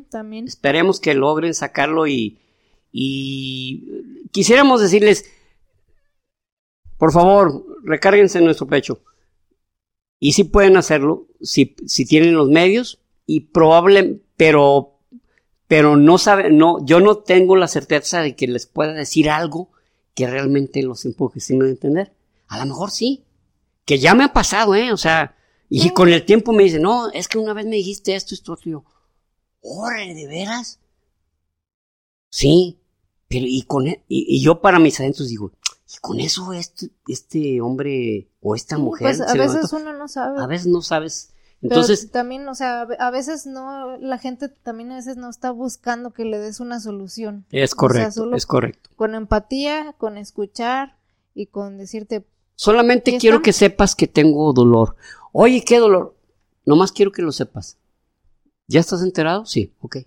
[0.09, 2.39] también esperemos que logren sacarlo y
[2.91, 5.29] y quisiéramos decirles
[6.97, 8.99] por favor recárguense en nuestro pecho
[10.19, 14.97] y si pueden hacerlo, si, si tienen los medios, y probable, pero,
[15.67, 19.69] pero no sabe, no, yo no tengo la certeza de que les pueda decir algo
[20.13, 22.13] que realmente los empuje, sin entender?
[22.47, 23.23] A lo mejor sí,
[23.85, 24.91] que ya me ha pasado, ¿eh?
[24.93, 25.34] O sea,
[25.69, 28.53] y con el tiempo me dicen, no, es que una vez me dijiste esto, esto,
[28.53, 28.83] esto, y yo,
[29.61, 30.79] órale, ¿de veras?
[32.29, 32.79] Sí,
[33.27, 35.51] pero y con, e, y yo para mis adentros digo,
[35.87, 39.07] y con eso este, este hombre o esta mujer.
[39.07, 40.41] Pues a veces uno no sabe.
[40.41, 41.31] A veces no sabes.
[41.61, 42.11] Entonces.
[42.11, 46.25] también, o sea, a veces no, la gente también a veces no está buscando que
[46.25, 47.45] le des una solución.
[47.51, 48.89] Es correcto, es correcto.
[48.95, 50.97] Con empatía, con escuchar
[51.33, 52.25] y con decirte.
[52.55, 54.95] Solamente quiero que sepas que tengo dolor.
[55.37, 56.15] Oye, ¿qué dolor?
[56.63, 57.77] Nomás quiero que lo sepas.
[58.67, 59.45] ¿Ya estás enterado?
[59.45, 59.97] Sí, ok.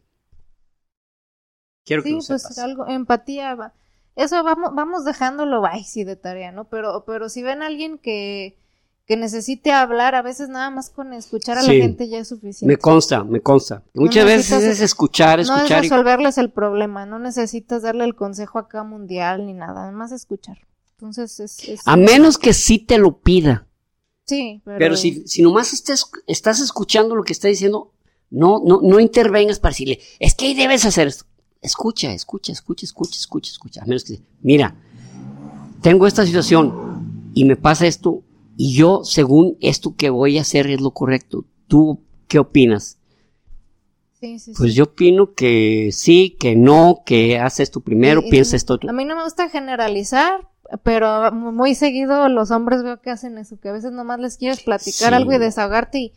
[1.85, 2.59] Quiero que lo pues sepas.
[2.59, 3.75] algo, empatía
[4.17, 6.71] eso vamos, vamos dejándolo sí de tarea, ¿no?
[6.71, 8.57] Pero, pero si ven a alguien que,
[9.05, 12.75] que necesite hablar, a veces nada más con escuchar a la gente ya es suficiente.
[12.75, 13.83] Me consta, me consta.
[13.93, 15.69] Muchas veces es escuchar, escuchar.
[15.69, 19.93] No es resolverles el problema, no necesitas darle el consejo acá mundial ni nada, nada
[19.93, 20.57] más escuchar.
[20.93, 23.68] Entonces es, A menos que sí te lo pida.
[24.29, 24.79] Sí, pero...
[24.79, 27.93] Pero si, si nomás estés, estás escuchando lo que está diciendo,
[28.31, 31.25] no, no, no intervengas para decirle, es que ahí debes hacer esto.
[31.63, 33.83] Escucha, escucha, escucha, escucha, escucha, escucha.
[33.83, 34.77] A menos que, mira,
[35.81, 38.23] tengo esta situación y me pasa esto
[38.57, 41.47] y yo, según esto que voy a hacer es lo correcto.
[41.67, 42.99] ¿Tú qué opinas?
[44.21, 48.79] Sí, sí, pues yo opino que sí, que no, que haces tú primero, piensa esto.
[48.87, 50.49] A mí no me gusta generalizar,
[50.83, 54.63] pero muy seguido los hombres veo que hacen eso, que a veces nomás les quieres
[54.63, 56.13] platicar algo y desahogarte y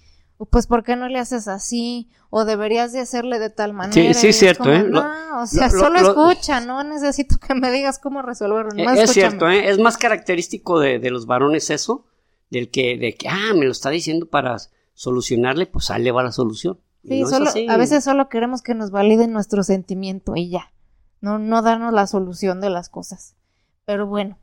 [0.49, 2.09] pues ¿por qué no le haces así?
[2.29, 3.93] O deberías de hacerle de tal manera.
[3.93, 4.83] Sí, sí, es cierto, ¿eh?
[4.83, 5.03] No,
[5.41, 8.71] o sea, solo escucha, no necesito que me digas cómo resolverlo.
[8.93, 9.69] es cierto, ¿eh?
[9.69, 12.05] Es más característico de, los varones eso,
[12.49, 14.57] del que, de que, ah, me lo está diciendo para
[14.93, 16.79] solucionarle, pues ahí le va la solución.
[17.03, 20.71] Sí, solo, a veces solo queremos que nos validen nuestro sentimiento y ya.
[21.19, 23.35] No, no darnos la solución de las cosas.
[23.85, 24.37] Pero bueno,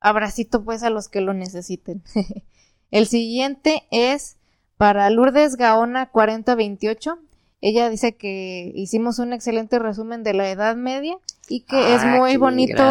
[0.00, 2.02] abracito pues a los que lo necesiten.
[2.90, 4.36] El siguiente es
[4.76, 7.18] para Lourdes Gaona 4028,
[7.60, 11.16] ella dice que hicimos un excelente resumen de la Edad Media
[11.48, 12.90] y que es ah, muy bonito,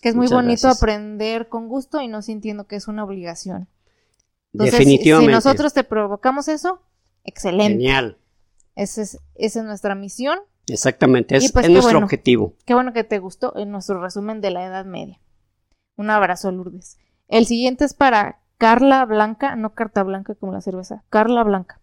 [0.00, 3.66] que es muy bonito aprender con gusto y no sintiendo que es una obligación.
[4.52, 5.32] Definitivamente.
[5.32, 6.80] Si nosotros te provocamos eso,
[7.24, 7.72] excelente.
[7.72, 8.18] Genial.
[8.76, 10.38] Esa es, esa es nuestra misión.
[10.68, 12.54] Exactamente, es, pues nuestro objetivo.
[12.64, 15.18] Qué bueno que te gustó en nuestro resumen de la Edad Media.
[15.96, 16.98] Un abrazo, Lourdes.
[17.28, 21.80] El siguiente es para Carla Blanca, no carta blanca como la cerveza, Carla Blanca.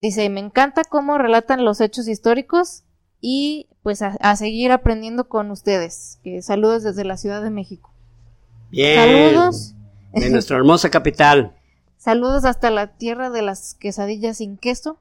[0.00, 2.84] Dice, me encanta cómo relatan los hechos históricos
[3.20, 6.20] y pues a, seguir aprendiendo con ustedes.
[6.22, 7.94] Que saludos desde la Ciudad de México.
[8.70, 9.32] Bien.
[9.32, 9.74] Saludos.
[10.12, 11.56] De nuestra hermosa capital.
[11.96, 15.00] saludos hasta la tierra de las quesadillas sin queso.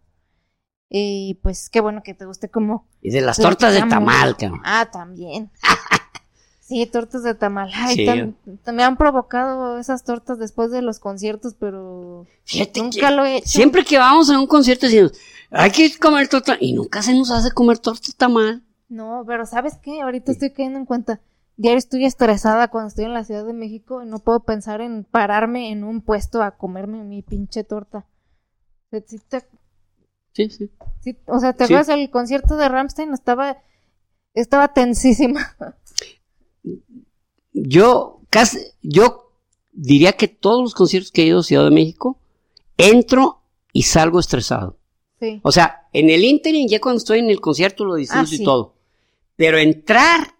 [0.89, 2.87] Y pues qué bueno que te guste como...
[3.01, 4.61] Y de las tortas de tamal, cabrón.
[4.63, 5.51] Ah, también.
[6.67, 7.69] Sí, tortas de tamal.
[7.75, 8.33] Ay,
[8.73, 12.25] me han provocado esas tortas después de los conciertos, pero
[12.75, 13.49] nunca lo he hecho.
[13.49, 15.11] Siempre que vamos a un concierto decimos,
[15.51, 18.63] hay que comer torta, y nunca se nos hace comer torta tamal.
[18.89, 20.01] No, pero ¿sabes qué?
[20.01, 21.21] Ahorita estoy cayendo en cuenta.
[21.55, 25.03] Diario estoy estresada cuando estoy en la Ciudad de México y no puedo pensar en
[25.03, 28.07] pararme en un puesto a comerme mi pinche torta.
[30.33, 30.71] Sí, sí.
[31.01, 31.17] sí.
[31.27, 33.13] o sea, ¿te acuerdas el concierto de Ramstein?
[33.13, 33.57] Estaba,
[34.33, 35.55] estaba tensísima.
[37.53, 39.31] Yo casi, yo
[39.71, 42.19] diría que todos los conciertos que he ido a Ciudad de México,
[42.77, 44.77] entro y salgo estresado.
[45.19, 45.39] Sí.
[45.43, 48.43] O sea, en el interim, ya cuando estoy en el concierto lo disfruto ah, y
[48.43, 48.75] todo.
[49.35, 50.35] Pero entrar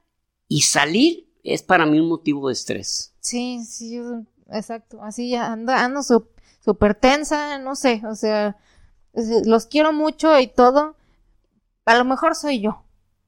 [0.47, 3.13] y salir es para mí un motivo de estrés.
[3.19, 3.99] Sí, sí,
[4.51, 5.01] exacto.
[5.01, 6.01] Así ya ando, ando
[6.63, 8.57] súper tensa, no sé, o sea,
[9.13, 10.95] los quiero mucho y todo.
[11.85, 12.84] A lo mejor soy yo.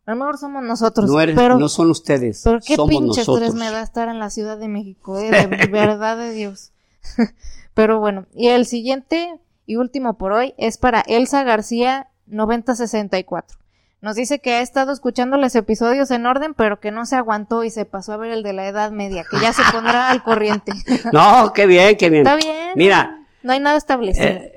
[0.08, 1.10] A lo mejor somos nosotros.
[1.12, 2.42] No, pero, no son ustedes.
[2.44, 3.54] Pero qué somos pinche nosotros.
[3.56, 6.72] me da estar en la Ciudad de México, eh, de verdad de Dios.
[7.74, 13.58] pero bueno, y el siguiente y último por hoy es para Elsa García 9064.
[14.00, 17.64] Nos dice que ha estado escuchando los episodios en orden, pero que no se aguantó
[17.64, 20.24] y se pasó a ver el de la Edad Media, que ya se pondrá al
[20.24, 20.72] corriente.
[21.12, 22.26] No, qué bien, qué bien.
[22.26, 22.72] Está bien.
[22.76, 24.26] Mira, No hay nada establecido.
[24.26, 24.54] eh,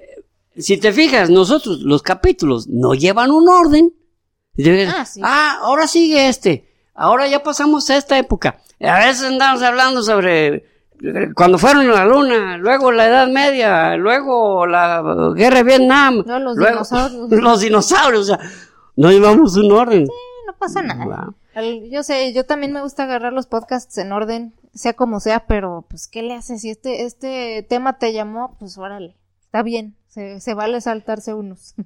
[0.56, 3.92] si te fijas, nosotros, los capítulos, no llevan un orden.
[4.88, 5.20] Ah, sí.
[5.24, 6.68] ah, ahora sigue este.
[6.94, 8.60] Ahora ya pasamos a esta época.
[8.80, 10.64] A veces andamos hablando sobre
[11.02, 16.22] eh, cuando fueron a la luna, luego la Edad Media, luego la guerra de Vietnam,
[16.26, 17.30] No, los luego dinosaurios.
[17.42, 18.40] los dinosaurios, o sea,
[18.96, 20.04] no llevamos un orden.
[20.46, 21.32] no pasa nada.
[21.90, 25.84] Yo sé, yo también me gusta agarrar los podcasts en orden, sea como sea, pero
[25.88, 26.60] pues, ¿qué le haces?
[26.60, 31.74] Si este, este tema te llamó, pues órale, está bien, se, se vale saltarse unos.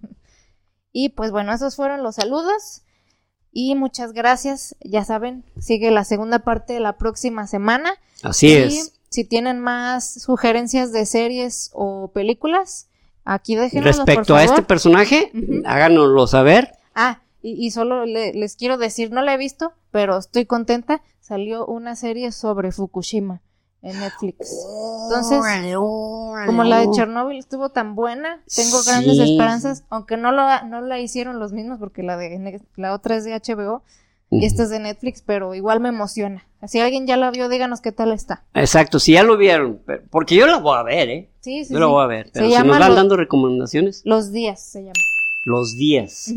[0.95, 2.81] y pues bueno, esos fueron los saludos.
[3.57, 7.93] Y muchas gracias, ya saben, sigue la segunda parte la próxima semana.
[8.23, 8.95] Así y es.
[9.11, 12.89] si tienen más sugerencias de series o películas,
[13.25, 14.55] aquí déjenoslas por Respecto a favor.
[14.55, 15.31] este personaje,
[15.67, 16.73] háganoslo saber.
[16.95, 21.03] Ah, y, y solo le- les quiero decir, no la he visto, pero estoy contenta.
[21.21, 23.41] Salió una serie sobre Fukushima
[23.85, 24.51] en Netflix.
[25.05, 25.39] Entonces,
[26.47, 30.99] como la de Chernobyl estuvo tan buena, tengo grandes esperanzas, aunque no, lo, no la
[30.99, 33.83] hicieron los mismos, porque la, de, la otra es de HBO
[34.31, 36.45] y esta es de Netflix, pero igual me emociona.
[36.67, 38.43] Si alguien ya la vio, díganos qué tal está.
[38.55, 39.81] Exacto, si ya lo vieron,
[40.11, 41.31] porque yo la voy a ver, ¿eh?
[41.41, 41.93] Sí, sí, Yo la sí.
[41.93, 42.27] voy a ver.
[42.29, 44.95] Se Pero si llama nos van Lo- dando recomendaciones, Los días se llama.
[45.45, 46.33] los días.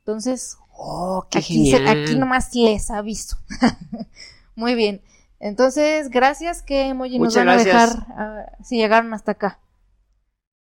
[0.00, 1.98] Entonces, Oh, qué aquí, se- genial.
[2.04, 3.36] aquí nomás les aviso.
[4.54, 5.02] Muy bien.
[5.40, 7.96] Entonces, gracias que emoji nos Muchas van a gracias.
[7.96, 9.60] dejar ah, si llegaron hasta acá.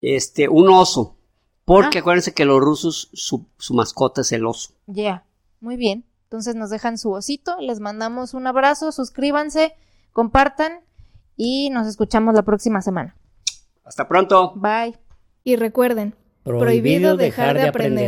[0.01, 1.17] Este, un oso.
[1.65, 2.01] Porque Ah.
[2.01, 4.73] acuérdense que los rusos, su, su mascota es el oso.
[4.87, 5.25] Ya,
[5.59, 6.05] muy bien.
[6.23, 9.73] Entonces nos dejan su osito, les mandamos un abrazo, suscríbanse,
[10.13, 10.79] compartan
[11.35, 13.15] y nos escuchamos la próxima semana.
[13.83, 14.53] Hasta pronto.
[14.55, 14.97] Bye.
[15.43, 18.05] Y recuerden, Prohibido dejar de aprender.